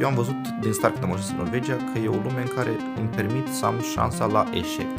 [0.00, 2.52] eu am văzut din start când am ajuns în Norvegia că e o lume în
[2.56, 4.92] care îmi permit să am șansa la eșec.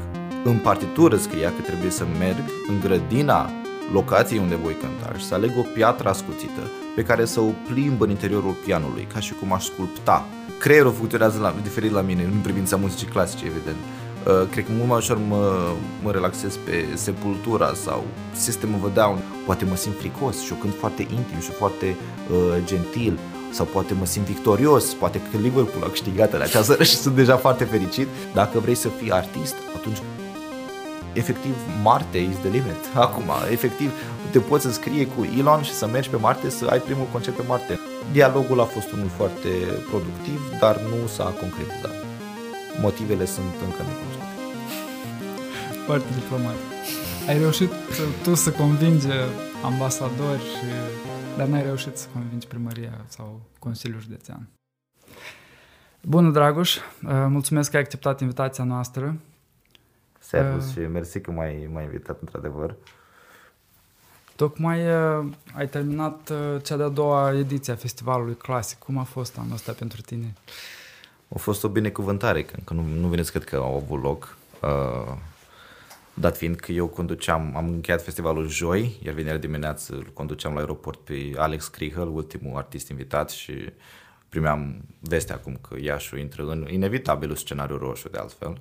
[0.44, 3.50] În partitură scria că trebuie să merg în grădina
[3.92, 6.62] locației unde voi cânta și să aleg o piatră ascuțită
[6.96, 10.26] pe care să o plimb în interiorul pianului, ca și cum aș sculpta.
[10.60, 13.78] Creierul funcționează la, diferit la mine, în privința muzicii clasice, evident.
[14.26, 15.72] Uh, cred că mult mai ușor mă,
[16.04, 18.04] mă relaxez pe Sepultura sau
[18.34, 19.18] System of a Down.
[19.46, 21.96] Poate mă simt fricos și o cânt foarte intim și foarte
[22.32, 23.20] uh, gentil
[23.52, 27.36] sau poate mă simt victorios, poate că Liverpool a câștigat în această și sunt deja
[27.38, 28.08] foarte fericit.
[28.34, 29.98] Dacă vrei să fii artist, atunci
[31.14, 32.82] efectiv Marte is the limit.
[33.06, 33.92] Acum, efectiv,
[34.32, 37.44] te poți înscrie cu Elon și să mergi pe Marte, să ai primul concert pe
[37.48, 37.80] Marte.
[38.12, 39.50] Dialogul a fost unul foarte
[39.90, 41.96] productiv, dar nu s-a concretizat.
[42.82, 44.26] Motivele sunt încă necunoscute.
[45.86, 46.60] Foarte diplomat.
[47.28, 47.72] Ai reușit
[48.24, 49.08] tu să convingi
[49.64, 50.68] ambasadori, și,
[51.38, 54.48] dar n-ai reușit să convingi primăria sau Consiliul Județean.
[56.02, 56.78] Bună, Dragoș!
[57.28, 59.16] Mulțumesc că ai acceptat invitația noastră.
[60.20, 62.76] Servus uh, și mersi că m-ai, m-ai invitat într-adevăr.
[64.36, 68.80] Tocmai uh, ai terminat uh, cea de-a doua ediție a festivalului clasic.
[68.80, 70.34] Cum a fost anul ăsta pentru tine?
[71.36, 74.38] A fost o binecuvântare, că încă nu, nu vine să cred că au avut loc.
[74.62, 75.18] Uh,
[76.20, 80.60] dat fiind că eu conduceam, am încheiat festivalul joi, iar vineri dimineață îl conduceam la
[80.60, 83.54] aeroport pe Alex Krihel, ultimul artist invitat și
[84.30, 88.50] primeam vestea acum că Iașu intră în inevitabilul scenariu roșu de altfel.
[88.50, 88.58] Uh,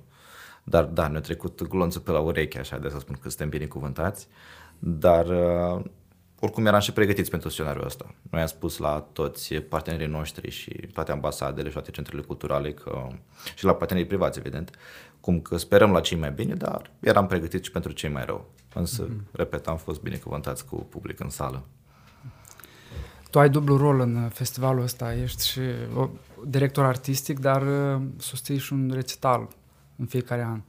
[0.69, 4.27] dar da, ne-a trecut glonțul pe la ureche, așa de să spun că suntem binecuvântați.
[4.79, 5.85] Dar uh,
[6.39, 8.15] oricum eram și pregătiți pentru scenariul ăsta.
[8.29, 13.07] Noi am spus la toți partenerii noștri și toate ambasadele și toate centrele culturale că,
[13.55, 14.77] și la partenerii privați, evident,
[15.19, 18.49] cum că sperăm la cei mai bine, dar eram pregătiți și pentru cei mai rău.
[18.73, 19.31] Însă, mm-hmm.
[19.31, 21.63] repet, am fost binecuvântați cu public în sală.
[23.29, 25.61] Tu ai dublu rol în festivalul ăsta, ești și
[26.45, 29.47] director artistic, dar uh, susții și un recital
[29.95, 30.61] în fiecare an.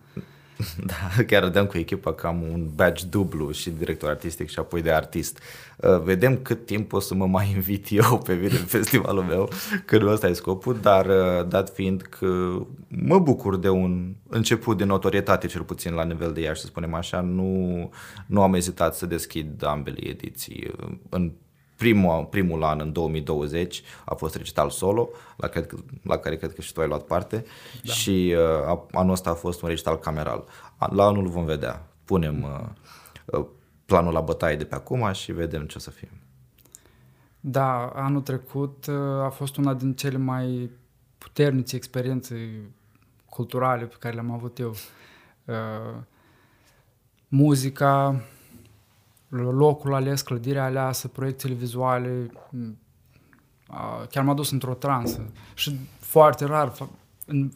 [0.87, 4.83] Da, chiar dăm cu echipa că am un badge dublu și director artistic și apoi
[4.83, 5.39] de artist.
[5.77, 9.51] Uh, vedem cât timp o să mă mai invit eu pe video festivalul meu,
[9.85, 12.59] că nu ăsta e scopul, dar uh, dat fiind că
[12.89, 16.95] mă bucur de un început de notorietate, cel puțin la nivel de Iași, să spunem
[16.95, 17.91] așa, nu,
[18.27, 20.71] nu am ezitat să deschid ambele ediții.
[21.09, 21.33] În
[21.79, 26.61] primul, primul an, în 2020, a fost recital solo, la, cred, la care cred că
[26.61, 27.45] și tu ai luat parte,
[27.83, 27.93] da.
[27.93, 28.35] și
[28.71, 30.45] uh, anul ăsta a fost un recital cameral.
[30.91, 31.87] La anul vom vedea.
[32.05, 33.47] Punem uh, uh,
[33.85, 36.11] planul la bătaie de pe acum și vedem ce o să fie.
[37.41, 40.71] Da, anul trecut uh, a fost una din cele mai
[41.19, 42.37] puternice experiențe
[43.29, 44.75] culturale pe care le-am avut eu.
[45.45, 45.97] Uh,
[47.29, 48.23] muzica,
[49.29, 52.31] locul ales, clădirea aleasă, proiecțiile vizuale,
[54.11, 56.73] chiar m-a dus într-o transă și foarte rar,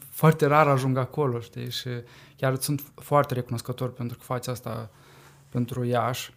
[0.09, 1.89] foarte rar ajung acolo, știi, și
[2.35, 4.89] chiar sunt foarte recunoscător pentru că faci asta
[5.49, 6.33] pentru Iași,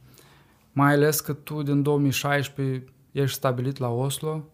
[0.72, 4.44] mai ales că tu din 2016 ești stabilit la Oslo.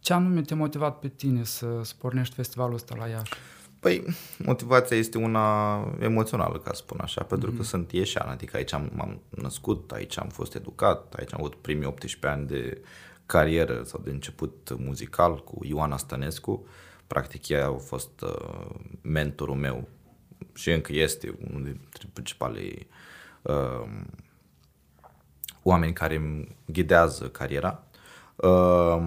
[0.00, 3.32] Ce anume te-a motivat pe tine să, să pornești festivalul ăsta la Iași?
[3.82, 4.04] Păi,
[4.38, 7.54] motivația este una emoțională, ca să spun așa, pentru mm-hmm.
[7.54, 7.68] că mhm.
[7.68, 11.86] sunt ieșean, adică aici am, m-am născut, aici am fost educat, aici am avut primii
[11.86, 12.82] 18 ani de
[13.26, 16.66] carieră sau de început muzical cu Ioana Stănescu.
[17.06, 19.88] Practic ea a fost uh, mentorul meu
[20.54, 22.86] și încă este unul dintre principalii
[23.42, 23.88] uh,
[25.62, 27.84] oameni care îmi ghidează cariera.
[28.36, 29.02] Uh,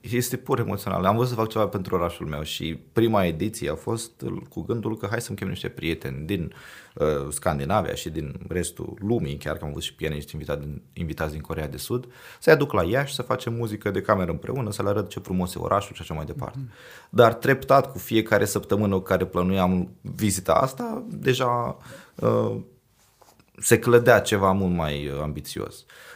[0.00, 1.04] este pur emoțional.
[1.04, 4.10] Am vrut să fac ceva pentru orașul meu și prima ediție a fost
[4.48, 6.52] cu gândul că hai să-mi chem niște prieteni din
[6.94, 11.32] uh, Scandinavia și din restul lumii, chiar că am avut și pianiști invitați din, invitați
[11.32, 12.08] din Corea de Sud,
[12.40, 15.54] să-i aduc la Iași, să facem muzică de cameră împreună, să le arăt ce frumos
[15.54, 16.58] e orașul și așa mai departe.
[16.58, 17.08] Mm-hmm.
[17.10, 21.76] Dar treptat cu fiecare săptămână care plănuiam vizita asta, deja
[22.14, 22.56] uh,
[23.58, 25.74] se clădea ceva mult mai uh, ambițios.
[25.76, 25.86] Uh,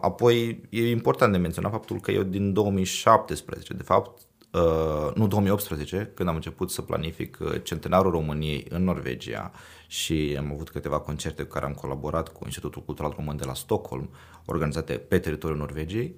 [0.00, 4.20] apoi e important de menționat faptul că eu din 2017, de fapt,
[4.52, 9.52] uh, nu 2018, când am început să planific uh, centenarul României în Norvegia
[9.86, 13.54] și am avut câteva concerte cu care am colaborat cu Institutul Cultural Român de la
[13.54, 14.10] Stockholm,
[14.44, 16.14] organizate pe teritoriul Norvegiei,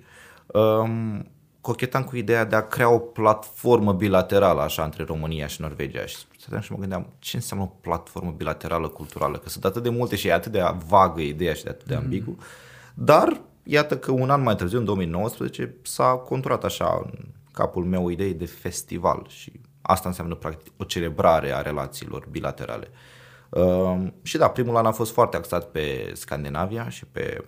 [0.47, 1.27] um,
[1.61, 6.17] cochetam cu ideea de a crea o platformă bilaterală așa între România și Norvegia și
[6.39, 10.17] stăteam și mă gândeam ce înseamnă o platformă bilaterală culturală, că sunt atât de multe
[10.17, 12.01] și e atât de vagă ideea și de atât de mm.
[12.03, 12.31] ambigu.
[12.31, 12.39] Mm.
[13.01, 17.11] Dar iată că un an mai târziu, în 2019, s-a conturat așa în
[17.53, 19.53] capul meu o idee de festival și
[19.83, 22.89] asta înseamnă practic o celebrare a relațiilor bilaterale.
[23.49, 27.45] Uh, și da, primul an a fost foarte axat pe Scandinavia și pe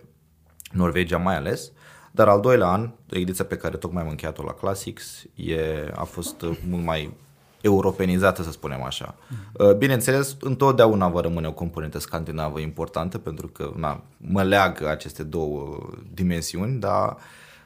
[0.71, 1.71] Norvegia mai ales,
[2.11, 6.45] Dar al doilea an, ediția pe care tocmai am încheiat-o la Classics, e, a fost
[6.69, 7.13] mult mai
[7.61, 9.15] europenizată, să spunem așa.
[9.27, 9.77] Mm.
[9.77, 15.89] Bineînțeles, întotdeauna va rămâne o componentă scandinavă importantă, pentru că na, mă leagă aceste două
[16.13, 17.17] dimensiuni, dar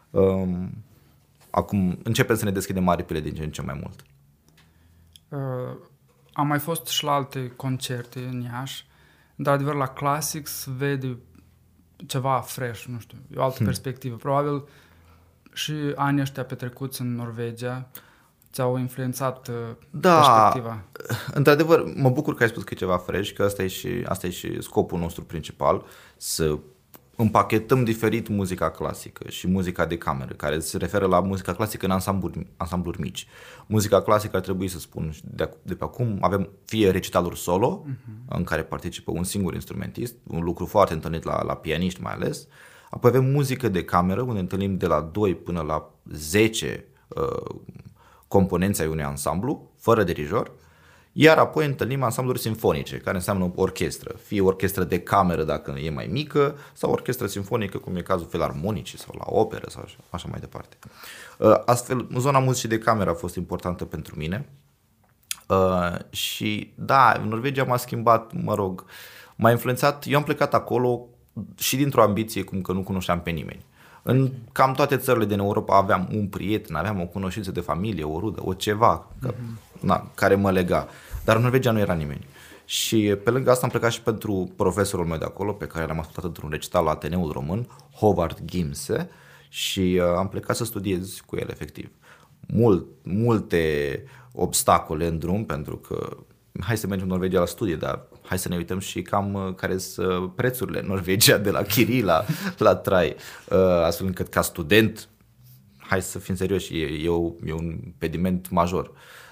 [0.10, 0.70] um,
[1.50, 4.04] acum începem să ne deschidem aripile din ce în ce mai mult.
[5.30, 5.78] Uh,
[6.34, 8.86] am mai fost și la alte concerte în Iași.
[9.36, 11.18] Într-adevăr, la Classics vede
[12.08, 13.66] ceva fresh, nu știu, o altă hmm.
[13.66, 14.16] perspectivă.
[14.16, 14.64] Probabil
[15.54, 17.88] și anii ăștia petrecuți în Norvegia
[18.56, 19.56] ți-au influențat uh,
[19.90, 20.84] da, perspectiva.
[21.40, 24.28] într-adevăr, mă bucur că ai spus că e ceva fresh, că asta e și, asta
[24.28, 25.86] e și scopul nostru principal,
[26.18, 26.58] să
[27.16, 31.92] împachetăm diferit muzica clasică și muzica de cameră, care se referă la muzica clasică în
[31.92, 33.28] ansambluri, ansambluri mici.
[33.66, 38.28] Muzica clasică ar trebui să spun de, de pe acum, avem fie recitaluri solo, uh-huh.
[38.28, 42.48] în care participă un singur instrumentist, un lucru foarte întâlnit la, la pianiști mai ales,
[42.90, 47.56] apoi avem muzică de cameră, unde întâlnim de la 2 până la 10 uh,
[48.36, 50.52] componenți ai unui ansamblu, fără dirijor,
[51.12, 56.08] iar apoi întâlnim ansambluri sinfonice, care înseamnă orchestră, fie orchestră de cameră dacă e mai
[56.12, 60.40] mică, sau orchestră sinfonică, cum e cazul filarmonicii sau la operă sau așa, așa mai
[60.40, 60.78] departe.
[61.38, 64.50] Uh, astfel, zona muzicii de cameră a fost importantă pentru mine
[65.48, 68.86] uh, și da, Norvegia m-a schimbat, mă rog,
[69.36, 71.08] m-a influențat, eu am plecat acolo
[71.58, 73.66] și dintr-o ambiție cum că nu cunoșteam pe nimeni.
[74.08, 78.20] În cam toate țările din Europa aveam un prieten, aveam o cunoștință de familie, o
[78.20, 79.80] rudă, o ceva că, mm-hmm.
[79.80, 80.88] na, care mă lega.
[81.24, 82.28] Dar în Norvegia nu era nimeni.
[82.66, 86.00] Și pe lângă asta am plecat și pentru profesorul meu de acolo, pe care l-am
[86.00, 89.10] ascultat într-un recital la Ateneul Român, Howard Gimse,
[89.50, 91.90] și uh, am plecat să studiez cu el efectiv.
[92.48, 96.18] Mult, multe obstacole în drum, pentru că
[96.60, 99.56] hai să mergem în Norvegia la studii, dar hai să ne uităm și cam uh,
[99.56, 102.26] care sunt uh, prețurile în Norvegia de la chirii la,
[102.58, 103.16] la trai,
[103.50, 105.10] uh, astfel încât ca student,
[105.78, 108.92] hai să fim serioși, e, e, o, e un pediment major.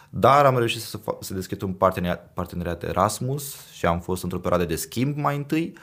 [0.10, 4.66] Dar am reușit să, să deschid un parteneriat, parteneriat Erasmus și am fost într-o perioadă
[4.66, 5.74] de schimb mai întâi,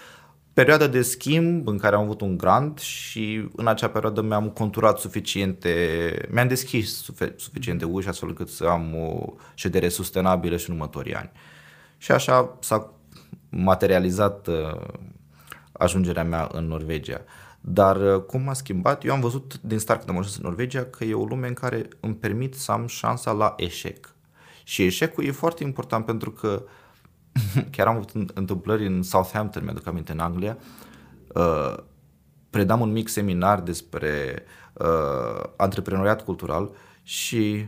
[0.53, 4.99] perioada de schimb în care am avut un grant și în acea perioadă mi-am conturat
[4.99, 11.15] suficiente, mi-am deschis suficiente uși astfel încât să am o ședere sustenabilă și în următorii
[11.15, 11.31] ani.
[11.97, 12.93] Și așa s-a
[13.51, 14.81] materializat uh,
[15.73, 17.21] ajungerea mea în Norvegia.
[17.61, 19.05] Dar uh, cum m-a schimbat?
[19.05, 21.55] Eu am văzut din start când am ajuns în Norvegia că e o lume în
[21.55, 24.15] care îmi permit să am șansa la eșec.
[24.65, 26.65] Și eșecul e foarte important pentru că
[27.75, 30.59] chiar am avut întâmplări în Southampton, mi-aduc aminte, în Anglia,
[31.35, 31.75] uh,
[32.51, 34.43] predam un mic seminar despre
[34.73, 36.71] uh, antreprenoriat cultural
[37.03, 37.67] și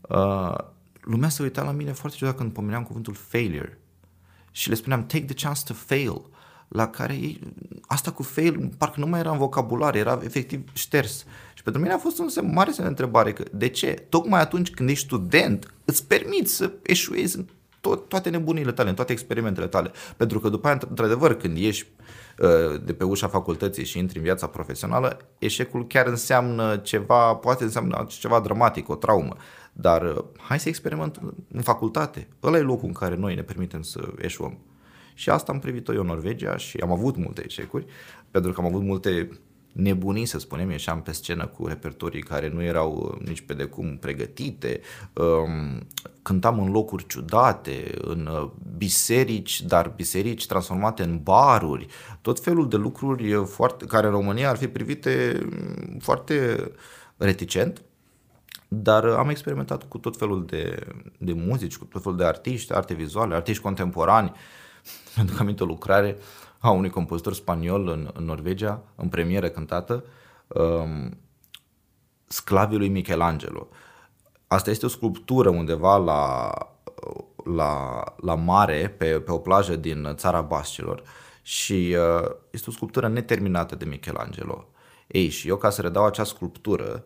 [0.00, 0.54] uh,
[1.00, 3.78] lumea se uita la mine foarte ciudat când pomeneam cuvântul failure
[4.50, 6.22] și le spuneam take the chance to fail,
[6.68, 7.40] la care ei,
[7.86, 11.24] asta cu fail parcă nu mai era în vocabular, era efectiv șters.
[11.54, 14.06] Și pentru mine a fost un semn mare semn de întrebare că de ce?
[14.08, 17.46] Tocmai atunci când ești student îți permiți să eșuezi în
[17.80, 19.90] tot, toate nebunile tale, în toate experimentele tale.
[20.16, 21.86] Pentru că după aia, într-adevăr, când ieși
[22.38, 27.64] uh, de pe ușa facultății și intri în viața profesională, eșecul chiar înseamnă ceva, poate
[27.64, 29.36] înseamnă ceva dramatic, o traumă.
[29.80, 32.28] Dar uh, hai să experimentăm în facultate.
[32.42, 34.58] Ăla e locul în care noi ne permitem să eșuăm.
[35.14, 37.86] Și asta am privit-o eu în Norvegia și am avut multe eșecuri,
[38.30, 39.28] pentru că am avut multe
[39.72, 43.64] nebunii, să spunem, ieșeam pe scenă cu repertorii care nu erau uh, nici pe de
[43.64, 44.80] cum pregătite,
[45.12, 45.86] um,
[46.22, 51.86] cântam în locuri ciudate, în uh, biserici, dar biserici transformate în baruri,
[52.20, 56.70] tot felul de lucruri foarte, care în România ar fi privite mm, foarte
[57.16, 57.82] reticent,
[58.68, 60.86] dar am experimentat cu tot felul de,
[61.18, 64.32] de muzici, cu tot felul de artiști, arte vizuale, artiști contemporani.
[65.16, 66.16] Mi-aduc aminte o lucrare
[66.58, 70.04] a unui compozitor spaniol în, în Norvegia, în premieră cântată,
[70.46, 71.18] um,
[72.26, 73.68] Sclavii lui Michelangelo.
[74.46, 76.50] Asta este o sculptură undeva la,
[77.44, 81.02] la, la mare, pe, pe o plajă din țara Bascilor
[81.42, 84.68] și uh, este o sculptură neterminată de Michelangelo.
[85.06, 87.04] Ei, și eu ca să redau acea sculptură,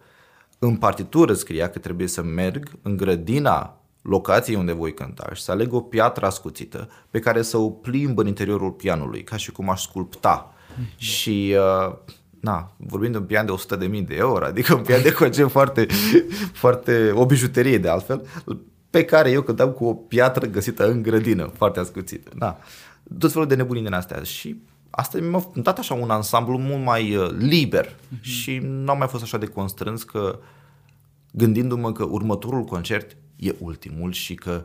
[0.65, 5.51] în partitură scria că trebuie să merg în grădina locației unde voi cânta și să
[5.51, 9.71] aleg o piatră ascuțită pe care să o plimb în interiorul pianului, ca și cum
[9.71, 10.53] aș sculpta.
[10.55, 10.97] Mm-hmm.
[10.97, 11.95] Și, uh,
[12.41, 15.87] na, vorbim de un pian de 100.000 de euro, adică un pian de concert foarte,
[16.53, 18.27] foarte, o bijuterie de altfel,
[18.91, 22.31] pe care eu cântam cu o piatră găsită în grădină, foarte ascuțită.
[22.37, 22.59] Da.
[23.19, 24.23] Tot felul de nebunii din astea.
[24.23, 24.63] Și
[24.95, 28.21] asta mi-a dat așa un ansamblu mult mai uh, liber mm-hmm.
[28.21, 30.39] și nu am mai fost așa de constrâns că
[31.31, 34.65] gândindu-mă că următorul concert e ultimul și că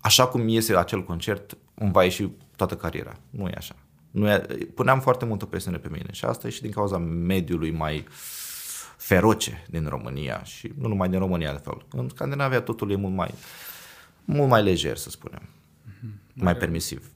[0.00, 3.16] așa cum iese acel concert, îmi va ieși toată cariera.
[3.30, 3.74] Nu e așa.
[4.10, 4.38] Nu e,
[4.74, 8.04] puneam foarte multă presiune pe mine și asta e și din cauza mediului mai
[8.96, 11.92] feroce din România și nu numai din România de fapt.
[11.92, 13.34] În Scandinavia totul e mult mai,
[14.24, 16.34] mult mai lejer, să spunem, mm-hmm.
[16.34, 17.10] mai, mai permisiv.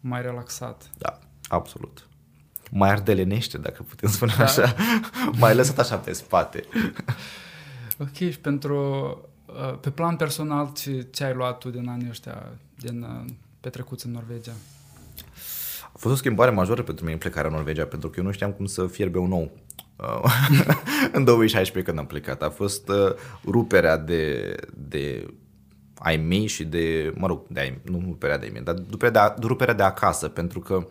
[0.00, 0.90] Mai relaxat.
[0.98, 1.18] Da,
[1.52, 2.06] absolut.
[2.70, 4.44] Mai ardelenește, dacă putem spune da.
[4.44, 4.74] așa.
[5.38, 6.64] mai lăsat așa pe spate.
[7.98, 8.76] ok, și pentru
[9.46, 14.06] uh, pe plan personal, ce, ce ai luat tu din anii ăștia, din uh, petrecuți
[14.06, 14.52] în Norvegia?
[15.82, 18.52] A fost o schimbare majoră pentru mine plecarea în Norvegia, pentru că eu nu știam
[18.52, 19.50] cum să fierbe un nou.
[21.16, 22.42] în 2016 când am plecat.
[22.42, 25.26] A fost uh, ruperea de, de
[25.98, 29.28] ai mei și de, mă rog, de ai, nu ruperea de ai mei, dar ruperea
[29.28, 30.86] de, ruperea de acasă, pentru că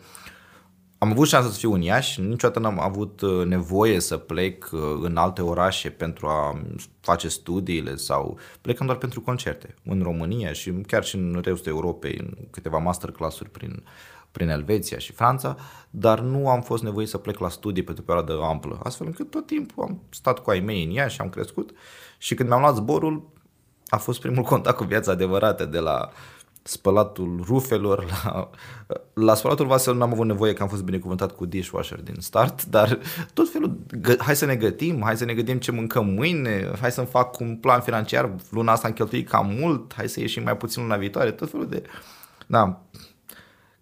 [1.03, 4.79] am avut șansa să fiu în Iași, niciodată n-am avut uh, nevoie să plec uh,
[5.01, 6.61] în alte orașe pentru a
[6.99, 9.75] face studiile sau plecăm doar pentru concerte.
[9.83, 13.83] În România și chiar și în restul Europei, în câteva masterclass-uri prin,
[14.31, 15.55] prin Elveția și Franța,
[15.89, 19.29] dar nu am fost nevoit să plec la studii pe o perioadă amplă, astfel încât
[19.29, 21.71] tot timpul am stat cu ai mei în Iași și am crescut
[22.17, 23.29] și când mi-am luat zborul
[23.87, 26.09] a fost primul contact cu viața adevărată de la
[26.63, 28.49] spălatul rufelor, la,
[29.13, 32.99] la spălatul vaselor n-am avut nevoie că am fost binecuvântat cu dishwasher din start, dar
[33.33, 36.91] tot felul, gă, hai să ne gătim, hai să ne gândim ce mâncăm mâine, hai
[36.91, 40.57] să-mi fac un plan financiar, luna asta am cheltuit cam mult, hai să ieșim mai
[40.57, 41.83] puțin luna viitoare, tot felul de,
[42.47, 42.81] da,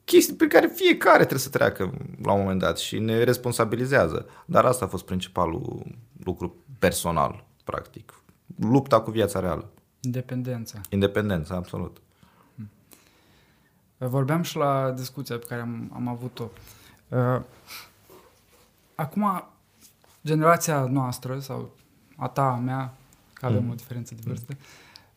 [0.09, 1.93] chestii pe care fiecare trebuie să treacă
[2.23, 4.25] la un moment dat și ne responsabilizează.
[4.45, 5.85] Dar asta a fost principalul
[6.23, 8.23] lucru personal, practic.
[8.59, 9.71] Lupta cu viața reală.
[10.01, 10.81] Independența.
[10.89, 12.01] Independența, absolut.
[14.07, 16.49] Vorbeam și la discuția pe care am, am avut-o.
[17.07, 17.41] Uh,
[18.95, 19.43] acum,
[20.25, 21.69] generația noastră, sau
[22.15, 22.93] a ta, a mea,
[23.33, 23.69] că avem mm.
[23.69, 24.57] o diferență de vârstă,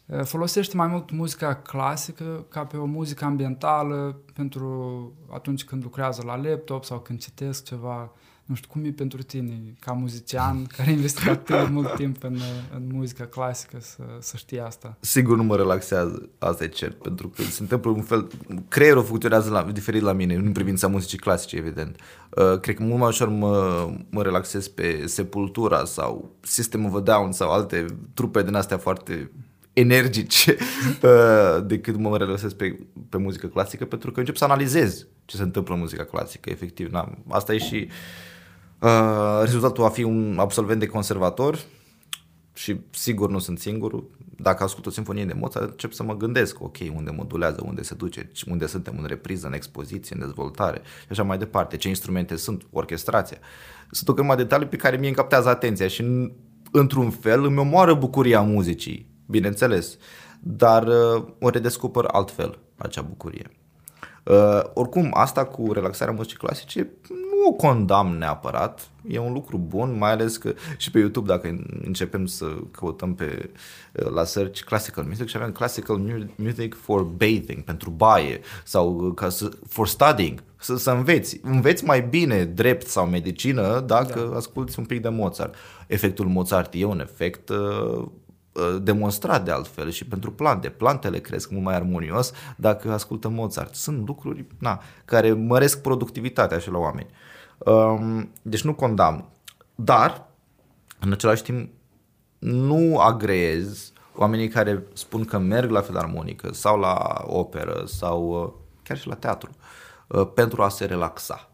[0.06, 0.24] mm.
[0.24, 6.36] folosește mai mult muzica clasică ca pe o muzică ambientală pentru atunci când lucrează la
[6.36, 8.10] laptop sau când citesc ceva
[8.52, 12.24] nu știu, cum e pentru tine, ca muzician, care a investit atât de mult timp
[12.24, 12.38] în,
[12.74, 14.96] în muzica clasică, să, să știi asta?
[15.00, 18.26] Sigur nu mă relaxează, asta e cert, pentru că se întâmplă un fel,
[18.68, 22.00] creierul funcționează la, diferit la mine, în privința muzicii clasice, evident.
[22.30, 27.00] Uh, cred că mult mai ușor mă, mă relaxez pe Sepultura sau System of a
[27.00, 29.30] Down sau alte trupe din astea foarte
[29.72, 30.56] energice
[31.02, 32.78] uh, decât mă relaxez pe,
[33.08, 36.90] pe muzică clasică pentru că încep să analizez ce se întâmplă în muzica clasică, efectiv.
[36.90, 37.92] Na, asta e și uh,
[38.82, 41.58] Uh, rezultatul va fi un absolvent de conservator
[42.52, 44.10] și sigur nu sunt singurul.
[44.36, 47.94] Dacă ascult o sinfonie de Mozart, încep să mă gândesc, ok, unde modulează, unde se
[47.94, 52.36] duce, unde suntem în repriză, în expoziție, în dezvoltare și așa mai departe, ce instrumente
[52.36, 53.38] sunt, orchestrația.
[53.90, 56.32] Sunt o grămadă de detalii pe care mie îmi captează atenția și
[56.72, 59.96] într-un fel îmi omoară bucuria muzicii, bineînțeles,
[60.40, 63.61] dar uh, o redescoper altfel acea bucurie.
[64.22, 66.90] Uh, oricum, asta cu relaxarea muzicii clasice
[67.44, 72.26] o condamn neapărat, e un lucru bun, mai ales că și pe YouTube dacă începem
[72.26, 73.50] să căutăm pe
[73.92, 79.48] la search classical music și avem classical music for bathing, pentru baie sau ca să,
[79.68, 81.40] for studying, să, să înveți.
[81.42, 84.36] Înveți mai bine drept sau medicină dacă da.
[84.36, 85.54] asculti un pic de Mozart.
[85.86, 88.04] Efectul Mozart e un efect uh, uh,
[88.80, 90.68] demonstrat de altfel și pentru plante.
[90.68, 93.74] Plantele cresc mult mai armonios dacă ascultă Mozart.
[93.74, 97.10] Sunt lucruri na, care măresc productivitatea și la oameni.
[97.58, 99.28] Um, deci nu condamn.
[99.74, 100.26] Dar,
[101.00, 101.70] în același timp,
[102.38, 108.98] nu agreez oamenii care spun că merg la filarmonică sau la operă sau uh, chiar
[108.98, 109.50] și la teatru
[110.06, 111.50] uh, pentru a se relaxa.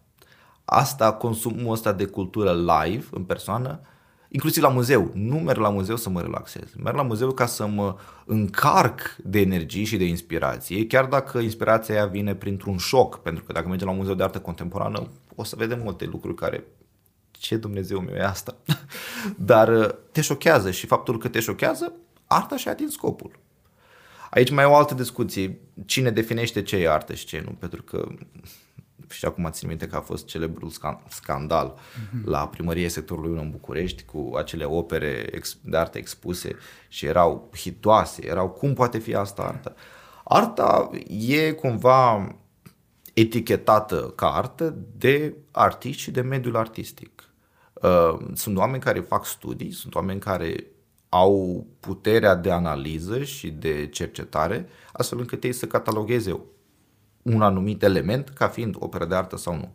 [0.64, 3.80] Asta, consumul ăsta de cultură live, în persoană,
[4.28, 5.10] inclusiv la muzeu.
[5.14, 6.74] Nu merg la muzeu să mă relaxez.
[6.82, 11.94] Merg la muzeu ca să mă încarc de energie și de inspirație, chiar dacă inspirația
[11.94, 15.44] aia vine printr-un șoc, pentru că dacă mergem la un muzeu de artă contemporană, o
[15.44, 16.64] să vedem multe lucruri care
[17.30, 18.56] ce Dumnezeu meu e asta?
[19.36, 21.92] Dar uh, te șochează și faptul că te șochează,
[22.26, 23.38] arta și-a atins scopul.
[24.30, 25.58] Aici mai e o altă discuție.
[25.86, 27.50] Cine definește ce e artă și ce nu?
[27.50, 28.08] Pentru că
[29.10, 30.72] și acum țin minte că a fost celebrul
[31.08, 32.24] scandal uh-huh.
[32.24, 36.56] la primărie sectorului 1 în București cu acele opere de artă expuse
[36.88, 39.74] și erau hitoase, erau cum poate fi asta artă?
[40.24, 40.90] Arta
[41.28, 42.34] e cumva
[43.14, 47.22] etichetată ca artă de artiști și de mediul artistic.
[47.72, 50.66] Uh, sunt oameni care fac studii, sunt oameni care
[51.08, 56.40] au puterea de analiză și de cercetare, astfel încât ei să catalogheze
[57.34, 59.74] un anumit element ca fiind operă de artă sau nu.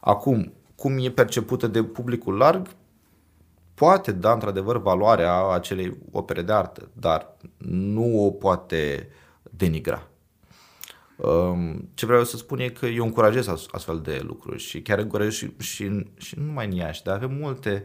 [0.00, 2.68] Acum, cum e percepută de publicul larg,
[3.74, 7.36] poate da într-adevăr valoarea acelei opere de artă, dar
[7.68, 9.08] nu o poate
[9.42, 10.08] denigra.
[11.16, 15.32] Um, ce vreau să spun e că eu încurajez astfel de lucruri și chiar încurajez
[15.32, 17.84] și, și, și nu numai în Iași, dar avem multe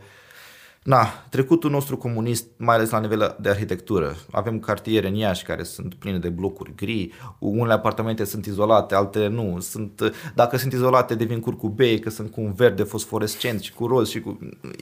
[0.89, 4.15] Na, trecutul nostru comunist, mai ales la nivel de arhitectură.
[4.31, 9.27] Avem cartiere în Iași care sunt pline de blocuri gri, unele apartamente sunt izolate, altele
[9.27, 9.60] nu.
[9.60, 14.10] Sunt, dacă sunt izolate, devin curcubei, că sunt cu un verde fosforescent și cu roz
[14.10, 14.39] și cu...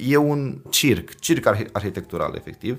[0.08, 2.78] E un circ, circ arhitectural, efectiv.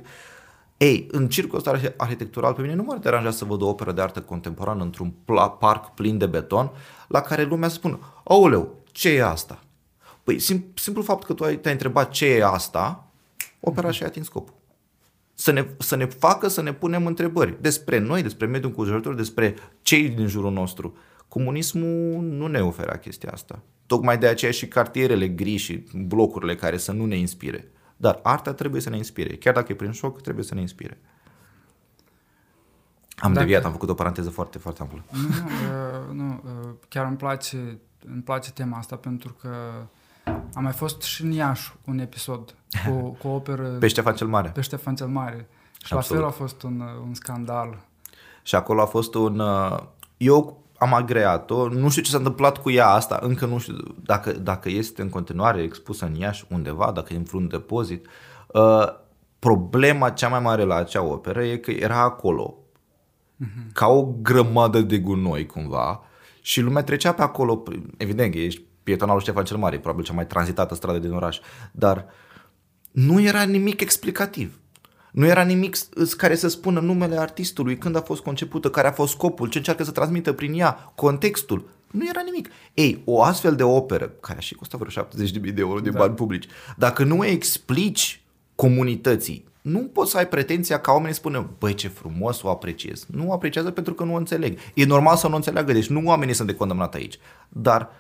[0.77, 4.01] Ei, în circul ăsta arhitectural, pe mine nu m-ar deranja să văd o operă de
[4.01, 5.15] artă contemporană într-un
[5.59, 6.71] parc plin de beton,
[7.09, 9.63] la care lumea spune, aoleu, ce e asta?
[10.25, 13.03] Păi, sim, simplu fapt că tu ai, te-ai întrebat ce e asta,
[13.61, 14.55] opera și-a atins scopul.
[15.35, 19.55] Să ne, să ne facă să ne punem întrebări despre noi, despre mediul înconjurător, despre
[19.83, 20.97] cei din jurul nostru.
[21.29, 23.63] Comunismul nu ne oferea chestia asta.
[23.87, 27.71] Tocmai de aceea și cartierele gri și blocurile care să nu ne inspire.
[27.97, 29.37] Dar arta trebuie să ne inspire.
[29.37, 31.01] Chiar dacă e prin șoc, trebuie să ne inspire.
[33.17, 33.45] Am dacă...
[33.45, 35.05] deviat, am făcut o paranteză foarte, foarte amplă.
[35.11, 39.49] Nu, uh, nu uh, chiar îmi place, îmi place tema asta pentru că
[40.55, 42.55] am mai fost și în Iași un episod
[42.87, 43.69] cu, cu o operă...
[43.69, 44.49] Pe Ștefan cel Mare.
[44.49, 45.49] Pe Ștefan cel Mare.
[45.85, 46.23] Și Absolut.
[46.23, 47.79] la fel a fost un, un scandal.
[48.43, 49.39] Și acolo a fost un...
[49.39, 49.79] Uh,
[50.17, 54.33] eu am agreat-o, nu știu ce s-a întâmplat cu ea asta, încă nu știu dacă,
[54.33, 58.07] dacă este în continuare expusă în Iași undeva, dacă e în vreun depozit.
[58.47, 58.87] Uh,
[59.39, 62.55] problema cea mai mare la acea operă e că era acolo
[63.45, 63.73] uh-huh.
[63.73, 66.03] ca o grămadă de gunoi cumva
[66.41, 67.63] și lumea trecea pe acolo,
[67.97, 71.39] evident că ești pietonalul Ștefan cel Mare, probabil cea mai tranzitată stradă din oraș,
[71.73, 72.07] dar
[72.91, 74.59] nu era nimic explicativ.
[75.13, 75.77] Nu era nimic
[76.17, 79.85] care să spună numele artistului, când a fost concepută, care a fost scopul, ce încearcă
[79.85, 81.69] să transmită prin ea, contextul.
[81.91, 82.49] Nu era nimic.
[82.75, 85.99] Ei, o astfel de operă, care a și costat vreo 70.000 de euro de da.
[85.99, 88.23] bani publici, dacă nu explici
[88.55, 93.07] comunității, nu poți să ai pretenția ca oamenii să spună, băi, ce frumos o apreciez.
[93.07, 94.59] Nu o apreciază pentru că nu o înțeleg.
[94.75, 97.19] E normal să nu o înțeleagă, deci nu oamenii sunt de condamnat aici.
[97.49, 97.91] Dar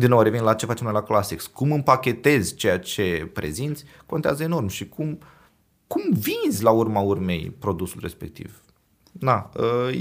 [0.00, 1.46] din nou revin la ce facem noi la Classics.
[1.46, 5.18] Cum împachetezi ceea ce prezinți contează enorm și cum,
[5.86, 8.60] cum vinzi la urma urmei produsul respectiv.
[9.12, 9.50] Na,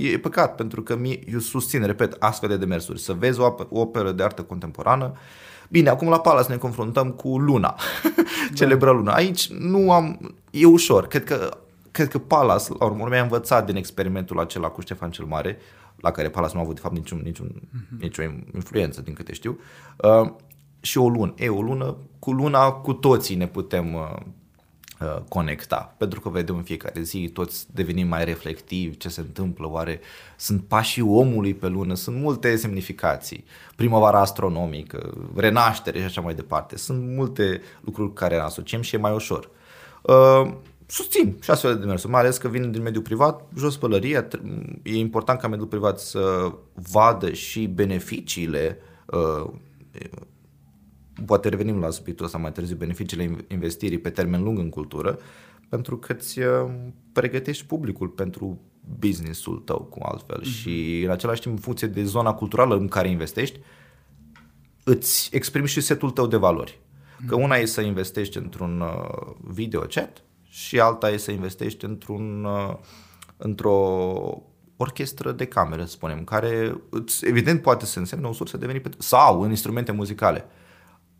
[0.01, 0.97] e păcat pentru că
[1.31, 2.99] eu susțin, repet, astfel de demersuri.
[2.99, 5.13] Să vezi o operă de artă contemporană.
[5.69, 7.75] Bine, acum la Palace ne confruntăm cu Luna.
[8.03, 8.09] Da.
[8.57, 9.13] Celebră Luna.
[9.13, 10.35] Aici nu am...
[10.51, 11.07] E ușor.
[11.07, 11.57] Cred că,
[11.91, 15.57] cred că Palace, la urmă, mi-a învățat din experimentul acela cu Ștefan cel Mare
[16.01, 17.99] la care Palace nu a avut de fapt niciun, niciun, uh-huh.
[17.99, 19.59] nicio influență, din câte știu.
[19.97, 20.31] Uh,
[20.79, 21.33] și o lună.
[21.37, 24.15] E, o lună, cu luna cu toții ne putem uh,
[24.99, 29.69] uh, conecta, pentru că vedem în fiecare zi, toți devenim mai reflectivi, ce se întâmplă,
[29.69, 29.99] oare
[30.37, 36.77] sunt pașii omului pe lună, sunt multe semnificații, primăvara astronomică, renaștere și așa mai departe,
[36.77, 39.49] sunt multe lucruri care asociem și e mai ușor.
[40.01, 40.51] Uh,
[40.91, 44.27] susțin și astfel de demersuri, mai ales că vin din mediul privat, jos pălăria,
[44.83, 49.51] e important ca mediul privat să vadă și beneficiile, uh,
[51.25, 55.19] poate revenim la subiectul ăsta mai târziu, beneficiile investirii pe termen lung în cultură,
[55.69, 56.71] pentru că îți uh,
[57.11, 58.59] pregătești publicul pentru
[58.99, 60.57] businessul tău cu altfel mm-hmm.
[60.57, 63.59] și în același timp în funcție de zona culturală în care investești,
[64.83, 66.79] îți exprimi și setul tău de valori.
[67.27, 67.43] Că mhm.
[67.43, 72.75] una e să investești într-un uh, video chat, și alta e să investești într-un, uh,
[73.37, 73.77] într-o
[74.77, 76.81] orchestră de cameră, să spunem, care
[77.21, 80.45] evident poate să însemne o sursă de venit sau în instrumente muzicale,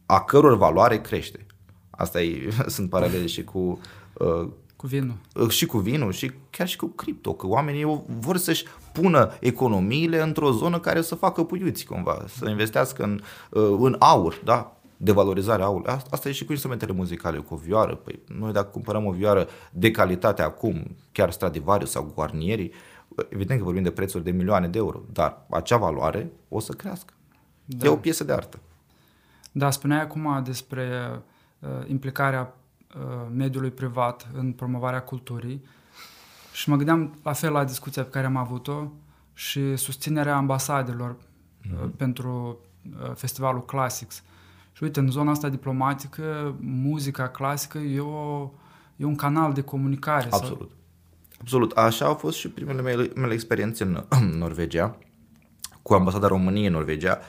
[0.05, 1.45] a căror valoare crește.
[1.89, 3.79] Asta e, sunt paralele și cu
[4.13, 5.15] uh, cu vinul.
[5.35, 10.21] Uh, și cu vinul și chiar și cu cripto, că oamenii vor să-și pună economiile
[10.21, 14.78] într-o zonă care să facă puiuți cumva, să investească în, uh, în aur, da?
[15.01, 15.93] De valorizare aurului.
[16.09, 17.95] Asta e și cu instrumentele muzicale, cu o vioară.
[17.95, 22.71] Păi, noi dacă cumpărăm o vioară de calitate acum, chiar Stradivarius sau Guarnieri,
[23.29, 27.13] evident că vorbim de prețuri de milioane de euro, dar acea valoare o să crească.
[27.65, 27.85] Da.
[27.85, 28.59] E o piesă de artă.
[29.51, 31.11] Da, spuneai acum despre
[31.59, 32.55] uh, implicarea
[32.95, 35.65] uh, mediului privat în promovarea culturii
[36.53, 38.91] și mă gândeam la fel la discuția pe care am avut-o
[39.33, 41.83] și susținerea ambasadelor mm-hmm.
[41.83, 42.59] uh, pentru
[43.03, 44.23] uh, festivalul Classics.
[44.79, 48.51] Și uite, în zona asta diplomatică, muzica clasică e, o,
[48.95, 50.27] e un canal de comunicare.
[50.31, 50.57] Absolut.
[50.57, 50.69] Sau...
[51.39, 51.71] Absolut.
[51.71, 54.97] Așa au fost și primele mele, mele experiențe în, în Norvegia,
[55.81, 57.19] cu ambasada României în Norvegia.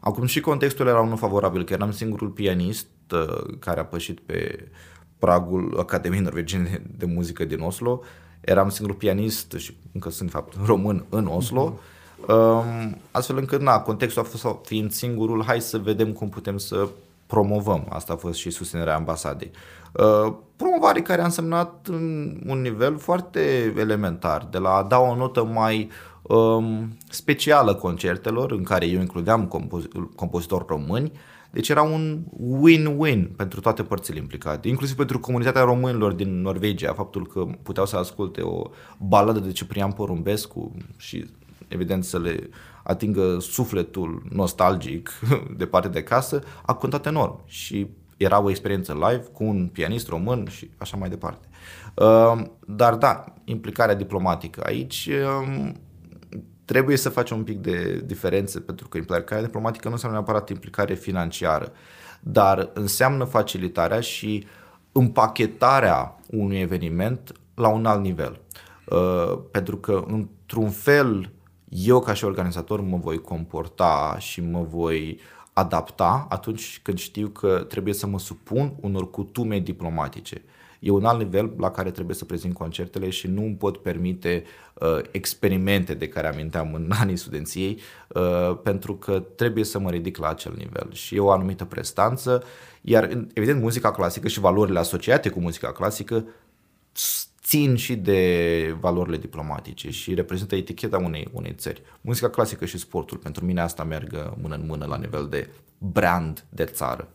[0.00, 4.68] Acum și contextul era unul favorabil, că eram singurul pianist uh, care a pășit pe
[5.18, 8.00] pragul Academiei Norvegiene de, de Muzică din Oslo.
[8.40, 11.74] Eram singurul pianist și încă sunt, de fapt, român în Oslo.
[11.74, 11.99] Mm-hmm Um,
[13.10, 16.88] astfel încât, na, contextul a fost fiind singurul, hai să vedem cum putem să
[17.26, 17.86] promovăm.
[17.88, 19.50] Asta a fost și susținerea ambasadei.
[19.92, 21.88] Uh, promovare care a însemnat
[22.46, 25.90] un nivel foarte elementar, de la a da o notă mai
[26.22, 31.12] um, specială concertelor, în care eu includeam compoz- compozitori români,
[31.52, 32.18] Deci era un
[32.62, 37.96] win-win pentru toate părțile implicate, inclusiv pentru comunitatea românilor din Norvegia, faptul că puteau să
[37.96, 38.62] asculte o
[38.98, 41.26] baladă de Ciprian Porumbescu și
[41.70, 42.48] evident să le
[42.82, 45.10] atingă sufletul nostalgic
[45.56, 50.08] de parte de casă, a contat enorm și era o experiență live cu un pianist
[50.08, 51.48] român și așa mai departe.
[51.94, 55.08] Uh, dar da, implicarea diplomatică aici
[55.42, 55.80] um,
[56.64, 60.94] trebuie să facem un pic de diferență, pentru că implicarea diplomatică nu înseamnă neapărat implicare
[60.94, 61.72] financiară,
[62.20, 64.46] dar înseamnă facilitarea și
[64.92, 68.40] împachetarea unui eveniment la un alt nivel.
[68.86, 71.32] Uh, pentru că, într-un fel,
[71.70, 75.20] eu ca și organizator mă voi comporta și mă voi
[75.52, 80.42] adapta atunci când știu că trebuie să mă supun unor cutume diplomatice.
[80.80, 84.44] E un alt nivel la care trebuie să prezint concertele și nu îmi pot permite
[84.74, 90.16] uh, experimente de care aminteam în anii studenției, uh, pentru că trebuie să mă ridic
[90.16, 92.42] la acel nivel și e o anumită prestanță,
[92.80, 96.24] iar evident muzica clasică și valorile asociate cu muzica clasică
[97.50, 101.82] țin și de valorile diplomatice și reprezintă eticheta unei, unei țări.
[102.00, 106.44] Muzica clasică și sportul, pentru mine asta merg mână în mână la nivel de brand
[106.48, 107.08] de țară.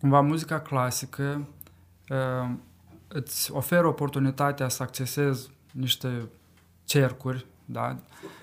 [0.00, 1.48] Cumva muzica clasică
[2.08, 2.50] uh,
[3.08, 6.28] îți oferă oportunitatea să accesezi niște
[6.84, 7.98] cercuri, da?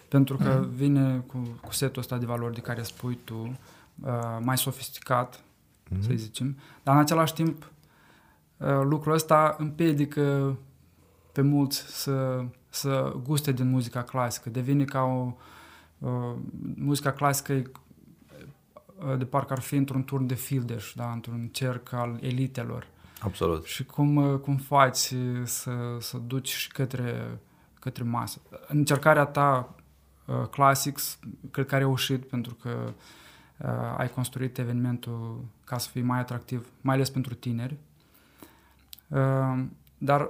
[0.07, 0.69] pentru că mm.
[0.69, 3.57] vine cu, cu setul ăsta de valori de care spui tu,
[4.03, 5.43] uh, mai sofisticat,
[5.89, 6.01] mm.
[6.01, 7.71] să zicem, dar în același timp
[8.57, 10.57] uh, lucrul ăsta împiedică
[11.33, 14.49] pe mulți să, să guste din muzica clasică.
[14.49, 15.35] Devine ca o...
[15.99, 16.35] Uh,
[16.75, 17.71] muzica clasică e
[19.17, 21.11] de parcă ar fi într-un turn de fildeș, da?
[21.11, 22.87] într-un cerc al elitelor.
[23.21, 23.65] Absolut.
[23.65, 27.39] Și cum, cum faci să, să duci și către,
[27.79, 28.41] către masă.
[28.67, 29.75] Încercarea ta
[30.25, 31.19] uh, Classics,
[31.51, 32.93] cred că a reușit pentru că
[33.57, 37.77] uh, ai construit evenimentul ca să fie mai atractiv, mai ales pentru tineri.
[39.07, 39.63] Uh,
[39.97, 40.29] dar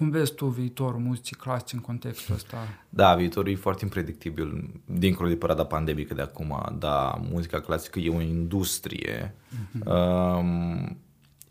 [0.00, 2.56] cum vezi tu viitorul muzicii clasice în contextul ăsta?
[2.88, 8.08] Da, viitorul e foarte impredictibil, dincolo de perioada pandemică de acum, dar muzica clasică e
[8.08, 9.86] o industrie mm-hmm.
[9.86, 10.98] um,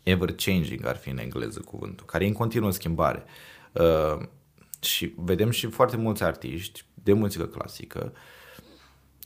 [0.02, 3.24] ever-changing, ar fi în engleză cuvântul, care e în continuă schimbare.
[3.72, 4.26] Uh,
[4.80, 8.12] și vedem și foarte mulți artiști de muzică clasică,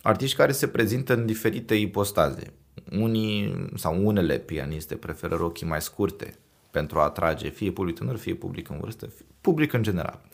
[0.02, 2.52] artiști care se prezintă în diferite ipostaze.
[2.90, 6.38] Unii sau unele pianiste preferă rochii mai scurte,
[6.74, 10.20] pentru a atrage fie public tânăr, fie public în vârstă, fie public în general.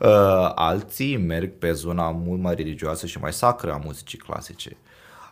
[0.00, 4.76] Uh, alții merg pe zona mult mai religioasă și mai sacră a muzicii clasice.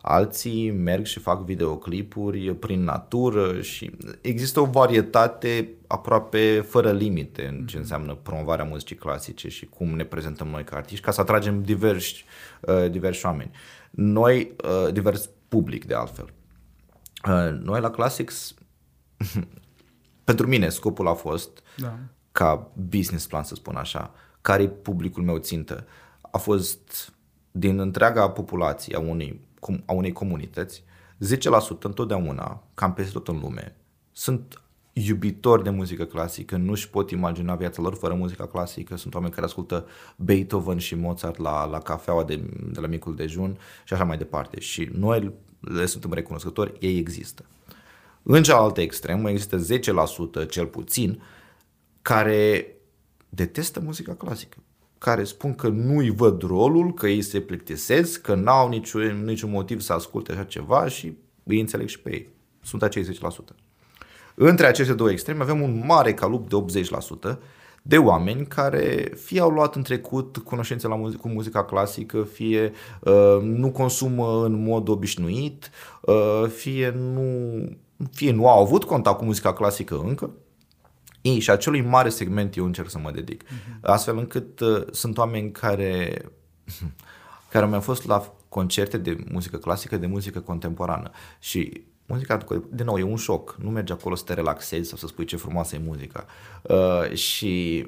[0.03, 7.67] Alții merg și fac videoclipuri prin natură și există o varietate aproape fără limite în
[7.67, 11.63] ce înseamnă promovarea muzicii clasice și cum ne prezentăm noi ca artiști ca să atragem
[11.63, 12.25] diversi,
[12.61, 13.51] uh, diversi oameni.
[13.91, 16.29] Noi, uh, divers public de altfel.
[17.63, 18.55] Noi la Classics
[20.25, 21.99] pentru mine scopul a fost da.
[22.33, 25.87] ca business plan să spun așa, care e publicul meu țintă.
[26.21, 27.13] A fost
[27.51, 29.41] din întreaga populație a unei,
[29.85, 30.85] a unei comunități,
[31.25, 33.77] 10% întotdeauna, cam peste tot în lume,
[34.13, 39.33] sunt iubitori de muzică clasică, nu-și pot imagina viața lor fără muzica clasică, sunt oameni
[39.33, 42.37] care ascultă Beethoven și Mozart la, la cafeaua de,
[42.73, 44.61] de la micul dejun și așa mai departe.
[44.61, 47.45] Și noi le suntem recunoscători, ei există.
[48.23, 49.65] În cealaltă extremă există
[50.45, 51.23] 10% cel puțin
[52.03, 52.67] care
[53.29, 54.57] detestă muzica clasică,
[54.99, 59.81] care spun că nu-i văd rolul, că ei se plictisesc, că n-au niciun, niciun motiv
[59.81, 62.29] să asculte așa ceva și îi înțeleg și pe ei.
[62.63, 63.09] Sunt acei 10%.
[64.35, 66.81] Între aceste două extreme avem un mare calup de
[67.35, 67.39] 80%
[67.83, 72.73] de oameni care fie au luat în trecut cunoștințe la muzic, cu muzica clasică, fie
[73.01, 77.53] uh, nu consumă în mod obișnuit, uh, fie nu
[78.13, 80.31] fie nu au avut contact cu muzica clasică încă,
[81.23, 83.45] ei, și acelui mare segment eu încerc să mă dedic.
[83.45, 83.81] Uh-huh.
[83.81, 86.23] Astfel încât uh, sunt oameni care,
[87.51, 91.11] care mi-au fost la concerte de muzică clasică, de muzică contemporană.
[91.39, 92.39] Și muzica,
[92.69, 93.57] de nou, e un șoc.
[93.61, 96.27] Nu mergi acolo să te relaxezi sau să spui ce frumoasă e muzica.
[96.63, 97.87] Uh, și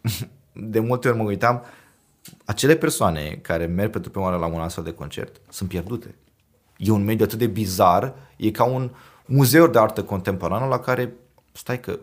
[0.52, 1.62] de multe ori mă uitam,
[2.44, 6.14] acele persoane care merg pentru prima oară la un astfel de concert sunt pierdute.
[6.76, 8.90] E un mediu atât de bizar, e ca un,
[9.26, 11.12] muzeuri de artă contemporană la care,
[11.52, 11.98] stai că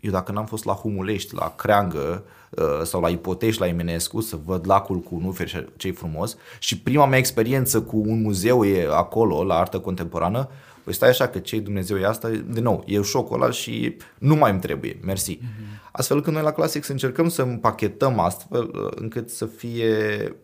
[0.00, 4.38] eu dacă n-am fost la Humulești, la Creangă uh, sau la Ipotești, la Eminescu, să
[4.44, 8.88] văd lacul cu Nuferi și ce frumos și prima mea experiență cu un muzeu e
[8.90, 10.48] acolo, la artă contemporană,
[10.84, 14.34] păi stai așa că ce Dumnezeu e asta, de nou, e șocul ăla și nu
[14.34, 15.36] mai îmi trebuie, mersi.
[15.36, 15.87] Mm-hmm.
[15.98, 19.96] Astfel că noi la Classic să încercăm să împachetăm astfel uh, încât să fie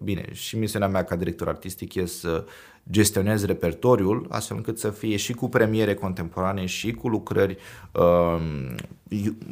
[0.03, 2.45] bine și misiunea mea ca director artistic e să
[2.91, 7.57] gestionezi repertoriul astfel încât să fie și cu premiere contemporane și cu lucrări
[7.93, 8.41] uh,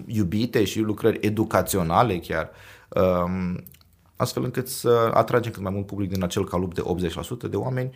[0.07, 2.51] iubite și lucrări educaționale chiar,
[2.88, 3.55] uh,
[4.17, 6.83] astfel încât să atragem cât mai mult public din acel calup de
[7.47, 7.91] 80% de oameni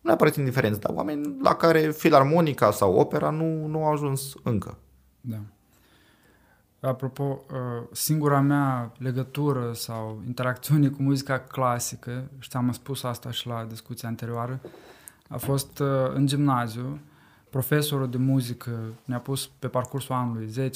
[0.00, 4.78] nu neapărat indiferenți, dar oameni la care filarmonica sau opera nu, nu au ajuns încă.
[5.20, 5.38] Da.
[6.88, 13.46] Apropo, uh, singura mea legătură sau interacțiune cu muzica clasică, și am spus asta și
[13.46, 14.60] la discuția anterioară,
[15.28, 17.00] a fost uh, în gimnaziu.
[17.50, 18.70] Profesorul de muzică
[19.04, 20.70] ne-a pus pe parcursul anului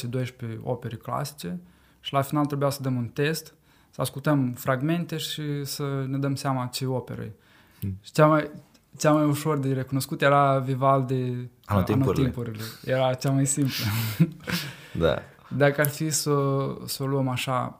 [0.56, 1.60] 10-12 opere clasice
[2.00, 3.54] și la final trebuia să dăm un test,
[3.90, 7.32] să ascultăm fragmente și să ne dăm seama ce operă e.
[7.80, 7.98] Hmm.
[8.00, 8.50] Și cea mai,
[8.98, 12.24] cea mai ușor de recunoscut era Vivaldi Anotimpurile.
[12.24, 12.64] Anotimpurile.
[12.84, 13.84] Era cea mai simplă.
[15.06, 15.22] da.
[15.56, 17.78] Dacă ar fi să, să o luăm așa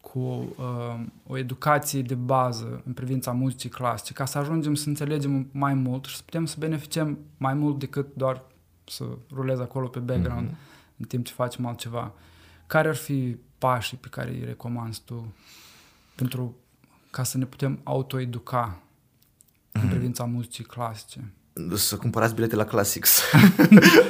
[0.00, 5.48] cu uh, o educație de bază în privința muzicii clasice, ca să ajungem să înțelegem
[5.52, 8.42] mai mult și să putem să beneficiem mai mult decât doar
[8.84, 10.96] să rulezi acolo pe background mm-hmm.
[10.96, 12.12] în timp ce facem altceva.
[12.66, 15.34] Care ar fi pașii pe care îi recomanzi tu
[16.14, 16.56] pentru
[17.10, 19.82] ca să ne putem autoeduca mm-hmm.
[19.82, 21.32] în privința muzicii clasice?
[21.74, 23.22] Să cumpărați bilete la Classics.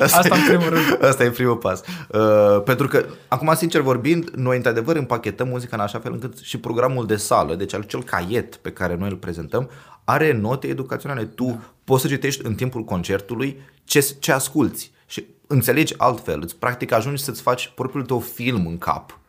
[0.01, 1.05] Asta, Asta în primul rând.
[1.05, 1.83] Asta e primul pas.
[2.09, 6.59] Uh, pentru că, acum, sincer vorbind, noi într-adevăr împachetăm muzica în așa fel încât și
[6.59, 9.71] programul de sală, deci acel caiet pe care noi îl prezentăm,
[10.05, 11.25] are note educaționale.
[11.25, 11.73] Tu da.
[11.85, 16.41] poți să citești în timpul concertului ce, ce asculți și înțelegi altfel.
[16.43, 19.20] Îți practic ajungi să-ți faci propriul tău film în cap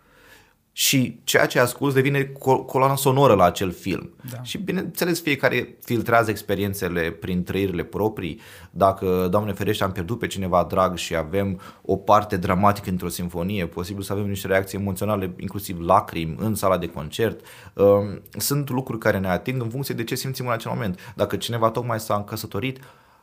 [0.74, 2.24] și ceea ce asculți devine
[2.66, 4.14] coloana sonoră la acel film.
[4.32, 4.44] Da.
[4.44, 8.40] Și bineînțeles fiecare filtrează experiențele prin trăirile proprii.
[8.70, 13.68] Dacă, Doamne ferește, am pierdut pe cineva drag și avem o parte dramatică într-o sinfonie,
[13.68, 17.46] posibil să avem niște reacții emoționale, inclusiv lacrimi în sala de concert.
[17.74, 21.14] Um, sunt lucruri care ne ating în funcție de ce simțim în acel moment.
[21.16, 22.80] Dacă cineva tocmai s-a încăsătorit,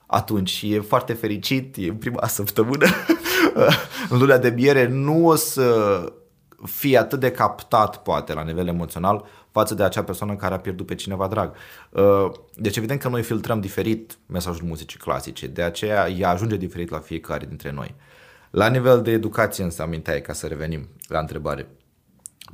[0.07, 2.87] atunci e foarte fericit, e prima săptămână
[4.11, 6.03] în luna de miere, nu o să
[6.64, 10.87] fii atât de captat, poate, la nivel emoțional, față de acea persoană care a pierdut
[10.87, 11.55] pe cineva drag.
[11.90, 16.90] Uh, deci, evident că noi filtrăm diferit mesajul muzicii clasice, de aceea ea ajunge diferit
[16.90, 17.94] la fiecare dintre noi.
[18.51, 21.68] La nivel de educație, însă, aminteai, ca să revenim la întrebare.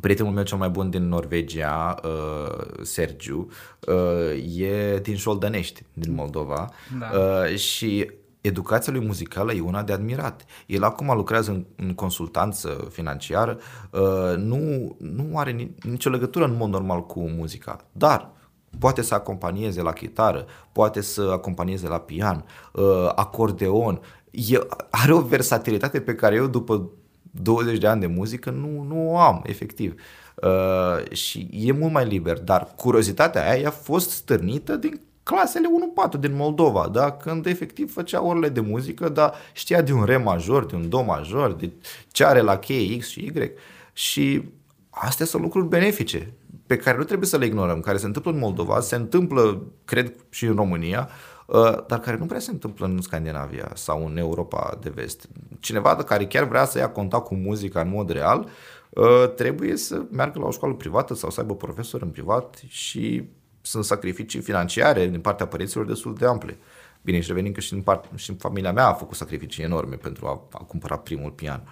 [0.01, 3.49] Prietenul meu cel mai bun din Norvegia, uh, Sergiu,
[3.81, 7.47] uh, e din Șoldănești, din Moldova da.
[7.57, 8.11] și
[8.47, 10.45] educația lui muzicală e una de admirat.
[10.67, 13.59] El acum lucrează în, în consultanță financiară,
[13.91, 18.31] uh, nu, nu are nicio legătură în mod normal cu muzica, dar
[18.79, 24.59] poate să acompanieze la chitară, poate să acompanieze la pian, uh, acordeon, e,
[24.91, 26.91] are o versatilitate pe care eu după
[27.31, 29.95] 20 de ani de muzică nu, nu o am, efectiv.
[30.43, 35.69] Uh, și e mult mai liber, dar curiozitatea aia a fost stârnită din clasele
[36.17, 37.13] 1-4 din Moldova, da?
[37.13, 41.03] când efectiv făcea orele de muzică, dar știa de un re major, de un do
[41.03, 41.71] major, de
[42.13, 43.51] ce are la cheie X și Y.
[43.93, 44.43] Și
[44.91, 46.33] astea sunt lucruri benefice
[46.67, 50.15] pe care nu trebuie să le ignorăm, care se întâmplă în Moldova, se întâmplă, cred,
[50.31, 51.09] și în România,
[51.47, 55.29] uh, dar care nu prea se întâmplă în Scandinavia sau în Europa de vest.
[55.61, 58.49] Cineva care chiar vrea să ia contact cu muzica în mod real,
[58.91, 63.29] uh, trebuie să meargă la o școală privată sau să aibă profesor în privat și
[63.67, 66.59] sunt sacrificii financiare din partea părinților destul de ample.
[67.03, 69.97] Bine, și revenim că și în, part, și în familia mea a făcut sacrificii enorme
[69.97, 71.69] pentru a, a cumpăra primul pian.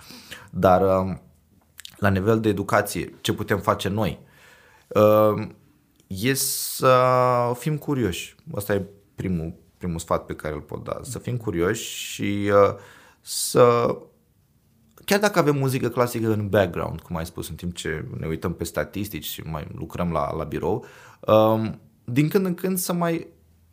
[0.51, 1.21] Dar um,
[1.97, 4.19] la nivel de educație, ce putem face noi?
[4.89, 5.55] Um,
[6.07, 6.97] e să
[7.59, 8.37] fim curioși.
[8.55, 10.99] Asta e primul, primul sfat pe care îl pot da.
[11.03, 12.75] Să fim curioși și uh,
[13.21, 13.97] să
[15.05, 18.55] chiar dacă avem muzică clasică în background, cum ai spus, în timp ce ne uităm
[18.55, 20.85] pe statistici și mai lucrăm la, la birou,
[21.27, 23.27] um, din când în când să mai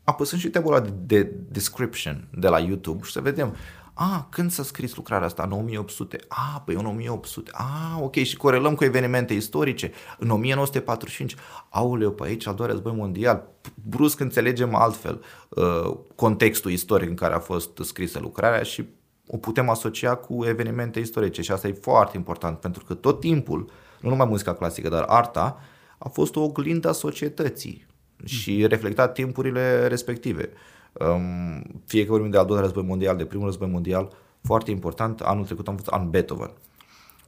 [0.04, 3.56] apăsăm și tabula de, de description de la YouTube și să vedem
[4.02, 5.44] a, când s-a scris lucrarea asta?
[5.44, 6.18] În 1800.
[6.28, 7.52] A, păi în 1800.
[7.54, 9.92] A, ok, și corelăm cu evenimente istorice.
[10.18, 11.36] În 1945.
[11.70, 13.48] Aoleu, pe aici al doilea război mondial.
[13.90, 18.88] Brusc înțelegem altfel uh, contextul istoric în care a fost scrisă lucrarea și
[19.28, 23.70] o putem asocia cu evenimente istorice și asta e foarte important pentru că tot timpul,
[24.02, 25.60] nu numai muzica clasică, dar arta
[26.00, 27.86] a fost o oglindă a societății
[28.26, 30.50] și reflecta timpurile respective.
[30.94, 35.22] Um, fie că vorbim de al doilea război mondial, de primul război mondial, foarte important,
[35.22, 36.52] anul trecut am fost an Beethoven.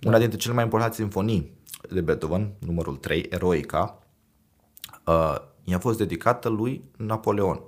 [0.04, 1.52] Una dintre cele mai importante sinfonii
[1.90, 4.04] de Beethoven, numărul 3, Eroica,
[5.06, 7.62] uh, i-a fost dedicată lui Napoleon.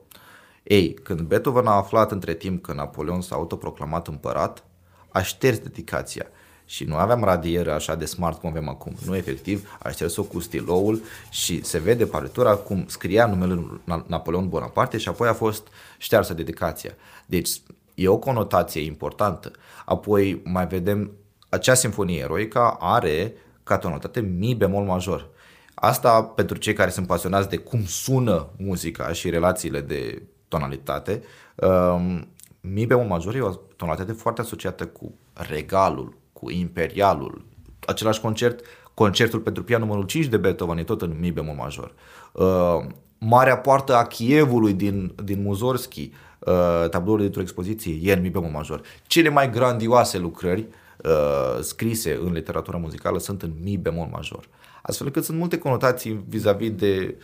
[0.64, 4.66] Ei, când Beethoven a aflat între timp că Napoleon s-a autoproclamat împărat,
[5.10, 6.26] a șters dedicația
[6.74, 8.96] și nu aveam radieră așa de smart cum avem acum.
[9.06, 14.50] Nu, efectiv, a șters-o cu stiloul și se vede partitura cum scria numele lui Napoleon
[14.50, 16.92] Bonaparte și apoi a fost ștearsă dedicația.
[17.26, 17.50] Deci
[17.96, 19.52] e o conotație importantă.
[19.86, 21.12] Apoi mai vedem,
[21.50, 23.34] acea sinfonie eroica are
[23.64, 25.30] ca tonalitate mi bemol major.
[25.74, 31.24] Asta pentru cei care sunt pasionați de cum sună muzica și relațiile de tonalitate,
[31.56, 32.28] um,
[32.62, 37.46] mi bemol major e o tonalitate foarte asociată cu regalul, cu imperialul.
[37.80, 38.60] Același concert,
[38.94, 41.94] concertul pentru pian numărul 5 de Beethoven e tot în mi bemol major.
[42.32, 48.30] Uh, Marea poartă a Chievului din, din Muzorski, uh, tabloul dintr-o expoziție, e în mi
[48.30, 48.82] bemol major.
[49.08, 50.68] Cele mai grandioase lucrări
[51.04, 54.48] uh, scrise în literatura muzicală sunt în mi bemol major.
[54.82, 57.18] Astfel că sunt multe conotații vis-a-vis de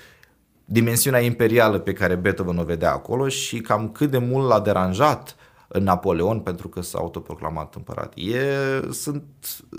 [0.65, 5.35] dimensiunea imperială pe care Beethoven o vedea acolo și cam cât de mult l-a deranjat
[5.73, 8.13] Napoleon pentru că s-a autoproclamat împărat.
[8.15, 8.41] E,
[8.91, 9.23] sunt,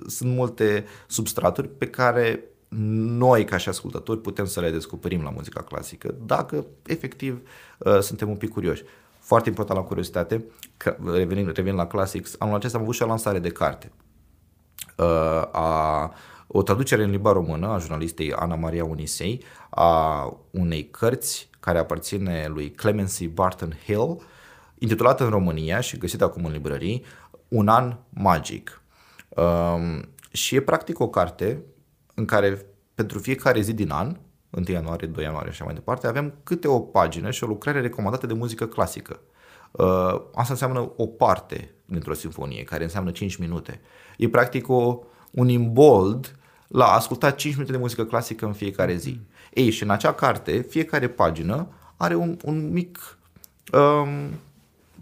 [0.07, 5.63] sunt multe substraturi pe care noi ca și ascultători putem să le descoperim la muzica
[5.63, 7.49] clasică dacă efectiv
[7.79, 8.83] uh, suntem un pic curioși.
[9.19, 10.45] Foarte important la curiozitate,
[10.77, 13.93] că, revenind, revenind la Classics, anul acesta am avut și o lansare de carte.
[14.97, 15.05] Uh,
[15.53, 16.13] a,
[16.47, 22.47] o traducere în limba română a jurnalistei Ana Maria Unisei a unei cărți care aparține
[22.49, 24.23] lui Clemency Barton Hill,
[24.81, 27.05] intitulată în România și găsită acum în librării,
[27.49, 28.83] Un an magic.
[29.29, 31.63] Um, și e practic o carte
[32.15, 34.17] în care pentru fiecare zi din an,
[34.51, 37.81] 1 ianuarie, 2 ianuarie și așa mai departe, avem câte o pagină și o lucrare
[37.81, 39.21] recomandată de muzică clasică.
[39.71, 43.81] Uh, asta înseamnă o parte dintr-o sinfonie, care înseamnă 5 minute.
[44.17, 44.99] E practic o,
[45.31, 46.39] un imbold
[46.69, 49.21] la a asculta 5 minute de muzică clasică în fiecare zi.
[49.55, 53.19] Ei, și în acea carte, fiecare pagină are un, un mic
[53.73, 54.39] um,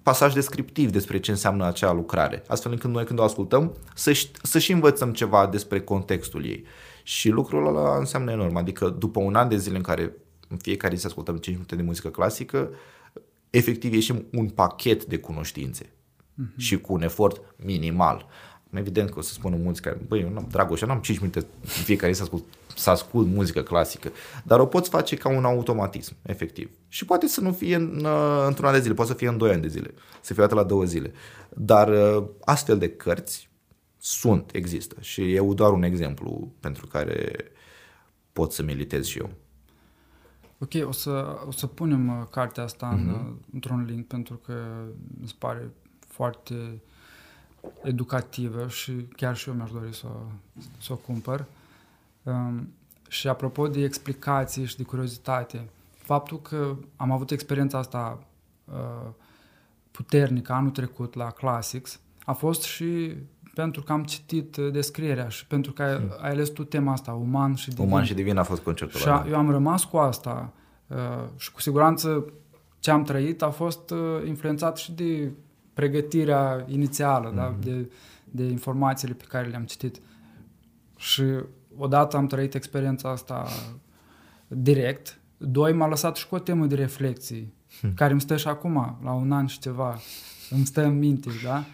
[0.03, 4.59] pasaj descriptiv despre ce înseamnă acea lucrare, astfel încât noi când o ascultăm să, să
[4.59, 6.65] și învățăm ceva despre contextul ei.
[7.03, 10.13] Și lucrul ăla înseamnă enorm, adică după un an de zile în care
[10.49, 12.71] în fiecare zi ascultăm 5 minute de muzică clasică,
[13.51, 16.57] efectiv ieșim un pachet de cunoștințe uh-huh.
[16.57, 18.27] și cu un efort minimal.
[18.71, 21.69] Evident că o să spună mulți care, băi, eu n-am, Dragoș, n-am 5 minute în
[21.69, 22.45] fiecare zi să ascult,
[22.77, 24.11] să ascult muzică clasică,
[24.45, 26.71] dar o poți face ca un automatism, efectiv.
[26.89, 29.37] Și poate să nu fie în, uh, într-un an de zile, poate să fie în
[29.37, 31.13] 2 ani de zile, să fie o la două zile.
[31.49, 33.49] Dar uh, astfel de cărți
[33.99, 37.33] sunt, există și e doar un exemplu pentru care
[38.33, 39.31] pot să militez și eu.
[40.59, 42.99] Ok, o să, o să punem uh, cartea asta mm-hmm.
[42.99, 43.45] în, mhm.
[43.53, 44.55] într-un link pentru că
[45.21, 45.71] mi se pare
[46.07, 46.83] foarte
[47.83, 50.07] educativă și chiar și eu mi-aș dori să,
[50.81, 51.44] să o cumpăr.
[52.23, 52.73] Um,
[53.09, 58.25] și apropo de explicații și de curiozitate, faptul că am avut experiența asta
[58.64, 59.11] uh,
[59.90, 63.14] puternică anul trecut la Classics a fost și
[63.55, 66.16] pentru că am citit uh, descrierea și pentru că ai, hmm.
[66.21, 67.85] ai ales tu tema asta, uman și divin.
[67.85, 70.53] Uman și divin a fost conceptul Și a, eu am rămas cu asta
[70.87, 70.97] uh,
[71.37, 72.25] și cu siguranță
[72.79, 75.33] ce am trăit a fost uh, influențat și de
[75.79, 77.35] pregătirea inițială, mm-hmm.
[77.35, 77.45] da?
[77.47, 77.61] Hmm.
[77.61, 77.91] de,
[78.25, 80.01] de informațiile pe care le-am citit.
[80.97, 81.23] Și
[81.77, 83.47] odată am trăit experiența asta
[84.49, 87.95] direct, doi m-a lăsat și cu o temă de reflexii, hmm.
[87.95, 89.99] care îmi stă și acum, la un an și ceva,
[90.51, 91.64] îmi stă în minte, da?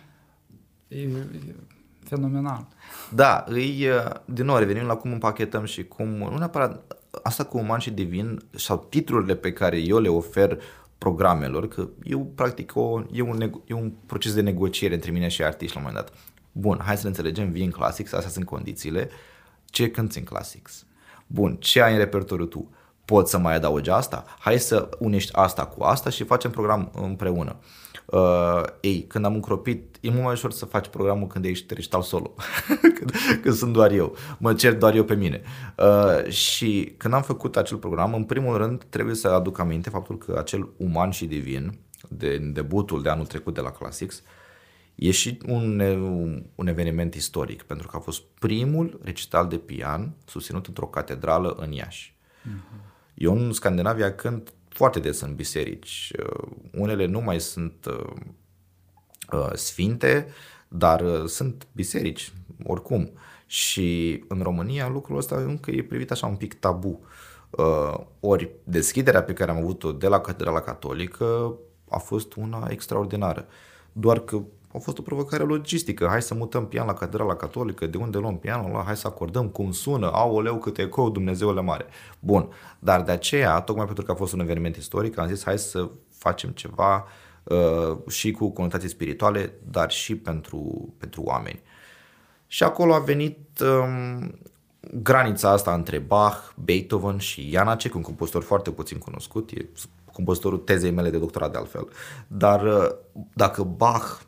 [0.89, 1.09] E, e
[2.03, 2.67] fenomenal.
[3.15, 3.87] Da, îi,
[4.25, 8.39] din nou revenim la cum împachetăm și cum, nu neapărat asta cu uman și divin
[8.51, 10.61] sau titlurile pe care eu le ofer
[11.05, 15.45] programelor, că eu practic o, e, un, e un proces de negociere între mine și
[15.45, 16.17] artiști la un moment dat.
[16.53, 19.11] Bun, hai să ne înțelegem, vin classics, astea sunt condițiile,
[19.65, 20.87] ce cânti în classics?
[21.27, 22.71] Bun, ce ai în repertoriu tu?
[23.05, 24.25] Poți să mai adaugi asta?
[24.39, 27.57] Hai să unești asta cu asta și facem program împreună.
[27.61, 27.84] Uh,
[28.81, 32.35] ei, când am încropit, e mult mai ușor să faci programul când ești recital solo,
[32.97, 33.13] când,
[33.43, 35.43] când sunt doar eu, mă cer doar eu pe mine.
[35.77, 40.19] Uh, și când am făcut acel program, în primul rând trebuie să aduc aminte faptul
[40.19, 44.23] că acel uman și divin, de debutul de anul trecut de la Classics,
[44.95, 45.83] e și un,
[46.55, 51.73] un eveniment istoric, pentru că a fost primul recital de pian susținut într-o catedrală în
[51.73, 52.17] Iași.
[52.17, 52.93] Uh-huh.
[53.15, 56.13] Eu în Scandinavia cânt foarte des în biserici.
[56.19, 58.13] Uh, unele nu mai sunt uh,
[59.33, 60.27] uh, sfinte,
[60.69, 62.33] dar sunt biserici,
[62.65, 63.11] oricum.
[63.47, 67.01] Și în România lucrul ăsta încă e privit așa un pic tabu.
[68.21, 71.59] Ori deschiderea pe care am avut-o de la Catedrala Catolică
[71.89, 73.47] a fost una extraordinară.
[73.93, 74.43] Doar că
[74.75, 76.07] a fost o provocare logistică.
[76.07, 79.49] Hai să mutăm pian la Catedrala Catolică, de unde luăm pianul ăla, hai să acordăm
[79.49, 81.87] cum sună, aoleu cât ecou, Dumnezeule mare.
[82.19, 82.49] Bun,
[82.79, 85.91] dar de aceea, tocmai pentru că a fost un eveniment istoric, am zis hai să
[86.11, 87.07] facem ceva
[87.43, 91.63] uh, și cu conotații spirituale, dar și pentru, pentru oameni.
[92.47, 94.39] Și acolo a venit um,
[95.03, 99.69] granița asta între Bach, Beethoven și Janacek, un compozitor foarte puțin cunoscut, e
[100.13, 101.89] compozitorul tezei mele de doctorat de altfel.
[102.27, 102.91] Dar uh,
[103.35, 104.21] dacă Bach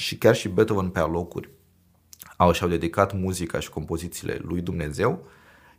[0.00, 1.50] și chiar și Beethoven pe alocuri
[2.36, 5.26] au și-au dedicat muzica și compozițiile lui Dumnezeu,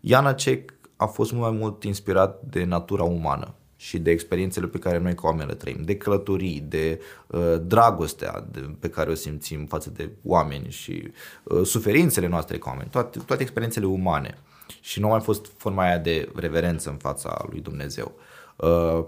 [0.01, 4.97] Janacek a fost mult mai mult inspirat de natura umană și de experiențele pe care
[4.97, 9.65] noi ca oameni le trăim, de călătorii, de uh, dragostea de, pe care o simțim
[9.65, 11.11] față de oameni și
[11.43, 14.37] uh, suferințele noastre ca oameni, toate, toate experiențele umane.
[14.81, 18.15] Și nu a mai fost forma aia de reverență în fața lui Dumnezeu.
[18.55, 19.05] Uh,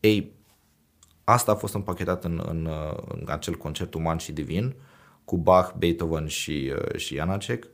[0.00, 0.35] ei,
[1.26, 4.74] asta a fost împachetat în, în, uh, în acel concert uman și divin
[5.24, 7.66] cu Bach, Beethoven și, uh, și Janacek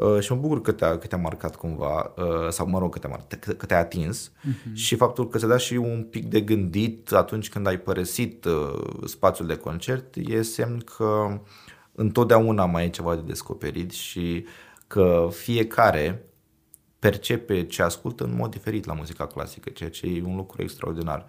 [0.00, 2.98] Uh, și mă bucur că te-a, că te-a marcat cumva, uh, sau mă rog că
[2.98, 4.74] te-a, marcat, că, că te-a atins uh-huh.
[4.74, 9.04] și faptul că ți-a dat și un pic de gândit atunci când ai părăsit uh,
[9.04, 11.40] spațiul de concert e semn că
[11.92, 14.44] întotdeauna mai e ceva de descoperit și
[14.86, 16.24] că fiecare
[16.98, 21.26] percepe ce ascultă în mod diferit la muzica clasică, ceea ce e un lucru extraordinar.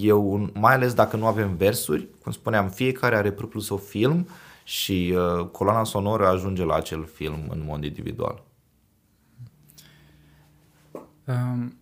[0.00, 4.34] Eu, mai ales dacă nu avem versuri, cum spuneam, fiecare are propriul său film, uh,
[4.70, 8.42] și uh, coloana sonoră ajunge la acel film în mod individual.
[11.26, 11.78] Um,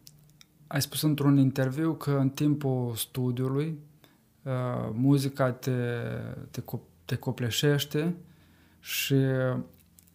[0.66, 3.78] ai spus într-un interviu că în timpul studiului
[4.42, 4.52] uh,
[4.92, 5.70] muzica te,
[6.50, 6.62] te,
[7.04, 8.14] te copleșește
[8.80, 9.56] și uh,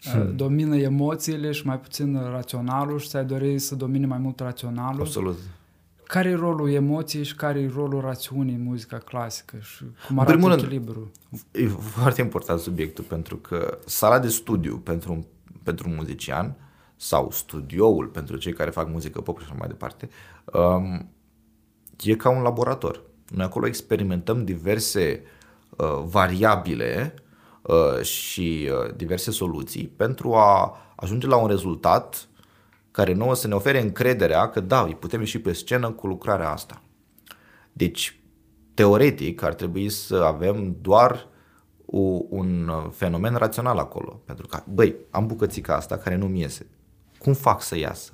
[0.03, 0.35] hmm.
[0.35, 5.01] domină emoțiile și mai puțin raționalul și ți-ai dori să domine mai mult raționalul.
[5.01, 5.37] Absolut.
[6.13, 10.31] Care e rolul emoției și care e rolul rațiunii în muzica clasică și cum arată
[10.31, 11.11] Primul echilibru?
[11.51, 15.27] E foarte important subiectul pentru că sala de studiu pentru,
[15.63, 16.55] pentru un muzician
[16.95, 20.09] sau studioul pentru cei care fac muzică pop și așa mai departe
[20.45, 21.09] um,
[22.03, 23.01] e ca un laborator.
[23.29, 25.23] Noi acolo experimentăm diverse
[25.69, 27.13] uh, variabile
[27.61, 32.27] uh, și uh, diverse soluții pentru a ajunge la un rezultat
[32.93, 36.49] care nouă să ne ofere încrederea că da, îi putem ieși pe scenă cu lucrarea
[36.49, 36.81] asta.
[37.71, 38.19] Deci,
[38.73, 41.27] teoretic, ar trebui să avem doar
[41.85, 44.21] o, un fenomen rațional acolo.
[44.25, 46.65] Pentru că, băi, am bucățica asta care nu-mi iese.
[47.17, 48.11] Cum fac să iasă?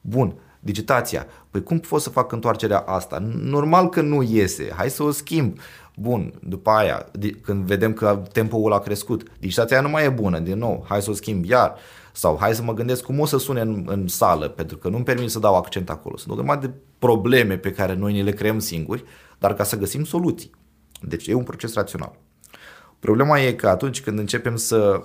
[0.00, 1.26] Bun, digitația.
[1.50, 3.18] Păi cum pot să fac întoarcerea asta?
[3.34, 4.72] Normal că nu iese.
[4.76, 5.58] Hai să o schimb.
[5.96, 7.06] Bun, după aia,
[7.42, 11.10] când vedem că tempoul a crescut, digitația nu mai e bună, din nou, hai să
[11.10, 11.74] o schimb iar.
[12.16, 15.04] Sau hai să mă gândesc cum o să sune în, în sală, pentru că nu-mi
[15.04, 16.16] permit să dau accent acolo.
[16.16, 19.04] Sunt o grămadă de probleme pe care noi ne le creăm singuri,
[19.38, 20.50] dar ca să găsim soluții.
[21.00, 22.18] Deci e un proces rațional.
[22.98, 25.02] Problema e că atunci când începem să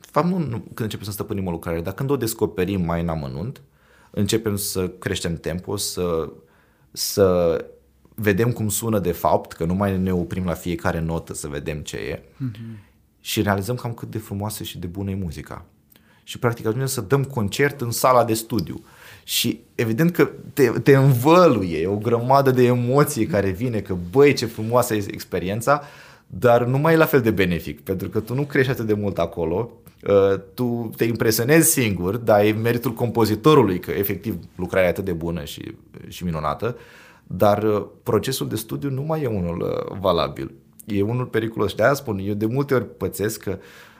[0.00, 3.00] de fapt nu, nu când începem să stăpânim o lucrare, dar când o descoperim mai
[3.00, 3.62] în amănunt,
[4.10, 6.32] începem să creștem tempo, să,
[6.92, 7.56] să
[8.14, 11.80] vedem cum sună de fapt, că nu mai ne oprim la fiecare notă să vedem
[11.80, 12.22] ce e.
[12.22, 12.89] Mm-hmm
[13.20, 15.64] și realizăm cam cât de frumoasă și de bună e muzica.
[16.22, 18.84] Și practic ajungem să dăm concert în sala de studiu.
[19.24, 24.32] Și evident că te, te învăluie, e o grămadă de emoții care vine, că băi
[24.32, 25.82] ce frumoasă e experiența,
[26.26, 28.92] dar nu mai e la fel de benefic, pentru că tu nu crești atât de
[28.92, 29.70] mult acolo,
[30.08, 35.12] uh, tu te impresionezi singur, dar e meritul compozitorului că efectiv lucrarea e atât de
[35.12, 35.74] bună și,
[36.08, 36.76] și minunată,
[37.26, 40.52] dar uh, procesul de studiu nu mai e unul uh, valabil
[40.90, 41.70] e unul periculos.
[41.70, 43.58] Și de aia spun, eu de multe ori pățesc că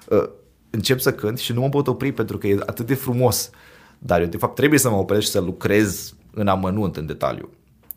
[0.08, 0.28] uh,
[0.70, 3.50] încep să cânt și nu mă pot opri pentru că e atât de frumos.
[3.98, 7.48] Dar eu de fapt trebuie să mă opresc și să lucrez în amănunt, în detaliu.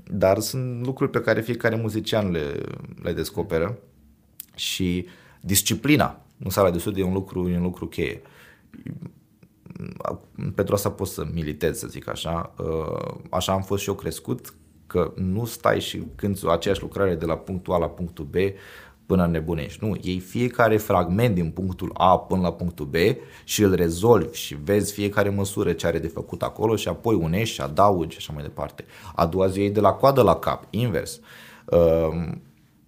[0.03, 2.61] Dar sunt lucruri pe care fiecare muzician le,
[3.01, 3.77] le descoperă
[4.55, 5.07] și
[5.41, 8.21] disciplina în sala de studiu e un lucru, e un lucru cheie.
[10.55, 12.53] Pentru asta pot să militez, să zic așa.
[12.57, 14.53] Uh, așa am fost și eu crescut,
[14.93, 18.35] că nu stai și cânti aceeași lucrare de la punctul A la punctul B
[19.05, 19.85] până nebunești.
[19.85, 22.95] Nu, iei fiecare fragment din punctul A până la punctul B
[23.43, 27.53] și îl rezolvi și vezi fiecare măsură ce are de făcut acolo și apoi unești
[27.53, 28.85] și adaugi și așa mai departe.
[29.15, 31.19] A doua zi iei de la coadă la cap, invers.
[31.65, 32.41] Um,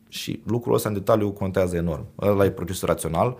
[0.10, 2.06] și lucrul ăsta în detaliu contează enorm.
[2.22, 3.38] Ăla e procesul rațional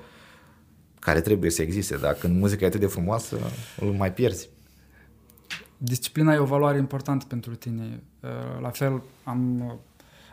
[1.00, 1.98] care trebuie să existe.
[1.98, 3.38] Dacă când muzica e atât de frumoasă,
[3.80, 4.50] îl mai pierzi.
[5.78, 8.04] Disciplina e o valoare importantă pentru tine.
[8.20, 8.30] Uh,
[8.62, 9.74] la fel, am uh,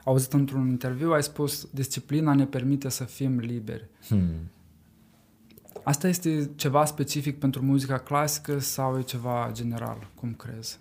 [0.05, 3.88] auzit într-un interviu, ai spus, disciplina ne permite să fim liberi.
[4.09, 4.51] Hmm.
[5.82, 10.09] Asta este ceva specific pentru muzica clasică sau e ceva general?
[10.14, 10.78] Cum crezi?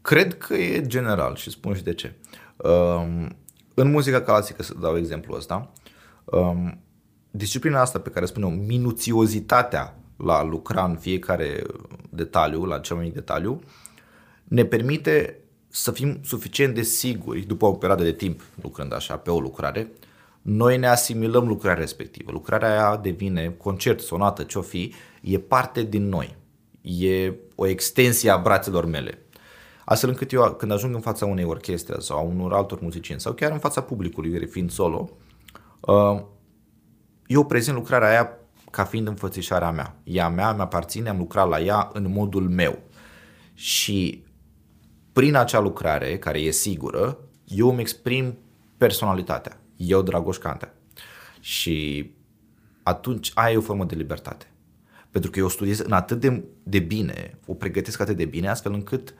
[0.00, 2.14] Cred că e general și spun și de ce.
[2.56, 3.36] Um,
[3.74, 5.72] în muzica clasică, să dau exemplu ăsta,
[6.24, 6.78] um,
[7.30, 11.62] disciplina asta pe care spun eu, minuțiozitatea la a lucra în fiecare
[12.10, 13.60] detaliu, la cel mai mic detaliu,
[14.44, 15.38] ne permite
[15.68, 19.92] să fim suficient de siguri după o perioadă de timp lucrând așa pe o lucrare,
[20.42, 22.30] noi ne asimilăm lucrarea respectivă.
[22.30, 26.36] Lucrarea aia devine concert, sonată, ce-o fi, e parte din noi.
[26.80, 29.18] E o extensie a brațelor mele.
[29.84, 33.32] Astfel încât eu când ajung în fața unei orchestre sau a unor altor muzicieni sau
[33.32, 35.10] chiar în fața publicului, fiind solo,
[35.80, 36.22] uh,
[37.26, 38.37] eu prezint lucrarea aia
[38.70, 39.96] ca fiind înfățișarea mea.
[40.04, 42.78] Ea mea, mi aparține, am lucrat la ea în modul meu.
[43.54, 44.24] Și
[45.12, 48.38] prin acea lucrare, care e sigură, eu îmi exprim
[48.76, 49.60] personalitatea.
[49.76, 50.74] Eu, Dragoș Cantea.
[51.40, 52.10] Și
[52.82, 54.50] atunci aia e o formă de libertate.
[55.10, 58.72] Pentru că eu studiez în atât de, de bine, o pregătesc atât de bine, astfel
[58.72, 59.14] încât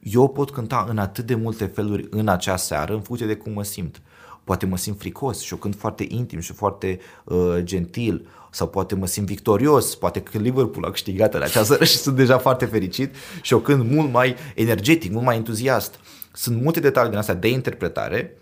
[0.00, 3.52] eu pot cânta în atât de multe feluri în acea seară, în funcție de cum
[3.52, 4.02] mă simt.
[4.48, 8.94] Poate mă simt fricos și o cânt foarte intim și foarte uh, gentil, sau poate
[8.94, 12.64] mă simt victorios, poate că Liverpool a câștigat în acea seară și sunt deja foarte
[12.64, 16.00] fericit și o cânt mult mai energetic, mult mai entuziast.
[16.32, 18.36] Sunt multe detalii din astea de interpretare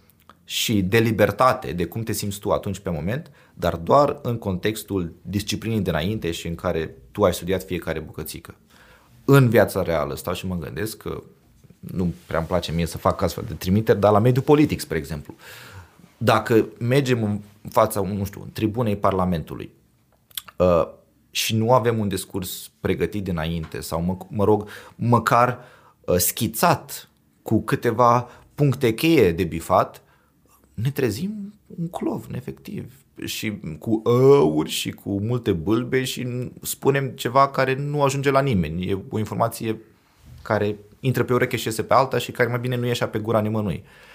[0.45, 5.15] și de libertate, de cum te simți tu atunci pe moment, dar doar în contextul
[5.23, 8.55] disciplinii dinainte și în care tu ai studiat fiecare bucățică.
[9.25, 11.23] În viața reală stau și mă gândesc că
[11.81, 14.99] nu prea îmi place mie să fac astfel de trimiteri, dar la mediul politic, spre
[14.99, 15.35] exemplu.
[16.17, 17.41] Dacă mergem în
[17.71, 19.71] fața, nu știu, în tribunei Parlamentului
[20.57, 20.89] uh,
[21.31, 25.59] și nu avem un discurs pregătit dinainte sau, mă, mă rog, măcar
[26.01, 27.09] uh, schițat
[27.43, 30.03] cu câteva puncte cheie de bifat,
[30.75, 32.93] ne trezim un clovn, efectiv.
[33.25, 38.91] Și cu ăuri și cu multe bâlbe și spunem ceva care nu ajunge la nimeni.
[38.91, 39.79] E o informație
[40.43, 43.19] care intră pe ureche și iese pe alta și care mai bine nu ieșea pe
[43.19, 43.83] gura nimănui.
[43.85, 44.06] Uh,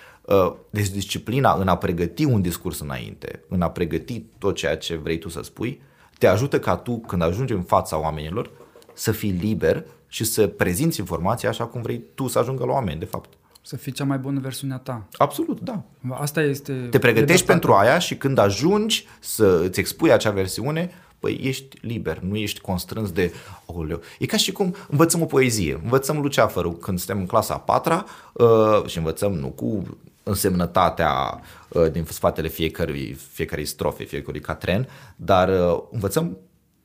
[0.70, 5.18] deci disciplina în a pregăti un discurs înainte, în a pregăti tot ceea ce vrei
[5.18, 5.82] tu să spui,
[6.18, 8.50] te ajută ca tu, când ajungi în fața oamenilor,
[8.94, 13.00] să fii liber și să prezinți informația așa cum vrei tu să ajungă la oameni,
[13.00, 13.30] de fapt.
[13.62, 15.08] Să fii cea mai bună versiune a ta.
[15.18, 15.84] Absolut, da.
[16.10, 16.88] Asta este...
[16.90, 22.20] Te pregătești pentru aia și când ajungi să îți expui acea versiune, păi ești liber,
[22.20, 23.34] nu ești constrâns de,
[23.66, 24.02] oleu.
[24.20, 25.80] E ca și cum învățăm o poezie.
[25.84, 31.92] Învățăm Luceafărul când suntem în clasa a patra uh, și învățăm, nu cu însemnătatea uh,
[31.92, 36.38] din spatele fiecărui, fiecărei strofe, fiecărui catren, dar uh, învățăm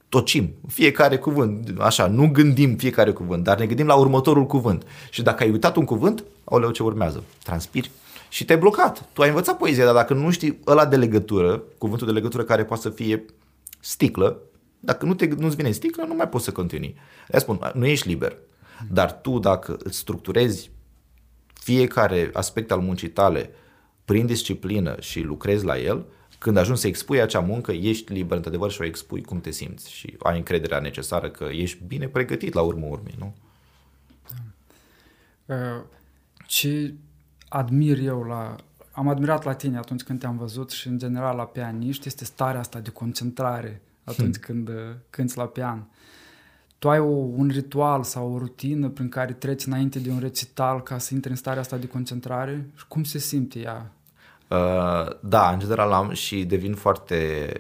[0.09, 4.87] tocim fiecare cuvânt, așa, nu gândim fiecare cuvânt, dar ne gândim la următorul cuvânt.
[5.11, 7.25] Și dacă ai uitat un cuvânt, aoleu, ce urmează?
[7.43, 7.91] Transpiri
[8.29, 9.09] și te-ai blocat.
[9.13, 12.65] Tu ai învățat poezia, dar dacă nu știi ăla de legătură, cuvântul de legătură care
[12.65, 13.25] poate să fie
[13.81, 14.41] sticlă,
[14.81, 16.97] dacă nu te, nu-ți vine sticlă, nu mai poți să continui.
[17.27, 18.37] Le spun, nu ești liber.
[18.91, 20.71] Dar tu, dacă îți structurezi
[21.67, 23.51] fiecare aspect al muncii tale
[24.05, 26.05] prin disciplină și lucrezi la el,
[26.39, 29.91] când ajungi să expui acea muncă, ești liber într-adevăr și o expui cum te simți
[29.91, 33.35] și ai încrederea necesară că ești bine pregătit la urmă urmei, nu?
[35.47, 35.55] Da.
[35.55, 35.83] Uh,
[36.47, 36.95] ce
[37.49, 38.57] admir eu la...
[38.93, 42.61] Am admirat la tine atunci când te-am văzut și în general la pianiști este starea
[42.61, 44.45] asta de concentrare atunci hmm.
[44.45, 45.89] când uh, cânti la pian.
[46.87, 50.83] Tu ai o, un ritual sau o rutină prin care treci înainte de un recital
[50.83, 52.71] ca să intri în starea asta de concentrare?
[52.77, 53.93] Și cum se simte ea?
[54.49, 57.53] Uh, da, în general am și devin foarte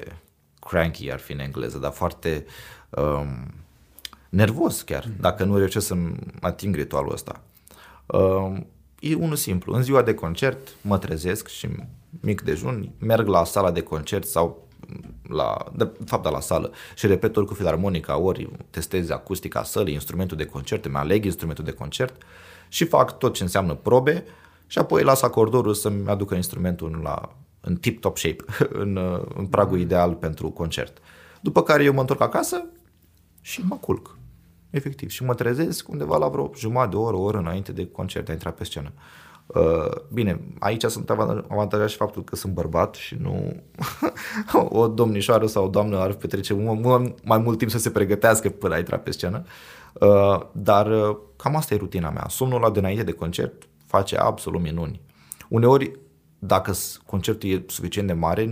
[0.60, 2.44] cranky, ar fi în engleză, dar foarte
[2.90, 3.54] um,
[4.28, 5.14] nervos chiar, mm.
[5.20, 5.96] dacă nu reușesc să
[6.40, 7.40] ating ritualul ăsta.
[8.06, 8.56] Uh,
[9.00, 9.74] e unul simplu.
[9.74, 11.68] În ziua de concert mă trezesc și
[12.20, 14.65] mic dejun, merg la sala de concert sau
[15.28, 19.94] la, de fapt da, la sală și repet ori cu filarmonica, ori testez acustica sălii,
[19.94, 22.22] instrumentul de concert, îmi aleg instrumentul de concert
[22.68, 24.24] și fac tot ce înseamnă probe
[24.66, 28.44] și apoi las acordorul să-mi aducă instrumentul la, în tip-top shape,
[28.82, 28.98] în,
[29.36, 30.98] în pragul ideal pentru concert.
[31.40, 32.66] După care eu mă întorc acasă
[33.40, 34.18] și mă culc.
[34.70, 35.10] Efectiv.
[35.10, 38.30] Și mă trezesc undeva la vreo jumătate de oră, o oră înainte de concert, de
[38.30, 38.92] a intra pe scenă.
[38.94, 39.25] Uh,
[40.12, 41.10] bine, aici sunt
[41.48, 43.62] avantajat și faptul că sunt bărbat și nu
[44.80, 46.54] o domnișoară sau o doamnă ar petrece
[47.24, 49.44] mai mult timp să se pregătească până a intra pe scenă.
[50.00, 52.26] Uh, dar uh, cam asta e rutina mea.
[52.28, 55.00] Somnul ăla de înainte de concert face absolut minuni.
[55.48, 55.98] Uneori,
[56.38, 56.72] dacă
[57.06, 58.50] concertul e suficient de mare,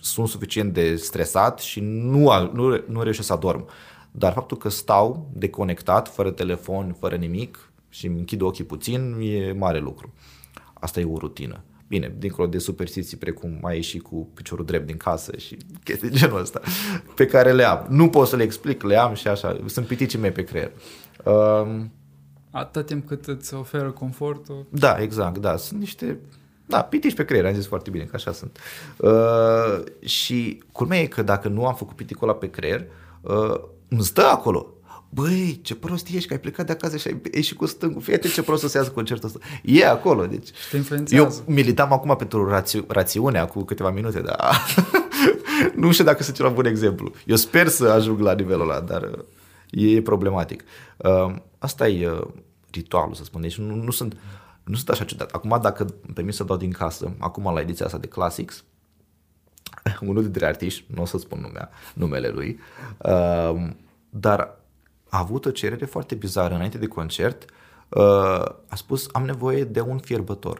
[0.00, 3.68] sunt suficient de stresat și nu, nu, nu reușesc să adorm.
[4.10, 9.52] Dar faptul că stau deconectat, fără telefon, fără nimic și îmi închid ochii puțin, e
[9.52, 10.12] mare lucru.
[10.72, 11.64] Asta e o rutină.
[11.88, 16.16] Bine, dincolo de superstiții precum mai ieși cu piciorul drept din casă și chestii de
[16.16, 16.60] genul ăsta,
[17.14, 17.86] pe care le am.
[17.88, 20.70] Nu pot să le explic, le am și așa, sunt piticii mei pe creier.
[21.24, 21.92] Um,
[22.50, 24.66] Atât timp cât îți oferă confortul.
[24.68, 25.56] Da, exact, da.
[25.56, 26.18] Sunt niște
[26.66, 28.58] da, pitici pe creier, am zis foarte bine că așa sunt.
[28.96, 32.86] Uh, și culmea e că dacă nu am făcut piticul ăla pe creier,
[33.20, 33.54] uh,
[33.88, 34.74] îmi stă acolo.
[35.14, 38.14] Băi, ce prost ești că ai plecat de acasă și ai ieșit cu stângul, fii
[38.14, 39.38] atent ce prost o să iasă concertul ăsta.
[39.62, 40.48] E acolo, deci.
[40.70, 41.44] te influențează.
[41.46, 44.66] Eu militam acum pentru rați- rațiunea cu câteva minute, dar
[45.74, 47.12] nu știu dacă sunt cel mai bun exemplu.
[47.26, 50.64] Eu sper să ajung la nivelul ăla, dar uh, e problematic.
[50.96, 52.26] Uh, Asta e uh,
[52.70, 53.40] ritualul, să spun.
[53.40, 54.16] Deci nu, nu sunt
[54.64, 55.30] nu sunt așa ciudat.
[55.30, 58.64] Acum, dacă îmi permis să dau din casă, acum la ediția asta de Classics,
[60.00, 62.58] unul dintre artiști, nu o să spun numea, numele lui,
[62.98, 63.68] uh,
[64.10, 64.60] dar
[65.12, 67.44] a avut o cerere foarte bizară înainte de concert.
[67.88, 68.02] Uh,
[68.68, 70.56] a spus, am nevoie de un fierbător.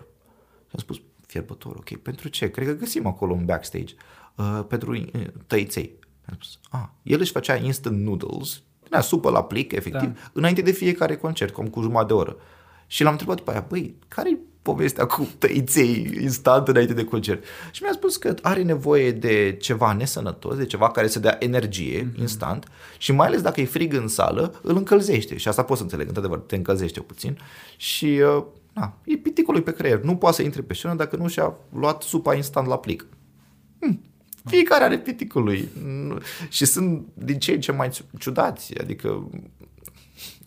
[0.66, 2.50] Și am spus, fierbător, ok, pentru ce?
[2.50, 3.94] Cred că găsim acolo un backstage.
[4.36, 5.04] Uh, pentru uh,
[5.46, 5.98] tăiței.
[6.24, 10.30] Am spus, ah, el își făcea instant noodles, din supă la plic, efectiv, da.
[10.32, 12.36] înainte de fiecare concert, cum cu jumătate de oră.
[12.92, 17.44] Și l-am întrebat după aia, băi, care-i povestea cu tăiței instant înainte de concert?
[17.70, 22.10] Și mi-a spus că are nevoie de ceva nesănătos, de ceva care să dea energie
[22.10, 22.20] mm-hmm.
[22.20, 22.68] instant
[22.98, 25.36] și mai ales dacă e frig în sală, îl încălzește.
[25.36, 27.38] Și asta pot să înțeleg, într-adevăr, te încălzește puțin
[27.76, 30.00] și uh, na, e piticul lui pe creier.
[30.00, 33.06] Nu poate să intre pe scenă dacă nu și-a luat supa instant la plic.
[33.80, 34.00] Hm.
[34.44, 35.68] Fiecare are piticul lui.
[36.48, 38.78] Și sunt din ce în ce mai ciudați.
[38.78, 39.30] Adică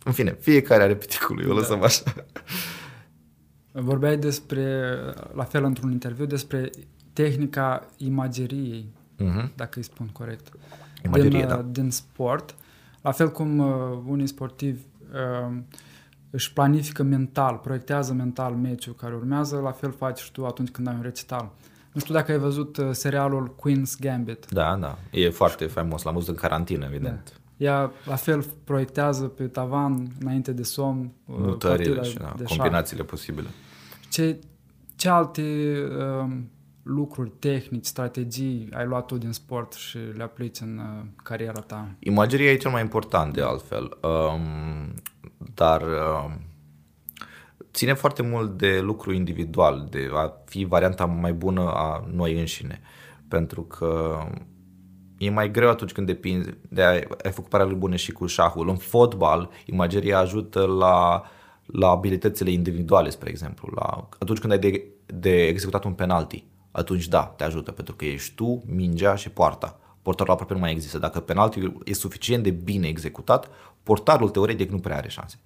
[0.06, 1.86] în fine, fiecare are piticul lui, o lăsăm da.
[1.86, 2.04] așa.
[3.72, 4.92] Vorbeai despre,
[5.34, 6.70] la fel într-un interviu, despre
[7.14, 8.86] tehnica imageriei,
[9.16, 9.56] uh-huh.
[9.56, 10.48] dacă îi spun corect.
[11.06, 11.66] Imagerie, din, da.
[11.72, 12.56] din sport.
[13.02, 14.82] La fel cum uh, unii sportivi
[15.14, 15.58] uh,
[16.30, 20.88] își planifică mental, proiectează mental meciul care urmează, la fel faci și tu atunci când
[20.88, 21.52] ai un recital.
[21.92, 24.46] Nu știu dacă ai văzut uh, serialul Queen's Gambit.
[24.50, 24.98] Da, da.
[25.12, 26.04] E foarte faimos.
[26.04, 27.24] L-am văzut în carantină, evident.
[27.24, 27.40] Da.
[27.58, 32.44] Ea la fel proiectează pe tavan înainte de somn uh, Mutările partida și da, de
[32.44, 33.48] combinațiile posibile.
[34.10, 34.40] Ce,
[34.96, 36.38] ce alte uh,
[36.84, 41.96] lucruri, tehnici, strategii ai luat tu din sport și le aplici în uh, cariera ta?
[42.00, 44.94] Imageria e cel mai important de altfel, um,
[45.54, 46.32] dar uh,
[47.74, 52.82] ține foarte mult de lucru individual, de a fi varianta mai bună a noi înșine.
[53.28, 54.20] Pentru că
[55.26, 58.70] e mai greu atunci când depinzi de ai, ai făcut paralele bune și cu șahul.
[58.70, 61.24] În fotbal, imageria ajută la,
[61.66, 63.72] la abilitățile individuale, spre exemplu.
[63.76, 68.06] La, atunci când ai de, de executat un penalti, atunci da, te ajută, pentru că
[68.06, 69.80] ești tu, mingea și poarta.
[70.02, 71.00] Portarul aproape nu mai există.
[71.00, 73.50] Dacă penaltiul e suficient de bine executat,
[73.84, 75.40] portarul teoretic nu prea are șanse.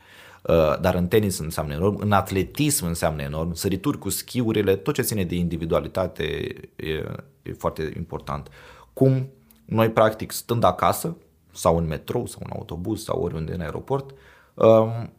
[0.44, 5.02] Uh, dar în tenis înseamnă enorm, în atletism înseamnă enorm, sărituri cu schiurile, tot ce
[5.02, 6.24] ține de individualitate
[6.76, 6.92] e,
[7.42, 8.50] e foarte important.
[8.94, 9.30] Cum
[9.70, 11.18] noi, practic, stând acasă,
[11.52, 14.16] sau în metrou, sau în autobuz, sau oriunde în aeroport,
[14.54, 15.14] um,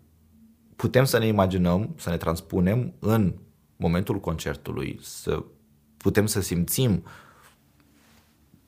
[0.77, 3.35] putem să ne imaginăm, să ne transpunem în
[3.77, 5.43] momentul concertului, să
[5.97, 7.05] putem să simțim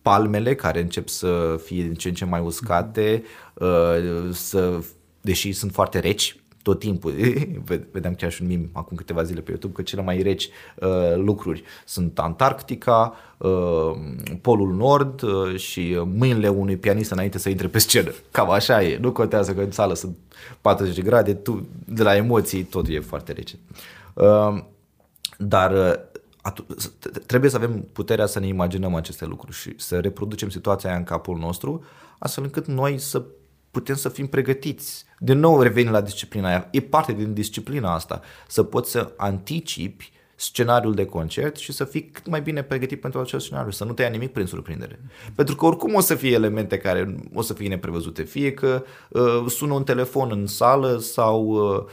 [0.03, 3.22] palmele care încep să fie din ce în ce mai uscate,
[3.55, 4.85] uh, să,
[5.20, 7.13] deși sunt foarte reci, tot timpul.
[7.93, 10.49] Vedeam chiar și un mim acum câteva zile pe YouTube că cele mai reci
[10.81, 13.51] uh, lucruri sunt Antarctica, uh,
[14.41, 18.11] Polul Nord uh, și mâinile unui pianist înainte să intre pe scenă.
[18.31, 18.99] Cam așa e.
[18.99, 20.17] Nu contează că în sală sunt
[20.61, 23.59] 40 de grade, tu, de la emoții totul e foarte rece.
[24.15, 24.63] Uh,
[25.39, 25.93] dar uh,
[27.27, 31.05] trebuie să avem puterea să ne imaginăm aceste lucruri și să reproducem situația aia în
[31.05, 31.85] capul nostru,
[32.19, 33.23] astfel încât noi să
[33.73, 35.05] putem să fim pregătiți.
[35.18, 36.68] De nou revenim la disciplina aia.
[36.70, 38.20] E parte din disciplina asta.
[38.47, 43.20] Să poți să anticipi scenariul de concert și să fii cât mai bine pregătit pentru
[43.20, 45.01] acel scenariu, să nu te ia nimic prin surprindere.
[45.35, 49.45] Pentru că oricum o să fie elemente care o să fie neprevăzute, fie că uh,
[49.47, 51.85] sună un telefon în sală sau uh,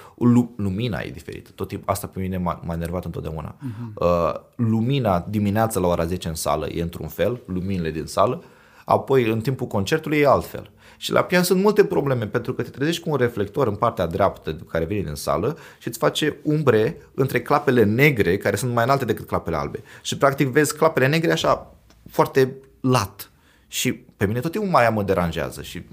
[0.57, 1.49] lumina e diferită.
[1.55, 3.55] Tot timpul asta pe mine m-a, m-a enervat întotdeauna.
[3.55, 3.93] Uh-huh.
[3.93, 8.43] Uh, lumina dimineața la ora 10 în sală e într-un fel, luminile din sală,
[8.85, 10.71] apoi în timpul concertului e altfel.
[11.01, 14.05] Și la pian sunt multe probleme pentru că te trezești cu un reflector în partea
[14.05, 18.83] dreaptă care vine din sală și îți face umbre între clapele negre care sunt mai
[18.83, 19.83] înalte decât clapele albe.
[20.01, 21.73] Și practic vezi clapele negre așa
[22.09, 23.31] foarte lat.
[23.67, 25.83] Și pe mine tot timpul mai mă deranjează și